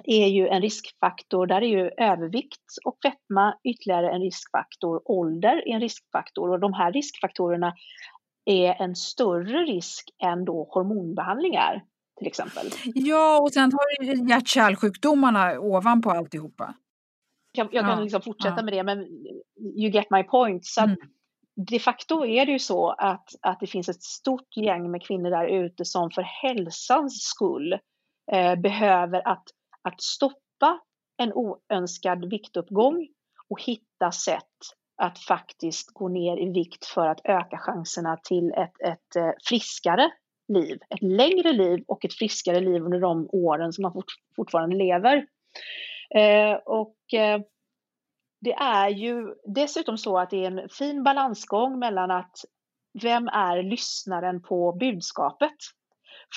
är 0.03 0.27
ju 0.27 0.47
en 0.47 0.61
riskfaktor. 0.61 1.47
Där 1.47 1.61
är 1.61 1.67
ju 1.67 1.89
övervikt 1.97 2.77
och 2.85 2.97
fetma 3.03 3.55
ytterligare 3.63 4.11
en 4.11 4.21
riskfaktor. 4.21 5.01
Ålder 5.05 5.67
är 5.67 5.73
en 5.73 5.81
riskfaktor 5.81 6.49
och 6.49 6.59
de 6.59 6.73
här 6.73 6.91
riskfaktorerna 6.91 7.73
är 8.45 8.81
en 8.81 8.95
större 8.95 9.65
risk 9.65 10.09
än 10.23 10.45
då 10.45 10.67
hormonbehandlingar 10.71 11.83
till 12.17 12.27
exempel. 12.27 12.67
Ja, 12.95 13.41
och 13.41 13.51
sen 13.51 13.71
har 13.71 14.01
du 14.01 14.29
hjärt-kärlsjukdomarna 14.29 15.59
ovanpå 15.59 16.09
alltihopa. 16.11 16.73
Jag, 17.51 17.67
jag 17.71 17.85
kan 17.85 17.97
ja, 17.97 18.03
liksom 18.03 18.21
fortsätta 18.21 18.55
ja. 18.57 18.63
med 18.63 18.73
det, 18.73 18.83
men 18.83 18.99
you 19.79 19.91
get 19.91 20.07
my 20.09 20.23
point. 20.23 20.65
Så 20.65 20.81
mm. 20.81 20.97
de 21.69 21.79
facto 21.79 22.25
är 22.25 22.45
det 22.45 22.51
ju 22.51 22.59
så 22.59 22.89
att, 22.89 23.29
att 23.41 23.59
det 23.59 23.67
finns 23.67 23.89
ett 23.89 24.03
stort 24.03 24.57
gäng 24.57 24.91
med 24.91 25.03
kvinnor 25.03 25.29
där 25.29 25.47
ute 25.47 25.85
som 25.85 26.11
för 26.11 26.21
hälsans 26.21 27.21
skull 27.21 27.73
eh, 28.31 28.55
behöver 28.55 29.27
att 29.27 29.43
att 29.81 30.01
stoppa 30.01 30.79
en 31.17 31.33
oönskad 31.33 32.29
viktuppgång 32.29 33.07
och 33.49 33.61
hitta 33.61 34.11
sätt 34.11 34.43
att 34.97 35.19
faktiskt 35.19 35.93
gå 35.93 36.07
ner 36.07 36.37
i 36.37 36.49
vikt 36.49 36.85
för 36.85 37.07
att 37.07 37.21
öka 37.23 37.57
chanserna 37.57 38.17
till 38.17 38.51
ett, 38.51 38.81
ett 38.81 39.15
eh, 39.15 39.31
friskare 39.47 40.11
liv, 40.47 40.79
ett 40.89 41.01
längre 41.01 41.53
liv 41.53 41.83
och 41.87 42.05
ett 42.05 42.13
friskare 42.13 42.59
liv 42.59 42.83
under 42.83 42.99
de 42.99 43.29
åren 43.31 43.73
som 43.73 43.81
man 43.81 43.93
fort, 43.93 44.11
fortfarande 44.35 44.75
lever. 44.75 45.25
Eh, 46.15 46.53
och 46.65 47.13
eh, 47.13 47.41
det 48.41 48.53
är 48.53 48.89
ju 48.89 49.35
dessutom 49.43 49.97
så 49.97 50.17
att 50.17 50.29
det 50.29 50.45
är 50.45 50.51
en 50.51 50.69
fin 50.69 51.03
balansgång 51.03 51.79
mellan 51.79 52.11
att 52.11 52.35
vem 53.01 53.27
är 53.27 53.63
lyssnaren 53.63 54.41
på 54.41 54.71
budskapet? 54.71 55.55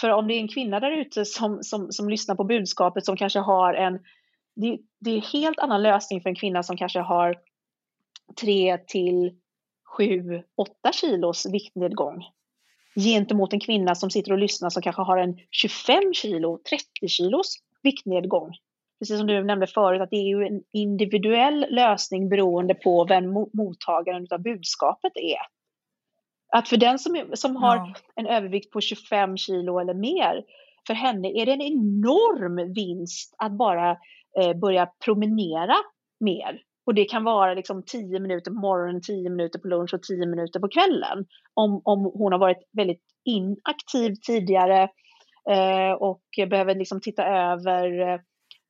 För 0.01 0.11
om 0.11 0.29
det 0.29 0.35
är 0.35 0.41
en 0.41 0.49
kvinna 0.49 0.81
där 0.81 0.91
ute 0.91 1.25
som, 1.25 1.63
som, 1.63 1.93
som 1.93 2.09
lyssnar 2.09 2.35
på 2.35 2.45
budskapet 2.45 3.05
som 3.05 3.17
kanske 3.17 3.39
har 3.39 3.75
en, 3.75 3.99
det, 4.57 4.79
det 5.01 5.11
är 5.11 5.15
en 5.15 5.23
helt 5.33 5.59
annan 5.59 5.83
lösning 5.83 6.21
för 6.21 6.29
en 6.29 6.37
kvinna 6.37 6.63
som 6.63 6.77
kanske 6.77 7.01
har 7.01 7.39
tre 8.41 8.79
till 8.79 9.35
sju, 9.97 10.43
åtta 10.57 10.93
kilos 10.93 11.47
viktnedgång 11.53 12.25
gentemot 12.97 13.53
en 13.53 13.61
kvinna 13.61 13.95
som 13.95 14.11
sitter 14.11 14.33
och 14.33 14.39
lyssnar 14.39 14.71
som 14.71 14.83
kanske 14.83 15.03
har 15.03 15.19
en 15.19 15.39
25 15.51 16.15
kilo, 16.15 16.59
30 16.71 17.09
kilos 17.09 17.57
viktnedgång. 17.83 18.53
Precis 18.99 19.19
som 19.19 19.27
du 19.27 19.45
nämnde 19.45 19.67
förut, 19.67 20.01
att 20.01 20.11
det 20.11 20.17
är 20.17 20.29
ju 20.29 20.47
en 20.47 20.63
individuell 20.73 21.67
lösning 21.71 22.29
beroende 22.29 22.75
på 22.75 23.05
vem 23.05 23.33
mottagaren 23.33 24.27
av 24.31 24.43
budskapet 24.43 25.13
är. 25.17 25.41
Att 26.57 26.69
för 26.69 26.77
den 26.77 26.99
som, 26.99 27.25
som 27.35 27.57
har 27.57 27.77
ja. 27.77 27.95
en 28.17 28.27
övervikt 28.27 28.71
på 28.71 28.81
25 28.81 29.37
kilo 29.37 29.79
eller 29.79 29.95
mer, 29.95 30.45
för 30.87 30.95
henne 30.95 31.29
är 31.29 31.47
det 31.47 31.53
en 31.53 31.61
enorm 31.61 32.73
vinst 32.75 33.35
att 33.39 33.53
bara 33.53 33.91
eh, 34.39 34.57
börja 34.57 34.89
promenera 35.05 35.77
mer. 36.21 36.61
Och 36.87 36.95
det 36.95 37.05
kan 37.05 37.25
vara 37.25 37.55
liksom 37.55 37.83
10 37.83 38.21
minuter 38.21 38.51
på 38.51 38.57
morgonen, 38.57 39.03
10 39.03 39.31
minuter 39.31 39.59
på 39.59 39.69
lunch 39.69 39.95
och 39.95 40.03
10 40.03 40.27
minuter 40.27 40.61
på 40.61 40.69
kvällen. 40.69 41.27
Om, 41.55 41.81
om 41.85 42.13
hon 42.15 42.33
har 42.33 42.39
varit 42.39 42.69
väldigt 42.73 43.03
inaktiv 43.25 44.15
tidigare 44.27 44.83
eh, 45.51 45.93
och 45.93 46.23
behöver 46.51 46.75
liksom 46.75 47.01
titta 47.01 47.25
över 47.25 48.09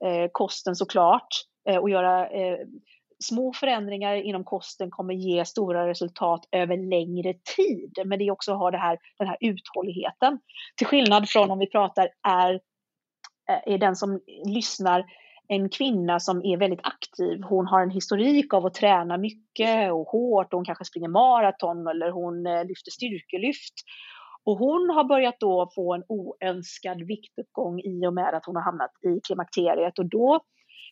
eh, 0.04 0.28
kosten 0.32 0.76
såklart 0.76 1.28
eh, 1.68 1.76
och 1.76 1.90
göra 1.90 2.28
eh, 2.28 2.58
små 3.28 3.52
förändringar 3.52 4.14
inom 4.16 4.44
kosten 4.44 4.90
kommer 4.90 5.14
ge 5.14 5.44
stora 5.44 5.88
resultat 5.88 6.48
över 6.52 6.76
längre 6.76 7.34
tid. 7.56 7.98
Men 8.04 8.18
det 8.18 8.24
är 8.24 8.30
också 8.30 8.52
att 8.52 8.58
ha 8.58 8.70
det 8.70 8.78
här, 8.78 8.98
den 9.18 9.28
här 9.28 9.36
uthålligheten. 9.40 10.40
Till 10.76 10.86
skillnad 10.86 11.28
från 11.28 11.50
om 11.50 11.58
vi 11.58 11.70
pratar 11.70 12.08
är, 12.28 12.54
eh, 13.50 13.74
är 13.74 13.78
den 13.78 13.96
som 13.96 14.20
lyssnar 14.44 15.04
en 15.48 15.68
kvinna 15.68 16.20
som 16.20 16.44
är 16.44 16.56
väldigt 16.56 16.86
aktiv. 16.86 17.42
Hon 17.42 17.66
har 17.66 17.82
en 17.82 17.90
historik 17.90 18.54
av 18.54 18.66
att 18.66 18.74
träna 18.74 19.16
mycket 19.16 19.92
och 19.92 20.08
hårt. 20.08 20.52
Hon 20.52 20.64
kanske 20.64 20.84
springer 20.84 21.08
maraton 21.08 21.86
eller 21.86 22.10
hon 22.10 22.46
eh, 22.46 22.64
lyfter 22.64 22.90
styrkelyft. 22.90 23.74
Och 24.44 24.58
hon 24.58 24.90
har 24.90 25.04
börjat 25.04 25.40
då 25.40 25.70
få 25.74 25.94
en 25.94 26.04
oönskad 26.08 27.06
viktuppgång 27.06 27.80
i 27.80 28.06
och 28.06 28.14
med 28.14 28.34
att 28.34 28.46
hon 28.46 28.56
har 28.56 28.62
hamnat 28.62 28.90
i 29.02 29.20
klimakteriet 29.26 29.98
och 29.98 30.08
då 30.08 30.40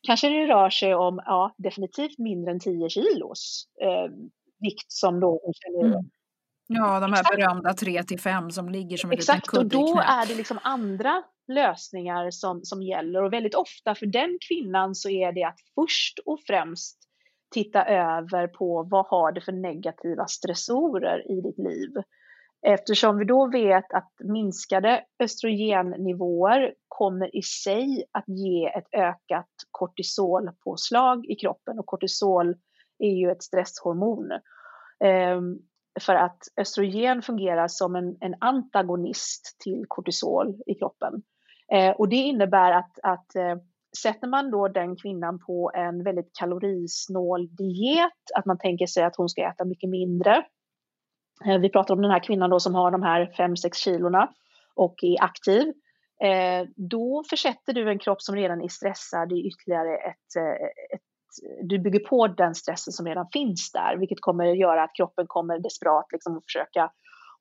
kanske 0.02 0.28
det 0.28 0.46
rör 0.46 0.70
sig 0.70 0.94
om 0.94 1.22
ja, 1.24 1.54
definitivt 1.58 2.18
mindre 2.18 2.50
än 2.50 2.60
10 2.60 2.88
kilos 2.88 3.66
eh, 3.82 4.12
vikt 4.60 4.92
som 4.92 5.20
då 5.20 5.40
hon 5.44 5.54
känner 5.54 5.96
mm. 5.96 6.10
Ja, 6.66 7.00
de 7.00 7.12
här 7.12 7.20
Exakt. 7.20 7.36
berömda 7.36 7.74
3 7.74 8.02
till 8.02 8.20
5 8.20 8.50
som 8.50 8.68
ligger 8.68 8.96
som 8.96 9.10
en 9.10 9.18
Exakt, 9.18 9.46
liten 9.46 9.60
kudde 9.60 9.76
och 9.76 9.96
då 9.96 10.00
är 10.00 10.26
det 10.26 10.34
liksom 10.34 10.58
andra 10.62 11.22
lösningar 11.48 12.30
som, 12.30 12.64
som 12.64 12.82
gäller 12.82 13.22
och 13.22 13.32
väldigt 13.32 13.54
ofta 13.54 13.94
för 13.94 14.06
den 14.06 14.38
kvinnan 14.48 14.94
så 14.94 15.08
är 15.08 15.32
det 15.32 15.44
att 15.44 15.58
först 15.74 16.18
och 16.26 16.40
främst 16.46 16.98
titta 17.50 17.84
över 17.84 18.46
på 18.48 18.82
vad 18.90 19.06
har 19.06 19.32
det 19.32 19.40
för 19.40 19.52
negativa 19.52 20.26
stressorer 20.26 21.30
i 21.30 21.40
ditt 21.40 21.58
liv. 21.58 21.90
Eftersom 22.66 23.18
vi 23.18 23.24
då 23.24 23.50
vet 23.50 23.92
att 23.92 24.12
minskade 24.24 25.04
östrogennivåer 25.22 26.74
kommer 26.88 27.36
i 27.36 27.42
sig 27.42 28.04
att 28.12 28.28
ge 28.28 28.66
ett 28.66 28.88
ökat 28.92 29.50
kortisolpåslag 29.70 31.26
i 31.26 31.34
kroppen 31.34 31.78
och 31.78 31.86
kortisol 31.86 32.54
är 32.98 33.10
ju 33.10 33.30
ett 33.30 33.42
stresshormon. 33.42 34.30
Ehm, 35.04 35.58
för 36.00 36.14
att 36.14 36.38
östrogen 36.56 37.22
fungerar 37.22 37.68
som 37.68 37.96
en, 37.96 38.16
en 38.20 38.34
antagonist 38.40 39.56
till 39.58 39.84
kortisol 39.88 40.60
i 40.66 40.74
kroppen. 40.74 41.22
Ehm, 41.72 41.94
och 41.98 42.08
det 42.08 42.16
innebär 42.16 42.72
att, 42.72 42.98
att 43.02 43.36
eh, 43.36 43.56
sätter 44.02 44.28
man 44.28 44.50
då 44.50 44.68
den 44.68 44.96
kvinnan 44.96 45.38
på 45.38 45.70
en 45.74 46.04
väldigt 46.04 46.30
kalorisnål 46.38 47.48
diet, 47.56 48.22
att 48.34 48.46
man 48.46 48.58
tänker 48.58 48.86
sig 48.86 49.04
att 49.04 49.16
hon 49.16 49.28
ska 49.28 49.42
äta 49.42 49.64
mycket 49.64 49.90
mindre. 49.90 50.44
Eh, 51.46 51.58
vi 51.58 51.68
pratar 51.68 51.94
om 51.94 52.02
den 52.02 52.10
här 52.10 52.24
kvinnan 52.24 52.50
då 52.50 52.60
som 52.60 52.74
har 52.74 52.90
de 52.90 53.02
här 53.02 53.34
5-6 53.38 53.74
kilorna 53.74 54.28
och 54.74 54.94
är 55.02 55.24
aktiv. 55.24 55.72
Eh, 56.24 56.68
då 56.76 57.24
försätter 57.30 57.72
du 57.72 57.90
en 57.90 57.98
kropp 57.98 58.22
som 58.22 58.36
redan 58.36 58.62
är 58.62 58.68
stressad 58.68 59.32
i 59.32 59.46
ytterligare 59.46 59.96
ett, 59.96 60.36
eh, 60.36 60.66
ett 60.94 61.02
du 61.62 61.78
bygger 61.78 62.00
på 62.00 62.26
den 62.26 62.54
stressen 62.54 62.92
som 62.92 63.06
redan 63.06 63.26
finns 63.32 63.72
där, 63.72 63.96
vilket 63.96 64.20
kommer 64.20 64.50
att 64.50 64.58
göra 64.58 64.82
att 64.82 64.94
kroppen 64.96 65.26
kommer 65.28 65.58
desperat 65.58 66.06
liksom 66.12 66.36
att 66.36 66.44
försöka 66.44 66.90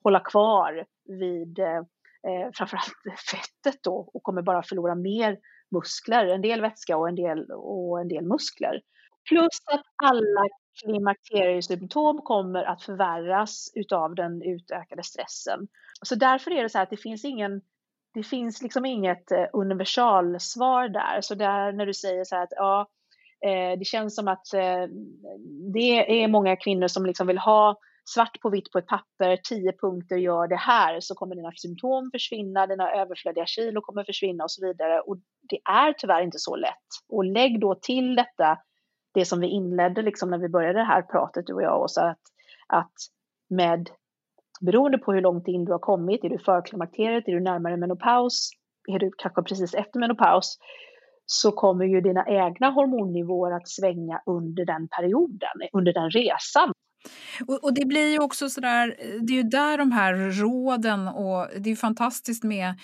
hålla 0.04 0.20
kvar 0.20 0.86
vid 1.06 1.60
eh, 1.60 2.50
framförallt 2.54 2.94
fettet 3.32 3.84
då 3.84 4.10
och 4.14 4.24
kommer 4.24 4.42
bara 4.42 4.64
förlora 4.64 4.96
mer 4.96 5.38
muskler, 5.72 6.26
en 6.26 6.42
del 6.42 6.62
vätska 6.62 6.98
och 6.98 7.10
en 7.10 7.16
del, 7.16 7.52
och 7.52 8.02
en 8.02 8.08
del 8.08 8.28
muskler. 8.28 8.82
Plus 9.30 9.62
att 9.72 9.84
alla 10.04 10.48
klimakteriesymptom 10.84 12.22
kommer 12.22 12.64
att 12.64 12.84
förvärras 12.84 13.72
utav 13.76 14.16
den 14.16 14.42
utökade 14.42 15.04
stressen. 15.04 15.68
Så 16.02 16.16
därför 16.16 16.52
är 16.52 16.64
det 16.64 16.70
så 16.70 16.78
här 16.78 16.84
att 16.84 16.90
det 16.90 16.98
finns 16.98 17.26
ingen 17.26 17.62
det 18.14 18.24
finns 18.24 18.62
liksom 18.62 18.86
inget 18.86 19.32
eh, 19.32 19.46
universalsvar 19.54 20.90
där. 20.90 21.22
Så 21.22 21.36
där 21.36 21.72
när 21.72 21.86
du 21.86 21.94
säger 21.94 22.24
så 22.24 22.36
här 22.36 22.44
att 22.44 22.54
ja, 22.56 22.88
eh, 23.46 23.80
det 23.80 23.86
känns 23.86 24.16
som 24.16 24.28
att 24.28 24.54
eh, 24.54 24.88
det 25.74 26.24
är 26.24 26.28
många 26.28 26.56
kvinnor 26.56 26.88
som 26.88 27.06
liksom 27.06 27.28
vill 27.28 27.38
ha 27.38 27.78
svart 28.06 28.42
på 28.42 28.50
vitt 28.50 28.72
på 28.72 28.78
ett 28.78 28.88
papper, 28.88 29.38
tio 29.44 29.72
punkter 29.72 30.18
gör 30.18 30.48
det 30.48 30.56
här, 30.56 31.00
så 31.00 31.16
kommer 31.16 31.36
dina 31.36 31.52
symptom 31.52 32.10
försvinna, 32.14 32.68
dina 32.68 32.92
överflödiga 32.92 33.46
kilo 33.46 33.82
kommer 33.82 34.04
försvinna 34.04 34.44
och 34.44 34.52
så 34.52 34.68
vidare. 34.68 35.00
Och 35.00 35.18
det 35.50 35.60
är 35.72 35.94
tyvärr 35.94 36.22
inte 36.22 36.40
så 36.40 36.56
lätt. 36.56 36.88
Och 37.10 37.26
lägg 37.26 37.60
då 37.60 37.76
till 37.76 38.16
detta, 38.16 38.58
det 39.14 39.26
som 39.26 39.40
vi 39.40 39.48
inledde 39.48 40.02
liksom 40.02 40.30
när 40.30 40.38
vi 40.38 40.50
började 40.50 40.80
det 40.80 40.86
här 40.86 41.02
pratet, 41.02 41.48
du 41.48 41.54
och 41.54 41.64
jag, 41.64 41.82
Åsa, 41.82 42.10
att, 42.10 42.20
att 42.68 42.94
med 43.50 43.90
beroende 44.62 44.98
på 44.98 45.14
hur 45.14 45.22
långt 45.22 45.48
in 45.48 45.66
du 45.66 45.72
har 45.72 45.80
kommit, 45.80 46.24
är 46.24 46.30
du 46.30 46.40
förklimakteriet, 46.40 47.28
är 47.28 47.32
du 47.32 47.40
närmare 47.40 47.78
menopaus, 47.78 48.50
är 48.88 49.00
du 49.00 49.12
kanske 49.18 49.42
precis 49.42 49.74
efter 49.74 50.00
menopaus, 50.00 50.58
så 51.26 51.52
kommer 51.52 51.86
ju 51.86 52.02
dina 52.02 52.26
egna 52.28 52.70
hormonnivåer 52.70 53.52
att 53.52 53.70
svänga 53.70 54.22
under 54.26 54.66
den 54.66 54.88
perioden, 54.88 55.70
under 55.74 55.94
den 55.94 56.10
resan. 56.10 56.74
Och, 57.48 57.64
och, 57.64 57.74
det 57.74 57.86
blir 57.86 58.12
ju 58.12 58.20
också 58.20 58.50
sådär, 58.50 58.96
det 59.22 59.34
är 59.34 59.38
ju 59.38 59.44
där 59.44 59.78
de 59.78 59.92
här 59.92 60.14
råden 60.42 61.08
och 61.08 61.48
det 61.56 61.70
är 61.70 61.72
ju 61.72 61.76
fantastiskt 61.76 62.44
med 62.44 62.76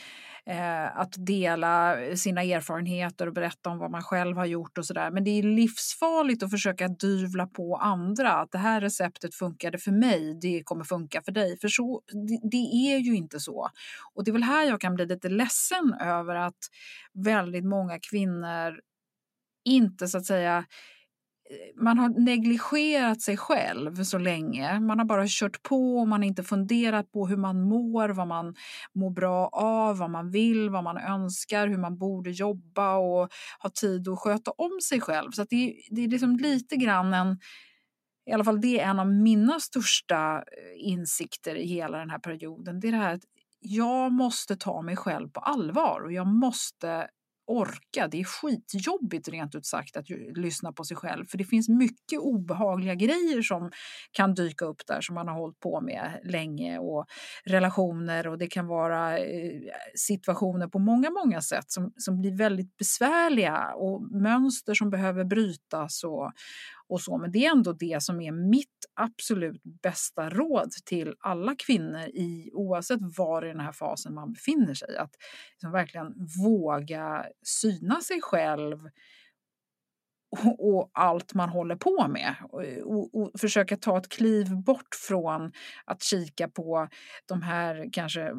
eh, 0.47 0.97
att 0.97 1.13
dela 1.17 1.97
sina 2.15 2.43
erfarenheter 2.43 3.27
och 3.27 3.33
berätta 3.33 3.69
om 3.69 3.77
vad 3.77 3.91
man 3.91 4.03
själv 4.03 4.37
har 4.37 4.45
gjort 4.45 4.77
och 4.77 4.85
sådär. 4.85 5.11
Men 5.11 5.23
det 5.23 5.31
är 5.31 5.43
livsfarligt 5.43 6.43
att 6.43 6.51
försöka 6.51 6.87
dyvla 6.87 7.47
på 7.47 7.75
andra 7.75 8.33
att 8.33 8.51
det 8.51 8.57
här 8.57 8.81
receptet 8.81 9.35
funkade 9.35 9.77
för 9.77 9.91
mig, 9.91 10.39
det 10.41 10.61
kommer 10.63 10.83
funka 10.83 11.21
för 11.21 11.31
dig. 11.31 11.59
För 11.59 11.67
så, 11.67 12.01
det, 12.27 12.39
det 12.51 12.91
är 12.93 12.97
ju 12.97 13.15
inte 13.15 13.39
så. 13.39 13.69
Och 14.13 14.23
det 14.23 14.31
är 14.31 14.33
väl 14.33 14.43
här 14.43 14.65
jag 14.65 14.81
kan 14.81 14.95
bli 14.95 15.05
lite 15.05 15.29
ledsen 15.29 15.93
över 16.01 16.35
att 16.35 16.59
väldigt 17.13 17.65
många 17.65 17.99
kvinnor 17.99 18.79
inte 19.65 20.07
så 20.07 20.17
att 20.17 20.25
säga 20.25 20.65
man 21.75 21.99
har 21.99 22.09
negligerat 22.09 23.21
sig 23.21 23.37
själv 23.37 24.03
så 24.03 24.17
länge. 24.17 24.79
Man 24.79 24.99
har 24.99 25.05
bara 25.05 25.25
kört 25.27 25.63
på 25.63 25.97
och 25.97 26.07
man 26.07 26.21
har 26.21 26.27
inte 26.27 26.43
funderat 26.43 27.11
på 27.11 27.27
hur 27.27 27.37
man 27.37 27.61
mår, 27.61 28.09
vad 28.09 28.27
man 28.27 28.55
mår 28.95 29.09
bra 29.09 29.49
av, 29.53 29.97
vad 29.97 30.09
man 30.09 30.31
vill, 30.31 30.69
vad 30.69 30.83
man 30.83 30.97
önskar, 30.97 31.67
hur 31.67 31.77
man 31.77 31.97
borde 31.97 32.31
jobba 32.31 32.97
och 32.97 33.29
ha 33.59 33.69
tid 33.69 34.07
att 34.07 34.19
sköta 34.19 34.51
om 34.51 34.79
sig 34.89 35.01
själv. 35.01 35.31
Så 35.31 35.45
det, 35.49 35.75
det 35.89 36.03
är 36.03 36.07
liksom 36.07 36.35
lite 36.35 36.75
grann 36.75 37.13
en 37.13 37.39
i 38.29 38.31
alla 38.31 38.43
fall 38.43 38.61
det 38.61 38.79
är 38.79 38.89
en 38.89 38.99
av 38.99 39.07
mina 39.07 39.59
största 39.59 40.35
eh, 40.37 40.87
insikter 40.87 41.55
i 41.55 41.67
hela 41.67 41.97
den 41.97 42.09
här 42.09 42.19
perioden. 42.19 42.79
Det 42.79 42.87
är 42.87 42.91
det 42.91 42.97
här 42.97 43.13
att 43.13 43.23
jag 43.59 44.11
måste 44.11 44.55
ta 44.55 44.81
mig 44.81 44.95
själv 44.95 45.29
på 45.29 45.39
allvar 45.39 46.01
och 46.01 46.11
jag 46.11 46.27
måste 46.27 47.07
orka. 47.47 48.07
Det 48.07 48.19
är 48.19 48.23
skitjobbigt 48.23 49.27
rent 49.27 49.55
ut 49.55 49.65
sagt 49.65 49.97
att 49.97 50.09
lyssna 50.35 50.71
på 50.71 50.83
sig 50.83 50.97
själv. 50.97 51.25
För 51.25 51.37
det 51.37 51.43
finns 51.43 51.69
mycket 51.69 52.19
obehagliga 52.19 52.95
grejer 52.95 53.41
som 53.41 53.71
kan 54.11 54.33
dyka 54.33 54.65
upp 54.65 54.81
där 54.87 55.01
som 55.01 55.15
man 55.15 55.27
har 55.27 55.35
hållit 55.35 55.59
på 55.59 55.81
med 55.81 56.19
länge. 56.23 56.79
Och 56.79 57.05
relationer 57.45 58.27
och 58.27 58.37
det 58.37 58.47
kan 58.47 58.67
vara 58.67 59.19
eh, 59.19 59.61
situationer 59.95 60.67
på 60.67 60.79
många, 60.79 61.09
många 61.09 61.41
sätt 61.41 61.71
som, 61.71 61.93
som 61.97 62.19
blir 62.21 62.37
väldigt 62.37 62.77
besvärliga. 62.77 63.73
Och 63.75 64.01
mönster 64.01 64.73
som 64.73 64.89
behöver 64.89 65.23
brytas 65.23 66.03
och, 66.03 66.31
och 66.89 67.01
så. 67.01 67.17
Men 67.17 67.31
det 67.31 67.45
är 67.45 67.51
ändå 67.51 67.73
det 67.73 68.03
som 68.03 68.21
är 68.21 68.31
mitt 68.31 68.85
absolut 68.95 69.61
bästa 69.83 70.29
råd 70.29 70.71
till 70.85 71.13
alla 71.19 71.55
kvinnor 71.55 72.01
i 72.01 72.51
oavsett 72.53 72.99
var 73.17 73.45
i 73.45 73.47
den 73.47 73.59
här 73.59 73.71
fasen 73.71 74.13
man 74.13 74.33
befinner 74.33 74.73
sig. 74.73 74.97
Att 74.97 75.11
liksom 75.51 75.71
verkligen 75.71 76.13
våga 76.45 77.25
syna 77.43 78.01
sig 78.01 78.21
själv 78.21 78.77
och, 80.59 80.89
allt 80.93 81.33
man 81.33 81.49
håller 81.49 81.75
på 81.75 82.07
med. 82.07 82.35
Och, 82.49 82.63
och, 82.83 83.15
och, 83.15 83.31
försöka 83.39 83.77
ta 83.77 83.97
ett 83.97 84.09
kliv 84.09 84.63
bort 84.63 84.95
från 85.07 85.51
att 85.85 86.03
kika 86.03 86.47
på 86.47 86.87
de 87.25 87.41
här 87.41 87.89
kanske 87.91 88.21
eh, 88.21 88.33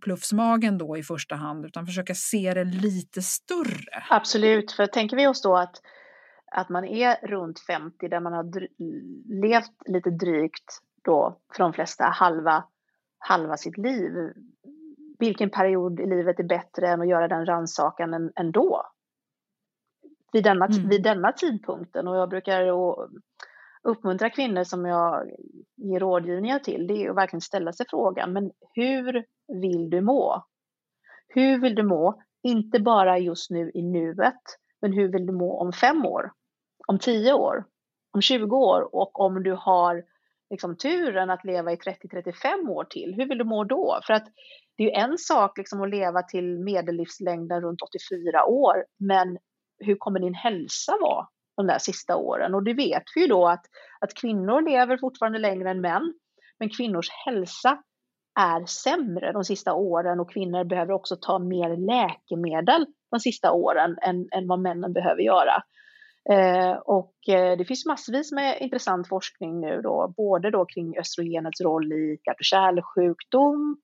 pluffsmagen 0.00 0.78
då 0.78 0.96
i 0.96 1.02
första 1.02 1.34
hand 1.34 1.66
utan 1.66 1.86
försöka 1.86 2.14
se 2.14 2.54
det 2.54 2.64
lite 2.64 3.22
större. 3.22 4.04
Absolut, 4.10 4.72
för 4.72 4.86
tänker 4.86 5.16
vi 5.16 5.26
oss 5.26 5.42
då 5.42 5.56
att, 5.56 5.80
att 6.56 6.68
man 6.68 6.84
är 6.84 7.26
runt 7.26 7.60
50 7.60 8.08
där 8.08 8.20
man 8.20 8.32
har 8.32 8.68
levt 9.42 9.88
lite 9.88 10.10
drygt 10.10 10.80
då 11.04 11.38
för 11.56 11.62
de 11.62 11.72
flesta 11.72 12.04
halva, 12.04 12.64
halva 13.18 13.56
sitt 13.56 13.78
liv. 13.78 14.12
Vilken 15.18 15.50
period 15.50 16.00
i 16.00 16.06
livet 16.06 16.40
är 16.40 16.44
bättre 16.44 16.88
än 16.88 17.00
att 17.00 17.08
göra 17.08 17.28
den 17.28 17.46
rannsakan 17.46 18.32
ändå? 18.36 18.82
vid 20.36 20.44
denna, 20.44 20.66
mm. 20.66 20.88
vid 20.88 21.02
denna 21.02 21.32
tidpunkten. 21.32 22.08
Och 22.08 22.16
jag 22.16 22.28
brukar 22.28 22.62
uppmuntra 23.82 24.30
kvinnor 24.30 24.64
som 24.64 24.84
jag 24.86 25.30
ger 25.76 26.00
rådgivningar 26.00 26.58
till, 26.58 26.86
det 26.86 26.94
är 26.94 27.10
att 27.10 27.16
verkligen 27.16 27.40
ställa 27.40 27.72
sig 27.72 27.86
frågan, 27.90 28.32
men 28.32 28.50
hur 28.74 29.24
vill 29.60 29.90
du 29.90 30.00
må? 30.00 30.44
Hur 31.28 31.60
vill 31.60 31.74
du 31.74 31.82
må? 31.82 32.22
Inte 32.42 32.80
bara 32.80 33.18
just 33.18 33.50
nu 33.50 33.70
i 33.74 33.82
nuet, 33.82 34.42
men 34.80 34.92
hur 34.92 35.12
vill 35.12 35.26
du 35.26 35.32
må 35.32 35.60
om 35.60 35.72
fem 35.72 36.06
år? 36.06 36.32
Om 36.86 36.98
10 36.98 37.32
år? 37.32 37.64
Om 38.12 38.22
20 38.22 38.56
år? 38.56 38.94
Och 38.94 39.20
om 39.20 39.42
du 39.42 39.52
har 39.52 40.04
liksom 40.50 40.76
turen 40.76 41.30
att 41.30 41.44
leva 41.44 41.72
i 41.72 41.76
30-35 41.76 42.68
år 42.68 42.84
till, 42.84 43.14
hur 43.16 43.28
vill 43.28 43.38
du 43.38 43.44
må 43.44 43.64
då? 43.64 44.00
För 44.06 44.14
att 44.14 44.26
det 44.76 44.82
är 44.82 44.86
ju 44.86 44.92
en 44.92 45.18
sak 45.18 45.58
liksom 45.58 45.82
att 45.82 45.90
leva 45.90 46.22
till 46.22 46.58
medellivslängden 46.58 47.60
runt 47.60 47.82
84 47.82 48.44
år, 48.44 48.84
men 48.98 49.38
hur 49.78 49.96
kommer 49.98 50.20
din 50.20 50.34
hälsa 50.34 50.92
vara 51.00 51.26
de 51.56 51.66
där 51.66 51.78
sista 51.78 52.16
åren? 52.16 52.54
Och 52.54 52.62
det 52.62 52.74
vet 52.74 53.02
vi 53.14 53.20
ju 53.20 53.26
då 53.26 53.46
att, 53.46 53.64
att 54.00 54.14
kvinnor 54.14 54.62
lever 54.62 54.96
fortfarande 54.96 55.38
längre 55.38 55.70
än 55.70 55.80
män, 55.80 56.14
men 56.58 56.68
kvinnors 56.68 57.10
hälsa 57.26 57.82
är 58.40 58.66
sämre 58.66 59.32
de 59.32 59.44
sista 59.44 59.74
åren 59.74 60.20
och 60.20 60.30
kvinnor 60.30 60.64
behöver 60.64 60.92
också 60.92 61.16
ta 61.16 61.38
mer 61.38 61.76
läkemedel 61.76 62.86
de 63.10 63.20
sista 63.20 63.52
åren 63.52 63.98
än, 64.02 64.28
än 64.32 64.48
vad 64.48 64.60
männen 64.60 64.92
behöver 64.92 65.22
göra. 65.22 65.62
Eh, 66.30 66.76
och 66.76 67.28
eh, 67.28 67.58
det 67.58 67.64
finns 67.64 67.86
massvis 67.86 68.32
med 68.32 68.58
intressant 68.60 69.08
forskning 69.08 69.60
nu 69.60 69.80
då, 69.82 70.14
både 70.16 70.50
då 70.50 70.64
kring 70.64 70.98
östrogenets 70.98 71.60
roll 71.60 71.92
i 71.92 72.18
hjärt 72.26 72.40
och 72.40 72.44
kärlsjukdom, 72.44 73.76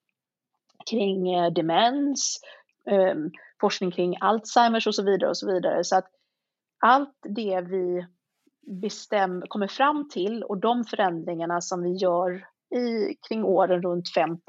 kring 0.90 1.34
eh, 1.34 1.52
demens, 1.52 2.40
eh, 2.90 3.14
forskning 3.60 3.90
kring 3.90 4.16
Alzheimers 4.20 4.86
och 4.86 4.94
så 4.94 5.02
vidare 5.02 5.30
och 5.30 5.36
så 5.36 5.52
vidare. 5.52 5.84
Så 5.84 5.96
att 5.96 6.08
allt 6.80 7.16
det 7.22 7.60
vi 7.60 8.06
bestäm, 8.80 9.42
kommer 9.48 9.66
fram 9.66 10.08
till 10.08 10.42
och 10.42 10.58
de 10.58 10.84
förändringarna 10.84 11.60
som 11.60 11.82
vi 11.82 11.92
gör 11.92 12.44
i, 12.74 13.14
kring 13.28 13.44
åren 13.44 13.82
runt 13.82 14.14
50, 14.14 14.42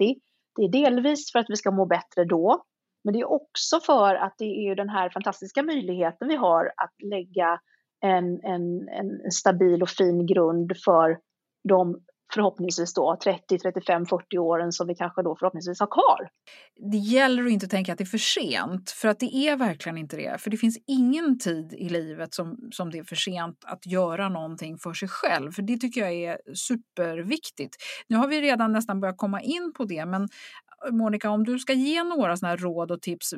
det 0.56 0.62
är 0.64 0.70
delvis 0.70 1.32
för 1.32 1.40
att 1.40 1.50
vi 1.50 1.56
ska 1.56 1.72
må 1.72 1.86
bättre 1.86 2.26
då, 2.26 2.64
men 3.04 3.14
det 3.14 3.20
är 3.20 3.32
också 3.32 3.80
för 3.80 4.16
att 4.16 4.34
det 4.38 4.68
är 4.68 4.76
den 4.76 4.90
här 4.90 5.10
fantastiska 5.10 5.64
möjligheten 5.64 6.28
vi 6.28 6.36
har 6.36 6.66
att 6.78 6.94
lägga 7.04 7.60
en, 8.04 8.44
en, 8.44 8.90
en 8.90 9.32
stabil 9.32 9.82
och 9.82 9.90
fin 9.90 10.26
grund 10.26 10.72
för 10.86 11.18
de 11.70 12.00
förhoppningsvis 12.34 12.94
då 12.94 13.18
30, 13.24 13.60
35, 13.60 14.06
40 14.06 14.38
åren 14.38 14.72
som 14.72 14.88
vi 14.88 14.96
kanske 14.96 15.24
då 15.24 15.36
förhoppningsvis 15.40 15.80
har 15.80 15.88
kvar. 15.88 16.30
Det 16.92 16.98
gäller 16.98 17.46
att 17.46 17.52
inte 17.52 17.68
tänka 17.68 17.92
att 17.92 17.98
det 17.98 18.04
är 18.04 18.06
för 18.06 18.18
sent, 18.18 18.92
för 18.92 19.08
att 19.08 19.20
det 19.20 19.36
är 19.36 19.58
verkligen 19.58 19.98
inte 19.98 20.16
det. 20.16 20.42
För 20.42 20.50
det 20.50 20.58
finns 20.58 20.78
ingen 20.88 21.40
tid 21.40 21.74
i 21.74 21.90
livet 21.90 22.34
som, 22.34 22.58
som 22.72 22.92
det 22.92 22.98
är 22.98 23.04
för 23.04 23.16
sent 23.16 23.58
att 23.66 23.86
göra 23.86 24.30
någonting 24.30 24.78
för 24.78 24.94
sig 24.94 25.08
själv. 25.08 25.52
För 25.52 25.62
det 25.62 25.78
tycker 25.78 26.02
jag 26.02 26.14
är 26.14 26.38
superviktigt. 26.54 27.76
Nu 28.08 28.18
har 28.18 28.28
vi 28.28 28.42
redan 28.42 28.72
nästan 28.72 29.00
börjat 29.00 29.18
komma 29.18 29.42
in 29.42 29.74
på 29.78 29.86
det, 29.86 30.06
men 30.06 30.28
Monica, 30.92 31.30
om 31.30 31.44
du 31.44 31.60
ska 31.60 31.74
ge 31.74 32.04
några 32.04 32.38
såna 32.38 32.56
råd 32.56 32.92
och 32.92 33.02
tips, 33.02 33.34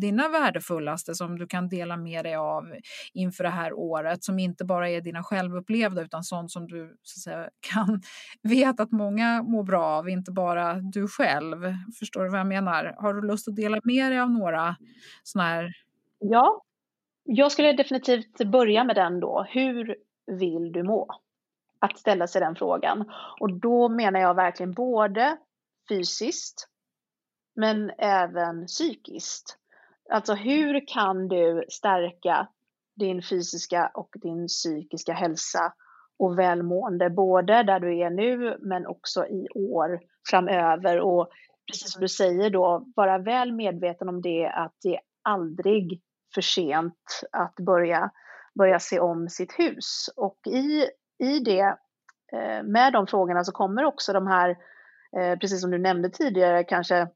dina 0.00 0.28
värdefullaste 0.28 1.14
som 1.14 1.38
du 1.38 1.46
kan 1.46 1.68
dela 1.68 1.96
med 1.96 2.24
dig 2.24 2.36
av 2.36 2.74
inför 3.12 3.44
det 3.44 3.50
här 3.50 3.72
året, 3.72 4.24
som 4.24 4.38
inte 4.38 4.64
bara 4.64 4.90
är 4.90 5.00
dina 5.00 5.22
självupplevda 5.22 6.02
utan 6.02 6.24
sånt 6.24 6.50
som 6.50 6.66
du 6.66 6.96
så 7.02 7.18
att 7.18 7.22
säga, 7.22 7.50
kan 7.72 8.02
veta 8.42 8.82
att 8.82 8.92
många 8.92 9.42
mår 9.42 9.62
bra 9.62 9.84
av, 9.84 10.08
inte 10.08 10.32
bara 10.32 10.74
du 10.74 11.08
själv. 11.08 11.74
Förstår 11.98 12.24
du 12.24 12.30
vad 12.30 12.40
jag 12.40 12.46
menar? 12.46 12.94
Har 12.98 13.14
du 13.14 13.26
lust 13.26 13.48
att 13.48 13.56
dela 13.56 13.80
med 13.84 14.12
dig 14.12 14.20
av 14.20 14.30
några 14.30 14.76
såna 15.22 15.44
här? 15.44 15.72
Ja, 16.18 16.62
jag 17.24 17.52
skulle 17.52 17.72
definitivt 17.72 18.38
börja 18.52 18.84
med 18.84 18.96
den 18.96 19.20
då. 19.20 19.46
Hur 19.48 19.96
vill 20.26 20.72
du 20.72 20.82
må? 20.82 21.08
Att 21.78 21.98
ställa 21.98 22.26
sig 22.26 22.40
den 22.40 22.56
frågan. 22.56 23.10
Och 23.40 23.52
då 23.52 23.88
menar 23.88 24.20
jag 24.20 24.34
verkligen 24.34 24.72
både 24.72 25.36
fysiskt 25.88 26.68
men 27.54 27.90
även 27.98 28.66
psykiskt. 28.66 29.58
Alltså 30.10 30.34
hur 30.34 30.86
kan 30.86 31.28
du 31.28 31.64
stärka 31.68 32.48
din 32.96 33.22
fysiska 33.22 33.90
och 33.94 34.08
din 34.22 34.46
psykiska 34.46 35.12
hälsa 35.12 35.72
och 36.18 36.38
välmående, 36.38 37.10
både 37.10 37.62
där 37.62 37.80
du 37.80 37.98
är 37.98 38.10
nu 38.10 38.58
men 38.60 38.86
också 38.86 39.26
i 39.26 39.48
år 39.54 40.00
framöver. 40.30 41.00
Och 41.00 41.28
precis 41.70 41.92
som 41.92 42.00
du 42.00 42.08
säger 42.08 42.50
då, 42.50 42.86
vara 42.96 43.18
väl 43.18 43.52
medveten 43.52 44.08
om 44.08 44.22
det 44.22 44.46
att 44.46 44.74
det 44.82 44.94
är 44.94 45.00
aldrig 45.22 46.00
för 46.34 46.40
sent 46.40 47.20
att 47.32 47.54
börja, 47.56 48.10
börja 48.58 48.78
se 48.78 49.00
om 49.00 49.28
sitt 49.28 49.58
hus. 49.58 50.10
Och 50.16 50.38
i, 50.46 50.88
i 51.18 51.38
det, 51.38 51.76
eh, 52.32 52.62
med 52.62 52.92
de 52.92 53.06
frågorna 53.06 53.44
så 53.44 53.52
kommer 53.52 53.84
också 53.84 54.12
de 54.12 54.26
här, 54.26 54.56
eh, 55.16 55.38
precis 55.38 55.60
som 55.60 55.70
du 55.70 55.78
nämnde 55.78 56.10
tidigare, 56.10 56.64
kanske 56.64 57.08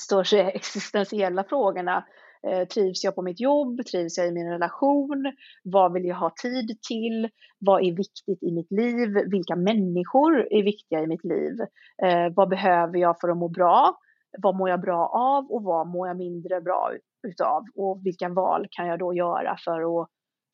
större 0.00 0.50
existentiella 0.50 1.44
frågorna. 1.44 2.04
Eh, 2.46 2.68
trivs 2.68 3.04
jag 3.04 3.14
på 3.14 3.22
mitt 3.22 3.40
jobb? 3.40 3.86
Trivs 3.86 4.18
jag 4.18 4.28
i 4.28 4.32
min 4.32 4.50
relation? 4.50 5.32
Vad 5.62 5.92
vill 5.92 6.04
jag 6.04 6.16
ha 6.16 6.34
tid 6.42 6.78
till? 6.88 7.28
Vad 7.58 7.82
är 7.82 7.92
viktigt 7.92 8.42
i 8.42 8.52
mitt 8.52 8.70
liv? 8.70 9.08
Vilka 9.30 9.56
människor 9.56 10.52
är 10.52 10.62
viktiga 10.62 11.00
i 11.00 11.06
mitt 11.06 11.24
liv? 11.24 11.60
Eh, 12.02 12.32
vad 12.36 12.48
behöver 12.48 12.98
jag 12.98 13.20
för 13.20 13.28
att 13.28 13.36
må 13.36 13.48
bra? 13.48 13.96
Vad 14.38 14.56
mår 14.56 14.70
jag 14.70 14.80
bra 14.80 15.06
av 15.06 15.46
och 15.50 15.62
vad 15.62 15.86
mår 15.86 16.08
jag 16.08 16.16
mindre 16.16 16.60
bra 16.60 16.90
utav? 17.28 17.62
Och 17.74 18.00
vilka 18.04 18.28
val 18.28 18.66
kan 18.70 18.86
jag 18.86 18.98
då 18.98 19.14
göra 19.14 19.56
för 19.64 20.00
att, 20.00 20.08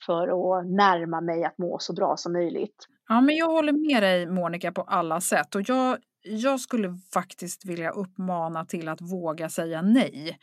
för 0.07 0.29
att 0.29 0.67
närma 0.67 1.21
mig 1.21 1.45
att 1.45 1.59
må 1.59 1.79
så 1.79 1.93
bra 1.93 2.17
som 2.17 2.33
möjligt? 2.33 2.87
Ja, 3.09 3.21
men 3.21 3.37
jag 3.37 3.47
håller 3.47 3.73
med 3.73 4.03
dig 4.03 4.27
Monica 4.27 4.73
på 4.73 4.83
alla 4.83 5.21
sätt 5.21 5.55
och 5.55 5.63
jag 5.69 5.99
jag 6.23 6.61
skulle 6.61 6.99
faktiskt 7.13 7.65
vilja 7.65 7.91
uppmana 7.91 8.65
till 8.65 8.89
att 8.89 9.01
våga 9.01 9.49
säga 9.49 9.83
nej. 9.83 10.39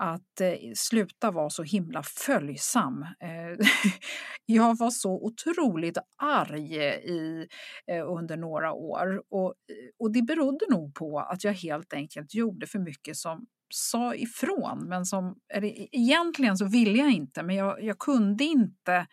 Att 0.00 0.40
eh, 0.40 0.54
sluta 0.74 1.30
vara 1.30 1.50
så 1.50 1.62
himla 1.62 2.02
följsam. 2.02 3.02
Eh, 3.02 3.66
jag 4.46 4.78
var 4.78 4.90
så 4.90 5.24
otroligt 5.24 5.98
arg 6.16 6.76
eh, 6.76 6.94
i, 6.94 7.48
eh, 7.86 8.10
under 8.12 8.36
några 8.36 8.72
år 8.72 9.22
och, 9.30 9.48
eh, 9.48 9.90
och 9.98 10.12
det 10.12 10.22
berodde 10.22 10.64
nog 10.70 10.94
på 10.94 11.20
att 11.20 11.44
jag 11.44 11.52
helt 11.52 11.92
enkelt 11.92 12.34
gjorde 12.34 12.66
för 12.66 12.78
mycket 12.78 13.16
som 13.16 13.46
sa 13.74 14.14
ifrån. 14.14 14.88
Men 14.88 15.06
som, 15.06 15.36
eller, 15.54 15.68
e-, 15.68 15.88
egentligen 15.92 16.56
så 16.56 16.64
ville 16.64 16.98
jag 16.98 17.10
inte, 17.10 17.42
men 17.42 17.56
jag, 17.56 17.82
jag 17.82 17.98
kunde 17.98 18.44
inte 18.44 19.06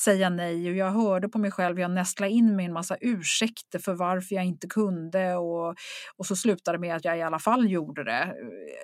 säga 0.00 0.30
nej 0.30 0.70
och 0.70 0.76
jag 0.76 0.90
hörde 0.90 1.28
på 1.28 1.38
mig 1.38 1.50
själv, 1.50 1.80
jag 1.80 1.90
nästlade 1.90 2.32
in 2.32 2.56
mig 2.56 2.66
en 2.66 2.72
massa 2.72 2.96
ursäkter 3.00 3.78
för 3.78 3.94
varför 3.94 4.34
jag 4.34 4.44
inte 4.44 4.66
kunde 4.66 5.34
och, 5.34 5.74
och 6.16 6.26
så 6.26 6.36
slutade 6.36 6.78
det 6.78 6.80
med 6.80 6.96
att 6.96 7.04
jag 7.04 7.18
i 7.18 7.22
alla 7.22 7.38
fall 7.38 7.70
gjorde 7.70 8.04
det. 8.04 8.34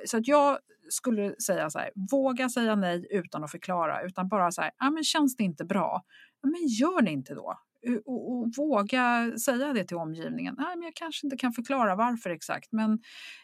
Så 0.07 0.17
att 0.17 0.29
jag 0.29 0.59
skulle 0.89 1.35
säga 1.41 1.71
så 1.71 1.79
här, 1.79 1.91
våga 2.11 2.49
säga 2.49 2.75
nej 2.75 3.07
utan 3.11 3.45
att 3.45 3.51
förklara, 3.51 4.03
utan 4.03 4.29
bara 4.29 4.51
så 4.51 4.63
här, 4.63 4.71
ah, 4.79 4.91
men 4.91 5.05
känns 5.05 5.37
det 5.37 5.45
inte 5.45 5.65
bra, 5.65 6.03
men 6.43 6.67
gör 6.69 7.03
det 7.03 7.11
inte 7.11 7.35
då. 7.35 7.59
Och, 8.05 8.33
och, 8.33 8.49
våga 8.57 9.33
säga 9.39 9.73
det 9.73 9.85
till 9.85 9.97
omgivningen. 9.97 10.55
Nej, 10.59 10.77
men 10.77 10.85
jag 10.85 10.95
kanske 10.95 11.27
inte 11.27 11.37
kan 11.37 11.53
förklara 11.53 11.97
varför 11.97 12.31
exakt, 12.31 12.73
men 12.73 12.99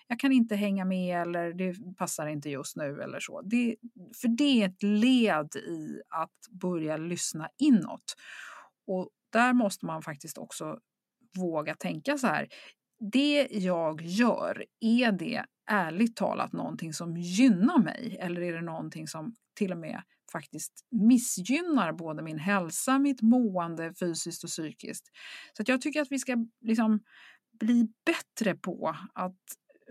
jag 0.07 0.19
kan 0.19 0.33
inte 0.33 0.57
hänga 0.57 0.85
med 0.85 1.23
eller 1.23 1.53
det 1.53 1.97
passar 1.97 2.27
inte 2.27 2.51
just 2.51 2.77
nu 2.77 3.03
eller 3.03 3.21
så. 3.21 3.43
Det, 3.43 3.77
för 4.21 4.29
det 4.29 4.63
är 4.63 4.69
ett 4.69 4.83
led 4.83 5.57
i 5.57 6.01
att 6.09 6.61
börja 6.61 6.97
lyssna 6.97 7.49
inåt. 7.59 8.15
Och 8.87 9.11
där 9.33 9.53
måste 9.53 9.87
man 9.87 10.03
faktiskt 10.03 10.39
också 10.39 10.79
våga 11.39 11.75
tänka 11.75 12.19
så 12.19 12.27
här. 12.27 12.49
Det 13.13 13.49
jag 13.51 14.03
gör, 14.03 14.65
är 14.81 15.13
det 15.13 15.45
ärligt 15.71 16.17
talat 16.17 16.53
någonting 16.53 16.93
som 16.93 17.17
gynnar 17.17 17.79
mig 17.79 18.17
eller 18.21 18.43
är 18.43 18.53
det 18.53 18.63
någonting 18.63 19.07
som 19.07 19.35
till 19.55 19.73
och 19.73 19.79
med 19.79 20.03
faktiskt 20.33 20.73
missgynnar 20.91 21.93
både 21.93 22.23
min 22.23 22.39
hälsa, 22.39 22.99
mitt 22.99 23.23
mående 23.23 23.95
fysiskt 24.01 24.45
och 24.45 24.51
psykiskt. 24.51 25.05
Så 25.53 25.63
jag 25.67 25.81
tycker 25.81 26.03
att 26.03 26.11
vi 26.13 26.19
ska 26.19 26.47
liksom 26.61 27.01
bli 27.61 27.89
bättre 28.05 28.55
på 28.55 28.97
att 29.15 29.37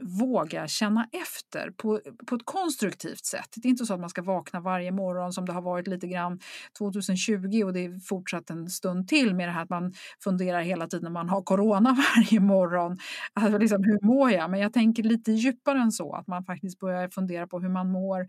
våga 0.01 0.67
känna 0.67 1.09
efter 1.11 1.71
på, 1.71 2.01
på 2.27 2.35
ett 2.35 2.45
konstruktivt 2.45 3.25
sätt. 3.25 3.49
Det 3.55 3.67
är 3.67 3.69
inte 3.69 3.85
så 3.85 3.93
att 3.93 3.99
man 3.99 4.09
ska 4.09 4.21
vakna 4.21 4.59
varje 4.59 4.91
morgon 4.91 5.33
som 5.33 5.45
det 5.45 5.53
har 5.53 5.61
varit 5.61 5.87
lite 5.87 6.07
grann 6.07 6.39
2020 6.77 7.63
och 7.65 7.73
det 7.73 7.85
är 7.85 7.99
fortsatt 7.99 8.49
en 8.49 8.69
stund 8.69 9.07
till 9.07 9.35
med 9.35 9.47
det 9.47 9.51
här 9.51 9.63
att 9.63 9.69
man 9.69 9.93
funderar 10.23 10.61
hela 10.61 10.87
tiden 10.87 11.03
när 11.03 11.11
man 11.11 11.29
har 11.29 11.41
corona 11.41 11.97
varje 12.15 12.39
morgon. 12.39 12.97
Alltså 13.33 13.57
liksom, 13.57 13.83
hur 13.83 13.99
mår 14.01 14.31
jag? 14.31 14.51
Men 14.51 14.59
jag 14.59 14.73
tänker 14.73 15.03
lite 15.03 15.31
djupare 15.31 15.79
än 15.79 15.91
så, 15.91 16.13
att 16.13 16.27
man 16.27 16.43
faktiskt 16.43 16.79
börjar 16.79 17.09
fundera 17.09 17.47
på 17.47 17.59
hur 17.59 17.69
man 17.69 17.91
mår 17.91 18.27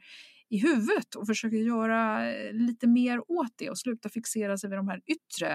i 0.51 0.59
huvudet 0.59 1.15
och 1.15 1.27
försöker 1.27 1.57
göra 1.57 2.31
eh, 2.33 2.53
lite 2.53 2.87
mer 2.87 3.31
åt 3.31 3.53
det 3.57 3.71
och 3.71 3.79
sluta 3.79 4.09
fixera 4.09 4.59
sig 4.59 4.71
vid 4.71 4.79
de 4.79 4.89
här 4.89 5.01
yttre 5.07 5.53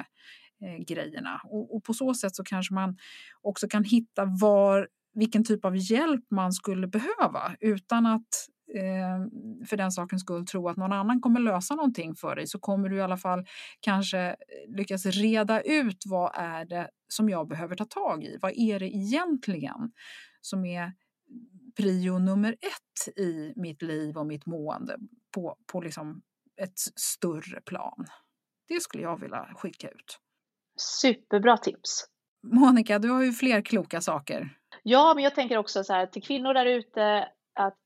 eh, 0.62 0.86
grejerna. 0.88 1.42
Och, 1.44 1.76
och, 1.76 1.84
på 1.84 1.94
så 1.94 2.14
sätt 2.14 2.36
så 2.36 2.44
kanske 2.44 2.74
man 2.74 2.98
också 3.42 3.68
kan 3.68 3.84
hitta 3.84 4.26
var 4.26 4.88
vilken 5.14 5.44
typ 5.44 5.66
av 5.66 5.78
hjälp 5.78 6.26
man 6.32 6.54
skulle 6.54 6.88
behöva 6.88 7.56
utan 7.60 8.06
att 8.06 8.48
eh, 8.76 9.66
för 9.68 9.78
den 9.78 9.92
sakens 9.92 10.22
skull 10.22 10.46
tro 10.46 10.70
att 10.70 10.78
någon 10.78 10.94
annan 10.94 11.22
kommer 11.22 11.40
lösa 11.40 11.76
någonting 11.76 12.16
för 12.16 12.36
dig 12.36 12.48
så 12.48 12.60
kommer 12.60 12.90
du 12.90 12.98
i 12.98 13.02
alla 13.02 13.18
fall 13.18 13.46
kanske 13.80 14.20
eh, 14.20 14.36
lyckas 14.78 15.06
reda 15.06 15.62
ut 15.62 16.04
vad 16.06 16.32
är 16.36 16.66
det 16.66 16.90
som 17.08 17.30
jag 17.30 17.48
behöver 17.48 17.76
ta 17.76 17.86
tag 17.86 18.24
i? 18.24 18.38
Vad 18.42 18.52
är 18.56 18.80
det 18.80 18.96
egentligen 18.96 19.92
som 20.42 20.66
är 20.66 20.94
prio 21.76 22.20
nummer 22.20 22.52
ett 22.52 23.18
i 23.18 23.54
mitt 23.56 23.82
liv 23.82 24.18
och 24.18 24.26
mitt 24.26 24.46
mående 24.46 24.98
på, 25.36 25.56
på 25.72 25.82
liksom 25.82 26.22
ett 26.62 26.80
större 26.96 27.62
plan? 27.62 28.06
Det 28.68 28.82
skulle 28.82 29.04
jag 29.04 29.20
vilja 29.20 29.54
skicka 29.56 29.90
ut. 29.90 30.20
Superbra 30.80 31.58
tips. 31.58 32.06
Monica, 32.44 33.00
du 33.00 33.10
har 33.10 33.24
ju 33.24 33.32
fler 33.32 33.62
kloka 33.62 34.02
saker. 34.02 34.58
Ja, 34.84 35.14
men 35.16 35.24
jag 35.24 35.36
tänker 35.36 35.58
också 35.58 35.84
så 35.84 35.94
här 35.94 36.06
till 36.06 36.24
kvinnor 36.24 36.54
där 36.54 36.66
ute 36.66 37.28
att 37.54 37.78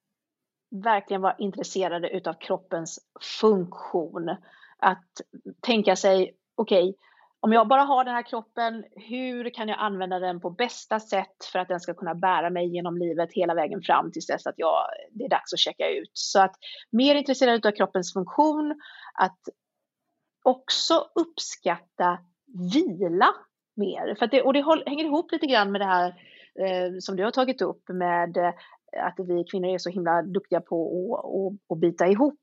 verkligen 0.84 1.22
vara 1.22 1.36
intresserade 1.38 2.10
utav 2.10 2.34
kroppens 2.34 3.00
funktion. 3.40 4.30
Att 4.78 5.12
tänka 5.62 5.96
sig, 5.96 6.36
okej, 6.56 6.90
okay, 6.90 6.94
om 7.46 7.54
jag 7.54 7.68
bara 7.68 7.82
har 7.82 8.04
den 8.04 8.14
här 8.14 8.24
kroppen, 8.24 8.84
hur 8.92 9.50
kan 9.50 9.68
jag 9.68 9.80
använda 9.80 10.20
den 10.20 10.40
på 10.40 10.50
bästa 10.50 11.00
sätt 11.00 11.46
för 11.52 11.60
att 11.60 11.68
den 11.68 11.80
ska 11.80 11.94
kunna 11.94 12.16
bära 12.16 12.50
mig 12.50 12.68
genom 12.76 12.98
livet 12.98 13.30
hela 13.34 13.54
vägen 13.54 13.82
fram 13.82 14.12
tills 14.12 14.28
dess 14.28 14.48
att 14.48 14.54
jag, 14.58 14.86
det 15.12 15.24
är 15.24 15.30
dags 15.30 15.54
att 15.54 15.60
checka 15.60 15.90
ut. 15.90 16.12
Så 16.14 16.42
att 16.42 16.56
mer 16.92 17.16
intresserad 17.16 17.66
av 17.66 17.72
kroppens 17.72 18.14
funktion, 18.14 18.82
att 19.14 19.40
också 20.44 20.94
uppskatta 21.16 22.18
vila 22.74 23.28
mer. 23.76 24.16
För 24.20 24.28
det, 24.28 24.42
och 24.42 24.54
det 24.54 24.66
hänger 24.86 25.06
ihop 25.06 25.32
lite 25.32 25.46
grann 25.46 25.72
med 25.72 25.82
det 25.82 25.86
här 25.86 26.08
eh, 26.60 26.92
som 27.00 27.16
du 27.16 27.24
har 27.24 27.32
tagit 27.32 27.62
upp 27.62 27.90
med 27.90 28.38
eh, 28.38 28.54
att 29.02 29.16
vi 29.28 29.44
kvinnor 29.44 29.70
är 29.70 29.78
så 29.78 29.90
himla 29.90 30.22
duktiga 30.22 30.62
på 30.62 30.80
att, 31.16 31.74
att, 31.74 31.80
bita 31.80 32.08
ihop. 32.08 32.42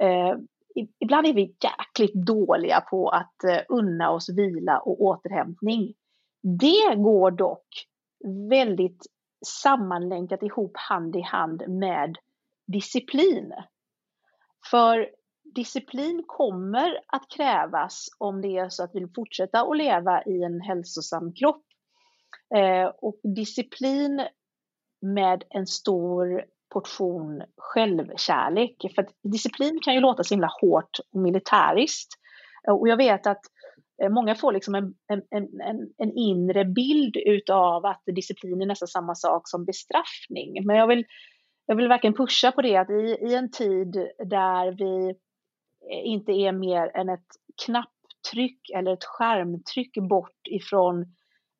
Eh, 0.00 0.36
ibland 0.74 1.26
är 1.26 1.34
vi 1.34 1.56
jäkligt 1.62 2.26
dåliga 2.26 2.80
på 2.80 3.08
att 3.08 3.44
eh, 3.44 3.58
unna 3.68 4.10
oss 4.10 4.28
vila 4.28 4.78
och 4.78 5.00
återhämtning. 5.00 5.94
Det 6.42 6.94
går 6.96 7.30
dock 7.30 7.66
väldigt 8.50 9.06
sammanlänkat 9.46 10.42
ihop 10.42 10.72
hand 10.74 11.16
i 11.16 11.20
hand 11.20 11.62
med 11.68 12.16
disciplin. 12.66 13.52
För 14.70 15.08
disciplin 15.54 16.24
kommer 16.26 17.00
att 17.06 17.28
krävas 17.36 18.08
om 18.18 18.40
det 18.40 18.58
är 18.58 18.68
så 18.68 18.84
att 18.84 18.90
vi 18.94 19.00
vill 19.00 19.12
fortsätta 19.14 19.60
att 19.60 19.76
leva 19.76 20.22
i 20.22 20.42
en 20.42 20.60
hälsosam 20.60 21.34
kropp. 21.34 21.64
Eh, 22.54 22.86
och 22.98 23.20
disciplin 23.22 24.26
med 25.00 25.44
en 25.50 25.66
stor 25.66 26.44
portion 26.72 27.42
självkärlek. 27.56 28.76
För 28.94 29.02
att 29.02 29.10
disciplin 29.22 29.80
kan 29.82 29.94
ju 29.94 30.00
låta 30.00 30.24
så 30.24 30.34
himla 30.34 30.50
hårt 30.60 30.98
och 31.12 31.20
militäriskt. 31.20 32.12
Eh, 32.68 32.74
och 32.74 32.88
jag 32.88 32.96
vet 32.96 33.26
att 33.26 33.40
eh, 34.02 34.10
många 34.10 34.34
får 34.34 34.52
liksom 34.52 34.74
en, 34.74 34.94
en, 35.08 35.22
en, 35.30 35.92
en 35.98 36.12
inre 36.12 36.64
bild 36.64 37.16
utav 37.16 37.86
att 37.86 38.02
disciplin 38.06 38.62
är 38.62 38.66
nästan 38.66 38.88
samma 38.88 39.14
sak 39.14 39.48
som 39.48 39.64
bestraffning. 39.64 40.66
Men 40.66 40.76
jag 40.76 40.86
vill, 40.86 41.04
jag 41.66 41.76
vill 41.76 41.88
verkligen 41.88 42.14
pusha 42.14 42.52
på 42.52 42.62
det 42.62 42.76
att 42.76 42.90
i, 42.90 43.18
i 43.20 43.34
en 43.34 43.50
tid 43.50 44.08
där 44.24 44.70
vi 44.70 45.10
eh, 45.90 46.06
inte 46.06 46.32
är 46.32 46.52
mer 46.52 46.90
än 46.96 47.08
ett 47.08 47.28
knapptryck 47.66 48.70
eller 48.74 48.92
ett 48.92 49.04
skärmtryck 49.04 49.96
bort 50.08 50.46
ifrån 50.50 51.02
eh, 51.02 51.06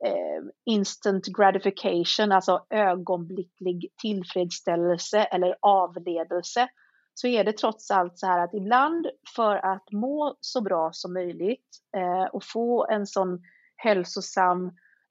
Eh, 0.04 0.42
instant 0.64 1.26
gratification, 1.26 2.32
alltså 2.32 2.66
ögonblicklig 2.70 3.92
tillfredsställelse 4.02 5.24
eller 5.24 5.56
avledelse, 5.60 6.68
så 7.14 7.26
är 7.26 7.44
det 7.44 7.52
trots 7.52 7.90
allt 7.90 8.18
så 8.18 8.26
här 8.26 8.38
att 8.38 8.54
ibland 8.54 9.06
för 9.36 9.56
att 9.56 9.92
må 9.92 10.36
så 10.40 10.60
bra 10.60 10.90
som 10.92 11.12
möjligt 11.12 11.68
eh, 11.96 12.24
och 12.24 12.44
få 12.44 12.86
en 12.86 13.06
sån 13.06 13.42
hälsosam 13.76 14.66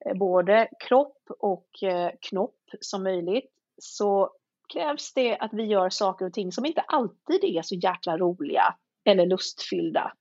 eh, 0.05 0.17
både 0.17 0.67
kropp 0.87 1.23
och 1.39 1.83
eh, 1.83 2.11
knopp 2.29 2.59
som 2.79 3.03
möjligt 3.03 3.51
så 3.77 4.29
krävs 4.73 5.13
det 5.13 5.37
att 5.37 5.53
vi 5.53 5.63
gör 5.63 5.89
saker 5.89 6.25
och 6.25 6.33
ting 6.33 6.51
som 6.51 6.65
inte 6.65 6.81
alltid 6.81 7.43
är 7.43 7.61
så 7.61 7.75
jäkla 7.75 8.17
roliga 8.17 8.75
eller 9.05 9.25
lustfyllda. 9.25 10.13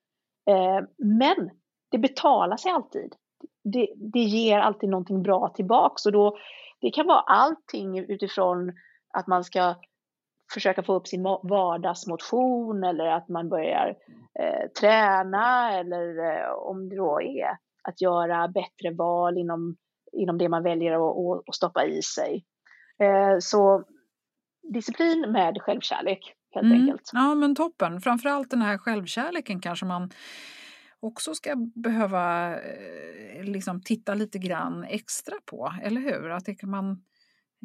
Eh, 0.51 0.87
men 0.99 1.51
det 1.91 1.99
betalar 1.99 2.57
sig 2.57 2.73
alltid 2.73 3.15
det, 3.65 3.89
det 3.97 4.21
ger 4.21 4.59
alltid 4.59 4.89
någonting 4.89 5.23
bra 5.23 5.49
tillbaks. 5.49 6.07
Och 6.07 6.13
då, 6.13 6.39
det 6.81 6.91
kan 6.91 7.07
vara 7.07 7.21
allting 7.21 7.99
utifrån 7.99 8.73
att 9.15 9.27
man 9.27 9.45
ska 9.45 9.75
försöka 10.55 10.83
få 10.83 10.95
upp 10.95 11.09
sin 11.09 11.23
vardagsmotion 11.43 12.85
eller 12.85 13.07
att 13.07 13.29
man 13.29 13.49
börjar 13.49 13.97
eh, 14.41 14.71
träna 14.81 15.73
eller 15.79 16.19
eh, 16.19 16.51
om 16.53 16.89
det 16.89 16.97
då 16.97 17.23
är 17.23 17.57
att 17.83 18.01
göra 18.01 18.49
bättre 18.49 18.95
val 18.99 19.39
inom, 19.39 19.77
inom 20.13 20.39
det 20.39 20.49
man 20.49 20.63
väljer 20.63 20.93
att, 20.93 21.49
att 21.49 21.55
stoppa 21.55 21.85
i 21.85 22.03
sig. 22.03 22.45
Eh, 22.99 23.39
så 23.41 23.85
disciplin 24.63 25.33
med 25.33 25.63
självkärlek 25.63 26.35
helt 26.55 26.65
mm. 26.65 26.81
enkelt. 26.81 27.11
Ja 27.13 27.35
men 27.35 27.55
toppen, 27.55 28.01
framförallt 28.01 28.51
den 28.51 28.63
här 28.63 28.79
självkärleken 28.79 29.61
kanske 29.61 29.87
man 29.87 30.11
också 31.01 31.35
ska 31.35 31.57
behöva 31.75 32.55
eh, 32.61 33.45
liksom 33.45 33.83
titta 33.83 34.15
lite 34.15 34.39
grann 34.39 34.85
extra 34.85 35.37
på, 35.47 35.75
eller 35.83 36.01
hur? 36.01 36.31
Att 36.31 36.45
det 36.45 36.55
kan 36.55 36.71
man 36.71 36.91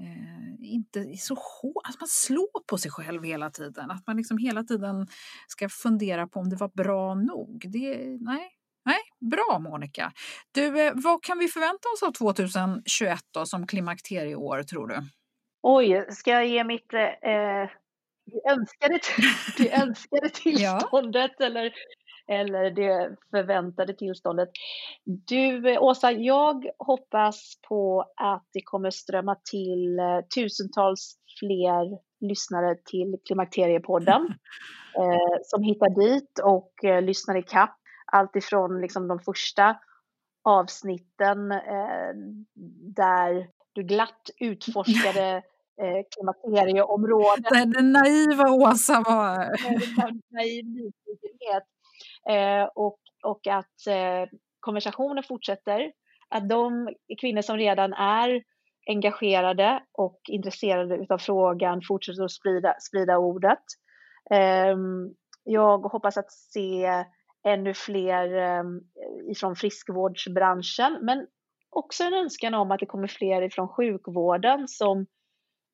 eh, 0.01 0.73
inte 0.73 1.17
så 1.17 1.33
hårt, 1.33 1.88
att 1.89 1.99
man 1.99 2.07
slår 2.07 2.63
på 2.67 2.77
sig 2.77 2.91
själv 2.91 3.23
hela 3.23 3.49
tiden. 3.49 3.91
Att 3.91 4.07
man 4.07 4.17
liksom 4.17 4.38
hela 4.38 4.63
tiden 4.63 5.07
ska 5.47 5.69
fundera 5.69 6.27
på 6.27 6.39
om 6.39 6.49
det 6.49 6.55
var 6.55 6.71
bra 6.73 7.15
nog. 7.15 7.65
Det, 7.67 8.17
nej, 8.21 8.49
nej, 8.86 8.99
bra 9.31 9.59
Monica. 9.59 10.11
Du, 10.51 10.81
eh, 10.81 10.93
vad 10.95 11.23
kan 11.23 11.38
vi 11.39 11.47
förvänta 11.47 11.89
oss 11.93 12.03
av 12.03 12.11
2021 12.11 13.19
då, 13.31 13.45
som 13.45 13.67
klimakterieår 13.67 14.63
tror 14.63 14.88
du? 14.88 14.95
Oj, 15.61 16.05
ska 16.09 16.31
jag 16.31 16.47
ge 16.47 16.63
mitt 16.63 16.93
eh, 16.93 17.69
önskade, 18.51 18.99
det 19.57 19.73
önskade 19.73 20.29
tillståndet 20.33 21.31
ja. 21.38 21.45
eller 21.45 21.73
eller 22.28 22.71
det 22.71 23.15
förväntade 23.32 23.93
tillståndet. 23.93 24.49
Du 25.03 25.78
Åsa, 25.78 26.11
jag 26.11 26.65
hoppas 26.78 27.53
på 27.67 28.05
att 28.15 28.47
det 28.53 28.61
kommer 28.61 28.89
strömma 28.89 29.36
till 29.51 29.99
eh, 29.99 30.19
tusentals 30.36 31.17
fler 31.39 31.99
lyssnare 32.30 32.76
till 32.86 33.17
Klimakteriepodden 33.26 34.26
eh, 34.97 35.38
som 35.43 35.63
hittar 35.63 36.09
dit 36.09 36.39
och 36.43 36.84
eh, 36.84 37.01
lyssnar 37.01 37.38
i 37.38 37.43
kapp 37.43 37.78
allt 38.11 38.36
ifrån 38.36 38.82
liksom 38.82 39.07
de 39.07 39.19
första 39.19 39.76
avsnitten 40.43 41.51
eh, 41.51 42.13
där 42.95 43.47
du 43.73 43.84
glatt 43.84 44.30
utforskade 44.39 45.36
eh, 45.82 46.05
klimakterieområdet. 46.15 47.73
Den 47.73 47.91
naiva 47.91 48.51
Åsa 48.51 49.01
var... 49.01 49.38
naiv 50.34 50.65
nyfikenhet. 50.65 51.63
Eh, 52.30 52.69
och, 52.76 52.99
och 53.23 53.47
att 53.47 53.88
eh, 53.88 54.30
konversationen 54.59 55.23
fortsätter. 55.23 55.91
Att 56.30 56.49
de 56.49 56.89
kvinnor 57.21 57.41
som 57.41 57.57
redan 57.57 57.93
är 57.93 58.43
engagerade 58.88 59.84
och 59.91 60.19
intresserade 60.32 61.05
av 61.09 61.17
frågan 61.17 61.82
fortsätter 61.88 62.23
att 62.23 62.32
sprida, 62.32 62.76
sprida 62.80 63.17
ordet. 63.17 63.63
Eh, 64.32 64.78
jag 65.43 65.78
hoppas 65.78 66.17
att 66.17 66.32
se 66.32 67.05
ännu 67.47 67.73
fler 67.73 68.38
eh, 68.38 68.63
ifrån 69.32 69.55
friskvårdsbranschen, 69.55 70.99
men 71.01 71.28
också 71.69 72.03
en 72.03 72.13
önskan 72.13 72.53
om 72.53 72.71
att 72.71 72.80
det 72.80 72.86
kommer 72.86 73.07
fler 73.07 73.41
ifrån 73.41 73.67
sjukvården 73.67 74.67
som, 74.67 75.05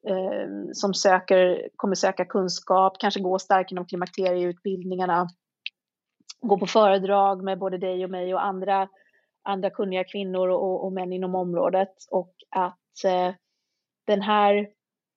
ehm, 0.10 0.74
som 0.74 0.94
söker, 0.94 1.70
kommer 1.76 1.96
söka 1.96 2.26
kunskap, 2.26 2.94
kanske 3.00 3.20
gå 3.20 3.40
starkt 3.40 3.72
inom 3.72 3.86
klimakterieutbildningarna 3.86 5.28
gå 6.42 6.58
på 6.60 6.68
föredrag 6.68 7.44
med 7.44 7.60
både 7.60 7.78
dig 7.78 8.04
och 8.04 8.10
mig 8.12 8.34
och 8.34 8.46
andra, 8.46 8.88
andra 9.44 9.70
kunniga 9.70 10.04
kvinnor 10.04 10.48
och, 10.50 10.86
och 10.86 10.94
män 10.94 11.14
inom 11.14 11.36
området 11.36 11.94
och 12.12 12.34
att 12.50 13.06
eh, 13.06 13.34
den 14.08 14.22
här 14.22 14.68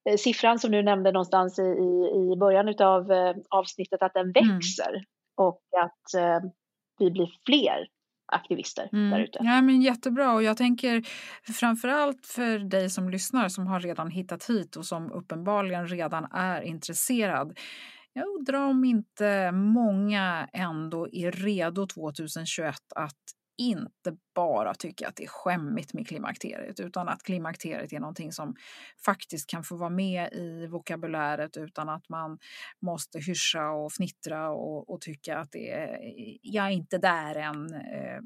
eh, 0.09 0.17
siffran 0.17 0.59
som 0.59 0.71
du 0.71 0.83
nämnde 0.83 1.11
någonstans 1.11 1.59
i, 1.59 1.61
i, 1.61 2.31
i 2.33 2.35
början 2.37 2.75
av 2.79 3.11
eh, 3.11 3.35
avsnittet, 3.49 4.01
att 4.01 4.13
den 4.13 4.33
Mm. 4.35 4.55
växer 4.55 5.03
och 5.37 5.61
att 5.83 6.13
eh, 6.21 6.49
vi 6.99 7.11
blir 7.11 7.29
fler 7.45 7.87
aktivister 8.33 8.89
Mm. 8.93 9.09
där 9.11 9.19
ute. 9.19 9.39
Ja, 9.41 9.61
men 9.61 9.81
jättebra 9.81 10.33
och 10.33 10.43
jag 10.43 10.57
tänker 10.57 11.01
framförallt 11.53 12.25
för 12.25 12.59
dig 12.59 12.89
som 12.89 13.09
lyssnar 13.09 13.49
som 13.49 13.67
har 13.67 13.79
redan 13.79 14.09
hittat 14.11 14.49
hit 14.49 14.75
och 14.75 14.85
som 14.85 15.11
uppenbarligen 15.11 15.87
redan 15.87 16.27
är 16.31 16.61
intresserad. 16.61 17.57
Jag 18.17 18.27
undrar 18.27 18.61
om 18.61 18.83
inte 18.83 19.51
många 19.51 20.49
ändå 20.53 21.07
är 21.11 21.31
redo 21.31 21.87
2021 21.87 22.75
att 22.95 23.19
inte 23.57 24.17
bara 24.35 24.73
tycka 24.73 25.07
att 25.07 25.15
det 25.15 25.23
är 25.23 25.27
skämmigt 25.27 25.93
med 25.93 26.07
klimakteriet 26.07 26.79
utan 26.79 27.09
att 27.09 27.23
klimakteriet 27.23 27.93
är 27.93 27.99
någonting 27.99 28.31
som 28.31 28.55
faktiskt 29.05 29.49
kan 29.49 29.63
få 29.63 29.75
vara 29.75 29.89
med 29.89 30.33
i 30.33 30.67
vokabuläret 30.67 31.57
utan 31.57 31.89
att 31.89 32.09
man 32.09 32.37
måste 32.81 33.19
hyscha 33.19 33.69
och 33.69 33.91
fnittra 33.93 34.49
och, 34.49 34.89
och 34.89 35.01
tycka 35.01 35.37
att 35.37 35.51
det 35.51 35.71
är, 35.71 35.97
jag 36.41 36.65
är 36.65 36.69
inte 36.69 36.97
där 36.97 37.35
än, 37.35 37.73
eh, 37.73 38.21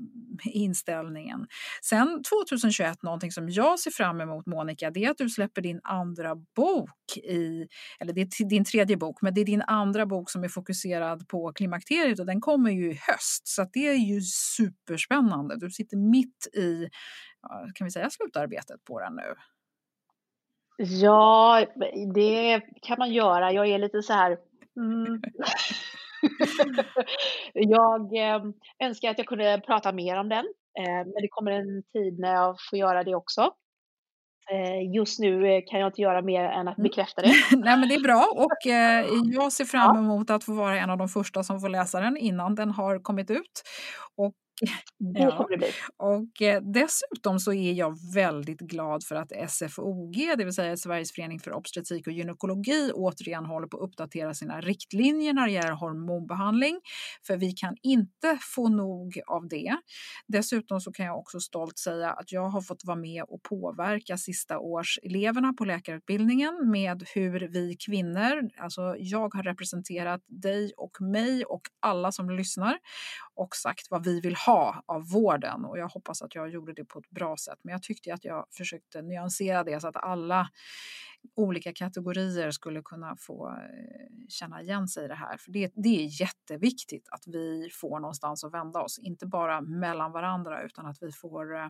inställningen. 0.45 1.47
Sen 1.83 2.23
2021, 2.23 3.03
någonting 3.03 3.31
som 3.31 3.49
jag 3.49 3.79
ser 3.79 3.91
fram 3.91 4.21
emot 4.21 4.45
Monica, 4.45 4.91
det 4.91 5.05
är 5.05 5.11
att 5.11 5.17
du 5.17 5.29
släpper 5.29 5.61
din 5.61 5.79
andra 5.83 6.35
bok 6.35 7.17
i, 7.17 7.67
eller 7.99 8.13
det 8.13 8.21
är 8.21 8.49
din 8.49 8.65
tredje 8.65 8.97
bok, 8.97 9.21
men 9.21 9.33
det 9.33 9.41
är 9.41 9.45
din 9.45 9.61
andra 9.61 10.05
bok 10.05 10.29
som 10.29 10.43
är 10.43 10.49
fokuserad 10.49 11.27
på 11.27 11.51
klimakteriet 11.53 12.19
och 12.19 12.25
den 12.25 12.41
kommer 12.41 12.71
ju 12.71 12.91
i 12.91 12.99
höst 13.07 13.47
så 13.47 13.61
att 13.61 13.73
det 13.73 13.87
är 13.87 13.93
ju 13.93 14.21
superspännande. 14.21 15.18
Du 15.59 15.71
sitter 15.71 15.97
mitt 15.97 16.47
i, 16.53 16.89
kan 17.75 17.85
vi 17.85 17.91
säga 17.91 18.09
slutarbetet 18.09 18.83
på 18.83 18.99
den 18.99 19.15
nu? 19.15 19.35
Ja, 20.77 21.65
det 22.13 22.61
kan 22.81 22.99
man 22.99 23.11
göra. 23.11 23.51
Jag 23.51 23.67
är 23.67 23.79
lite 23.79 24.01
så 24.01 24.13
här... 24.13 24.37
Mm. 24.77 25.21
jag 27.53 28.17
eh, 28.17 28.41
önskar 28.83 29.09
att 29.09 29.17
jag 29.17 29.27
kunde 29.27 29.61
prata 29.65 29.91
mer 29.91 30.17
om 30.17 30.29
den, 30.29 30.45
eh, 30.79 31.05
men 31.05 31.21
det 31.21 31.27
kommer 31.29 31.51
en 31.51 31.83
tid 31.93 32.19
när 32.19 32.33
jag 32.33 32.55
får 32.69 32.79
göra 32.79 33.03
det 33.03 33.15
också. 33.15 33.51
Eh, 34.51 34.95
just 34.95 35.19
nu 35.19 35.61
kan 35.61 35.79
jag 35.79 35.87
inte 35.87 36.01
göra 36.01 36.21
mer 36.21 36.43
än 36.43 36.67
att 36.67 36.77
Mm. 36.77 36.89
bekräfta 36.89 37.21
det. 37.21 37.27
Nej, 37.57 37.77
men 37.77 37.89
det 37.89 37.95
är 37.95 38.03
bra 38.03 38.25
och 38.35 38.51
jag 39.33 39.51
ser 39.53 39.65
fram 39.65 39.97
emot 39.97 40.29
att 40.29 40.43
få 40.43 40.53
vara 40.53 40.79
en 40.79 40.89
av 40.89 40.97
de 40.97 41.07
första 41.07 41.43
som 41.43 41.59
får 41.59 41.69
läsa 41.69 41.99
den 41.99 42.17
innan 42.17 42.55
den 42.55 42.71
har 42.71 42.99
kommit 42.99 43.31
ut. 43.31 43.63
Och 44.15 44.35
Det 45.15 45.19
Ja. 45.19 45.31
kommer 45.37 45.49
det 45.51 45.57
bli. 45.57 45.71
Och 45.97 46.41
eh, 46.41 46.61
dessutom 46.61 47.39
så 47.39 47.53
är 47.53 47.73
jag 47.73 47.97
väldigt 48.13 48.59
glad 48.59 49.03
för 49.03 49.15
att 49.15 49.31
SFOG, 49.51 50.13
det 50.37 50.45
vill 50.45 50.53
säga 50.53 50.77
Sveriges 50.77 51.11
förening 51.13 51.39
för 51.39 51.53
obstetrik 51.53 52.07
och 52.07 52.13
gynekologi, 52.13 52.91
återigen 52.93 53.45
håller 53.45 53.67
på 53.67 53.77
att 53.77 53.83
uppdatera 53.83 54.33
sina 54.33 54.61
riktlinjer 54.61 55.33
när 55.33 55.45
det 55.45 55.51
gäller 55.51 55.71
hormonbehandling. 55.71 56.79
För 57.27 57.37
vi 57.37 57.51
kan 57.51 57.75
inte 57.81 58.37
få 58.55 58.69
nog 58.69 59.19
av 59.27 59.47
det. 59.47 59.75
Dessutom 60.27 60.81
så 60.81 60.91
kan 60.91 61.05
jag 61.05 61.17
också 61.19 61.39
stolt 61.39 61.77
säga 61.77 62.11
att 62.11 62.31
jag 62.31 62.49
har 62.49 62.61
fått 62.61 62.85
vara 62.85 62.97
med 62.97 63.23
och 63.27 63.43
påverka 63.43 64.17
sista 64.17 64.59
årseleverna 64.59 65.53
på 65.53 65.65
läkarutbildningen 65.65 66.71
med 66.71 67.03
hur 67.15 67.39
vi 67.53 67.75
kvinnor, 67.85 68.49
alltså 68.57 68.95
jag 68.99 69.33
har 69.35 69.43
representerat 69.43 70.21
dig 70.27 70.71
och 70.77 71.01
mig 71.01 71.43
och 71.45 71.61
alla 71.79 72.11
som 72.11 72.29
lyssnar 72.29 72.77
och 73.35 73.55
sagt 73.55 73.87
vad 73.89 74.05
vi 74.05 74.21
vill 74.21 74.35
ha 74.35 74.48
av 74.85 75.09
vården 75.09 75.65
och 75.65 75.77
jag 75.77 75.87
hoppas 75.87 76.21
att 76.21 76.35
jag 76.35 76.49
gjorde 76.49 76.73
det 76.73 76.85
på 76.85 76.99
ett 76.99 77.09
bra 77.09 77.37
sätt. 77.37 77.59
Men 77.63 77.71
jag 77.71 77.83
tyckte 77.83 78.13
att 78.13 78.25
jag 78.25 78.45
försökte 78.57 79.01
nyansera 79.01 79.63
det 79.63 79.81
så 79.81 79.87
att 79.87 79.95
alla 79.95 80.49
olika 81.35 81.73
kategorier 81.73 82.51
skulle 82.51 82.81
kunna 82.81 83.15
få 83.19 83.47
eh, 83.49 84.27
känna 84.29 84.61
igen 84.61 84.87
sig 84.87 85.05
i 85.05 85.07
det 85.07 85.15
här. 85.15 85.37
För 85.37 85.51
det, 85.51 85.71
det 85.75 85.89
är 85.89 86.21
jätteviktigt 86.21 87.07
att 87.11 87.23
vi 87.27 87.69
får 87.73 87.99
någonstans 87.99 88.43
att 88.43 88.53
vända 88.53 88.81
oss, 88.81 88.99
inte 88.99 89.25
bara 89.25 89.61
mellan 89.61 90.11
varandra 90.11 90.63
utan 90.63 90.85
att 90.85 90.97
vi 91.01 91.11
får 91.11 91.55
eh, 91.55 91.67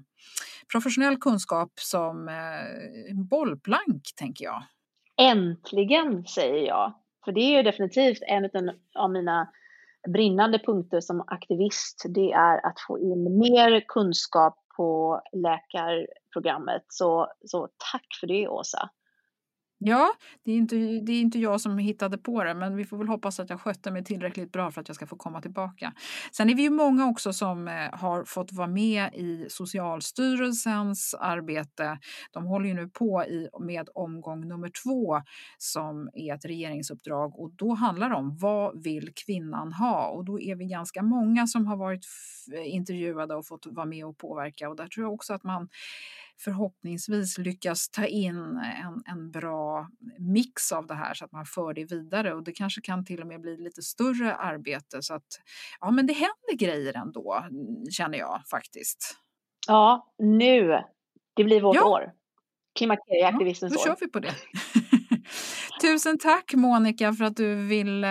professionell 0.72 1.18
kunskap 1.18 1.72
som 1.76 2.30
eh, 2.30 3.16
bollplank, 3.16 4.04
tänker 4.16 4.46
jag. 4.46 4.64
Äntligen, 5.22 6.26
säger 6.26 6.68
jag. 6.68 6.94
För 7.26 7.32
det 7.32 7.42
är 7.42 7.58
ju 7.58 7.64
definitivt 7.64 8.22
en 8.22 8.50
av 8.96 9.12
mina 9.12 9.52
brinnande 10.08 10.60
punkter 10.60 11.02
som 11.02 11.24
aktivist. 11.28 12.06
Det 12.10 12.32
är 12.32 12.66
att 12.66 12.80
få 12.88 13.00
in 13.00 13.40
mer 13.40 13.82
kunskap 13.88 14.58
på 14.78 15.22
läkarprogrammet. 15.32 16.84
Så, 16.88 17.28
så 17.46 17.68
tack 17.92 18.08
för 18.20 18.28
det, 18.28 18.48
Åsa. 18.48 18.90
Ja, 19.82 20.14
det 20.46 20.52
är, 20.52 20.56
inte, 20.56 20.76
det 20.76 21.12
är 21.12 21.22
inte 21.22 21.40
jag 21.40 21.62
som 21.62 21.78
hittade 21.78 22.18
på 22.18 22.44
det, 22.44 22.54
men 22.54 22.76
vi 22.76 22.86
får 22.86 22.98
väl 22.98 23.08
hoppas 23.08 23.40
att 23.40 23.50
jag 23.50 23.62
skötte 23.62 23.92
mig 23.92 24.04
tillräckligt 24.04 24.52
bra 24.52 24.72
för 24.72 24.82
att 24.82 24.88
jag 24.88 24.96
ska 24.96 25.08
få 25.08 25.16
komma 25.16 25.42
tillbaka. 25.42 25.94
Sen 26.32 26.50
är 26.50 26.56
vi 26.56 26.62
ju 26.62 26.70
många 26.70 27.08
också 27.08 27.34
som 27.34 27.68
eh, 27.68 27.74
har 27.74 28.24
fått 28.24 28.54
vara 28.54 28.68
med 28.68 29.14
i 29.14 29.46
Socialstyrelsens 29.50 31.14
arbete. 31.14 32.00
De 32.32 32.46
håller 32.46 32.68
ju 32.68 32.74
nu 32.74 32.88
på 32.88 33.24
i, 33.24 33.50
med 33.60 33.90
omgång 33.96 34.48
nummer 34.48 34.72
två 34.84 35.22
som 35.58 36.10
är 36.14 36.36
ett 36.36 36.46
regeringsuppdrag 36.46 37.40
och 37.40 37.52
då 37.52 37.74
handlar 37.74 38.10
det 38.10 38.16
om 38.16 38.38
vad 38.38 38.84
vill 38.84 39.12
kvinnan 39.26 39.74
ha? 39.74 40.08
Och 40.08 40.26
då 40.26 40.40
är 40.40 40.56
vi 40.56 40.66
ganska 40.66 41.04
många 41.04 41.48
som 41.48 41.66
har 41.66 41.78
varit 41.78 42.06
intervjuade 42.66 43.36
och 43.36 43.48
fått 43.48 43.66
vara 43.66 43.86
med 43.86 44.06
och 44.06 44.18
påverka 44.18 44.70
och 44.70 44.76
där 44.76 44.88
tror 44.88 45.06
jag 45.06 45.14
också 45.14 45.34
att 45.34 45.44
man 45.44 45.70
förhoppningsvis 46.40 47.38
lyckas 47.38 47.90
ta 47.90 48.06
in 48.06 48.38
en, 48.84 49.04
en 49.06 49.32
bra 49.32 49.88
mix 50.20 50.72
av 50.72 50.88
det 50.88 50.94
här 50.96 51.14
så 51.14 51.26
att 51.26 51.32
man 51.32 51.46
för 51.46 51.74
det 51.74 51.86
vidare 51.86 52.34
och 52.34 52.44
det 52.44 52.52
kanske 52.52 52.82
kan 52.82 53.06
till 53.06 53.22
och 53.22 53.28
med 53.28 53.42
bli 53.42 53.58
lite 53.58 53.82
större 53.82 54.36
arbete 54.36 55.02
så 55.02 55.14
att 55.14 55.28
ja 55.80 55.92
men 55.92 56.08
det 56.08 56.14
händer 56.14 56.56
grejer 56.58 56.98
ändå 56.98 57.46
känner 57.92 58.18
jag 58.18 58.42
faktiskt. 58.52 59.18
Ja, 59.68 60.14
nu. 60.18 60.80
Det 61.36 61.44
blir 61.44 61.62
vårt 61.62 61.76
Ja. 61.76 61.88
år. 61.90 62.12
Klimakterieaktivistens 62.76 63.74
Då 63.74 63.80
år. 63.80 63.86
kör 63.86 63.96
vi 64.00 64.08
på 64.08 64.20
det. 64.20 64.34
Tusen 65.82 66.18
tack 66.18 66.54
Monica 66.54 67.14
för 67.14 67.26
att 67.26 67.36
du 67.36 67.56
vill 67.56 68.04
eh, 68.04 68.10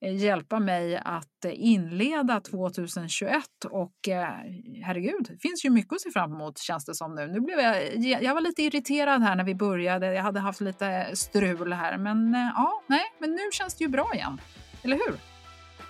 hjälpa 0.00 0.58
mig 0.58 0.96
att 1.04 1.44
inleda 1.52 2.40
2021 2.40 3.44
och 3.70 4.08
eh, 4.08 4.28
herregud, 4.84 5.26
det 5.28 5.48
finns 5.48 5.64
ju 5.64 5.70
mycket 5.70 5.92
att 5.92 6.00
se 6.00 6.10
fram 6.10 6.32
emot 6.32 6.58
känns 6.58 6.84
det 6.84 6.94
som 6.94 7.14
nu. 7.14 7.26
Nu 7.26 7.40
blev 7.40 7.60
jag, 7.60 7.76
eh, 7.76 8.22
jag 8.22 8.34
var 8.34 8.40
lite 8.40 8.62
irriterad 8.62 9.22
här 9.22 9.36
när 9.36 9.44
vi 9.44 9.54
började, 9.54 10.14
jag 10.14 10.22
hade 10.22 10.40
haft 10.40 10.60
lite 10.60 11.10
strul 11.14 11.72
här 11.72 11.98
men 11.98 12.34
eh, 12.34 12.50
ja, 12.54 12.82
nej, 12.86 13.04
men 13.18 13.30
nu 13.30 13.42
känns 13.52 13.74
det 13.74 13.84
ju 13.84 13.90
bra 13.90 14.10
igen. 14.14 14.40
Eller 14.82 14.96
hur? 14.96 15.16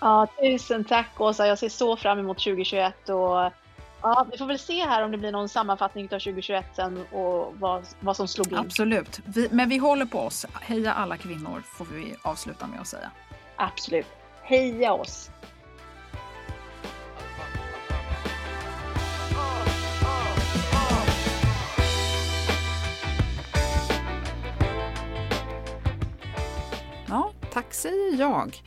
Ja, 0.01 0.27
tusen 0.41 0.85
tack 0.85 1.21
Åsa. 1.21 1.47
Jag 1.47 1.59
ser 1.59 1.69
så 1.69 1.97
fram 1.97 2.19
emot 2.19 2.39
2021 2.39 3.09
och 3.09 3.53
ja, 4.05 4.27
vi 4.33 4.39
får 4.39 4.47
väl 4.47 4.59
se 4.59 4.85
här 4.85 5.03
om 5.03 5.11
det 5.11 5.19
blir 5.19 5.33
någon 5.33 5.49
sammanfattning 5.49 6.05
av 6.05 6.09
2021 6.09 6.67
sen 6.77 7.05
och 7.13 7.55
vad, 7.59 7.87
vad 8.01 8.17
som 8.17 8.29
slog 8.29 8.53
in. 8.53 8.59
Absolut, 8.59 9.21
vi, 9.25 9.49
men 9.51 9.69
vi 9.69 9.79
håller 9.79 10.07
på 10.07 10.19
oss. 10.19 10.47
Heja 10.61 10.93
alla 10.93 11.17
kvinnor 11.17 11.63
får 11.67 11.85
vi 11.85 12.15
avsluta 12.23 12.67
med 12.67 12.81
att 12.81 12.87
säga. 12.87 13.11
Absolut. 13.57 14.07
Heja 14.43 14.93
oss! 14.93 15.31
Ja, 27.07 27.33
tack 27.53 27.75
säger 27.75 28.21
jag. 28.21 28.63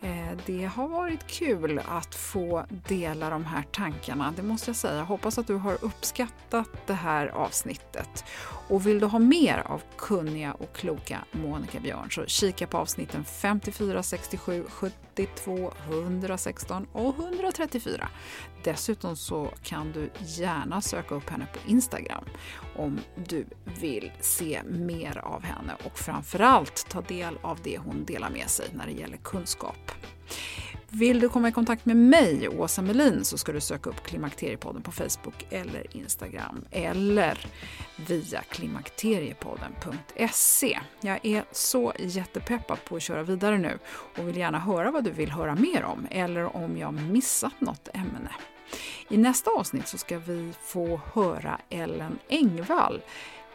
Eh, 0.00 0.38
det 0.46 0.64
har 0.64 0.88
varit 0.88 1.26
kul 1.26 1.80
att 1.88 2.14
få 2.14 2.64
dela 2.88 3.30
de 3.30 3.44
här 3.44 3.62
tankarna, 3.62 4.32
det 4.36 4.42
måste 4.42 4.68
jag 4.68 4.76
säga. 4.76 5.02
Hoppas 5.02 5.38
att 5.38 5.46
du 5.46 5.54
har 5.54 5.84
uppskattat 5.84 6.68
det 6.86 6.94
här 6.94 7.26
avsnittet. 7.26 8.24
Och 8.68 8.86
vill 8.86 9.00
du 9.00 9.06
ha 9.06 9.18
mer 9.18 9.62
av 9.66 9.82
kunniga 9.96 10.52
och 10.52 10.76
kloka 10.76 11.24
Monica 11.32 11.80
Björn 11.80 12.10
så 12.10 12.26
kika 12.26 12.66
på 12.66 12.78
avsnitten 12.78 13.24
54, 13.24 14.02
67, 14.02 14.64
72, 14.68 15.72
116 15.88 16.86
och 16.92 17.14
134. 17.18 18.08
Dessutom 18.64 19.16
så 19.16 19.50
kan 19.62 19.92
du 19.92 20.10
gärna 20.26 20.80
söka 20.80 21.14
upp 21.14 21.30
henne 21.30 21.46
på 21.52 21.70
Instagram 21.70 22.24
om 22.76 22.98
du 23.28 23.46
vill 23.80 24.12
se 24.20 24.62
mer 24.66 25.18
av 25.18 25.42
henne 25.42 25.72
och 25.84 25.98
framförallt 25.98 26.88
ta 26.88 27.00
del 27.00 27.38
av 27.42 27.58
det 27.62 27.78
hon 27.78 28.04
delar 28.04 28.30
med 28.30 28.48
sig 28.48 28.66
när 28.72 28.86
det 28.86 28.92
gäller 28.92 29.16
kunskap. 29.16 29.92
Vill 30.90 31.20
du 31.20 31.28
komma 31.28 31.48
i 31.48 31.52
kontakt 31.52 31.86
med 31.86 31.96
mig, 31.96 32.48
Åsa 32.48 32.82
Melin, 32.82 33.24
så 33.24 33.38
ska 33.38 33.52
du 33.52 33.60
söka 33.60 33.90
upp 33.90 34.02
Klimakteriepodden 34.02 34.82
på 34.82 34.92
Facebook 34.92 35.46
eller 35.50 35.96
Instagram 35.96 36.64
eller 36.70 37.46
via 37.96 38.42
klimakteriepodden.se. 38.42 40.78
Jag 41.00 41.18
är 41.22 41.44
så 41.52 41.92
jättepeppad 41.98 42.84
på 42.84 42.96
att 42.96 43.02
köra 43.02 43.22
vidare 43.22 43.58
nu 43.58 43.78
och 44.18 44.28
vill 44.28 44.36
gärna 44.36 44.58
höra 44.58 44.90
vad 44.90 45.04
du 45.04 45.10
vill 45.10 45.30
höra 45.30 45.54
mer 45.54 45.84
om 45.84 46.06
eller 46.10 46.56
om 46.56 46.76
jag 46.76 46.94
missat 46.94 47.60
något 47.60 47.88
ämne. 47.94 48.30
I 49.08 49.16
nästa 49.16 49.50
avsnitt 49.50 49.88
så 49.88 49.98
ska 49.98 50.18
vi 50.18 50.52
få 50.62 51.00
höra 51.14 51.60
Ellen 51.70 52.18
Engvall 52.28 53.00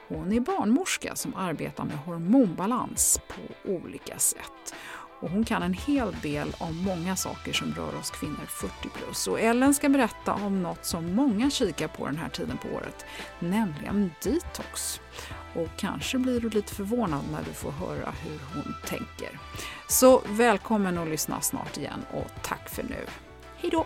Hon 0.08 0.34
är 0.34 0.40
barnmorska 0.40 1.16
som 1.16 1.36
arbetar 1.36 1.84
med 1.84 1.98
hormonbalans 1.98 3.22
på 3.28 3.72
olika 3.72 4.20
sätt. 4.20 4.76
Och 5.24 5.30
hon 5.30 5.46
kan 5.46 5.64
en 5.64 5.74
hel 5.74 6.16
del 6.22 6.56
om 6.58 6.78
många 6.78 7.16
saker 7.16 7.54
som 7.54 7.74
rör 7.74 7.96
oss 7.96 8.12
kvinnor 8.12 8.46
40 8.48 8.74
plus. 8.90 9.28
Och 9.28 9.40
Ellen 9.40 9.74
ska 9.74 9.90
berätta 9.90 10.34
om 10.34 10.64
något 10.64 10.86
som 10.86 11.16
många 11.16 11.50
kikar 11.50 11.88
på 11.88 12.06
den 12.06 12.18
här 12.18 12.30
tiden 12.30 12.58
på 12.58 12.68
året, 12.76 13.06
nämligen 13.40 14.12
detox. 14.24 15.02
Och 15.56 15.68
kanske 15.78 16.18
blir 16.18 16.40
du 16.40 16.50
lite 16.50 16.76
förvånad 16.76 17.22
när 17.32 17.44
du 17.44 17.54
får 17.54 17.72
höra 17.72 18.14
hur 18.24 18.40
hon 18.54 18.76
tänker. 18.86 19.40
Så 19.88 20.22
välkommen 20.30 20.98
att 20.98 21.08
lyssna 21.08 21.42
snart 21.42 21.78
igen 21.78 22.06
och 22.14 22.32
tack 22.44 22.70
för 22.70 22.84
nu. 22.84 23.06
Hej 23.58 23.70
då! 23.72 23.86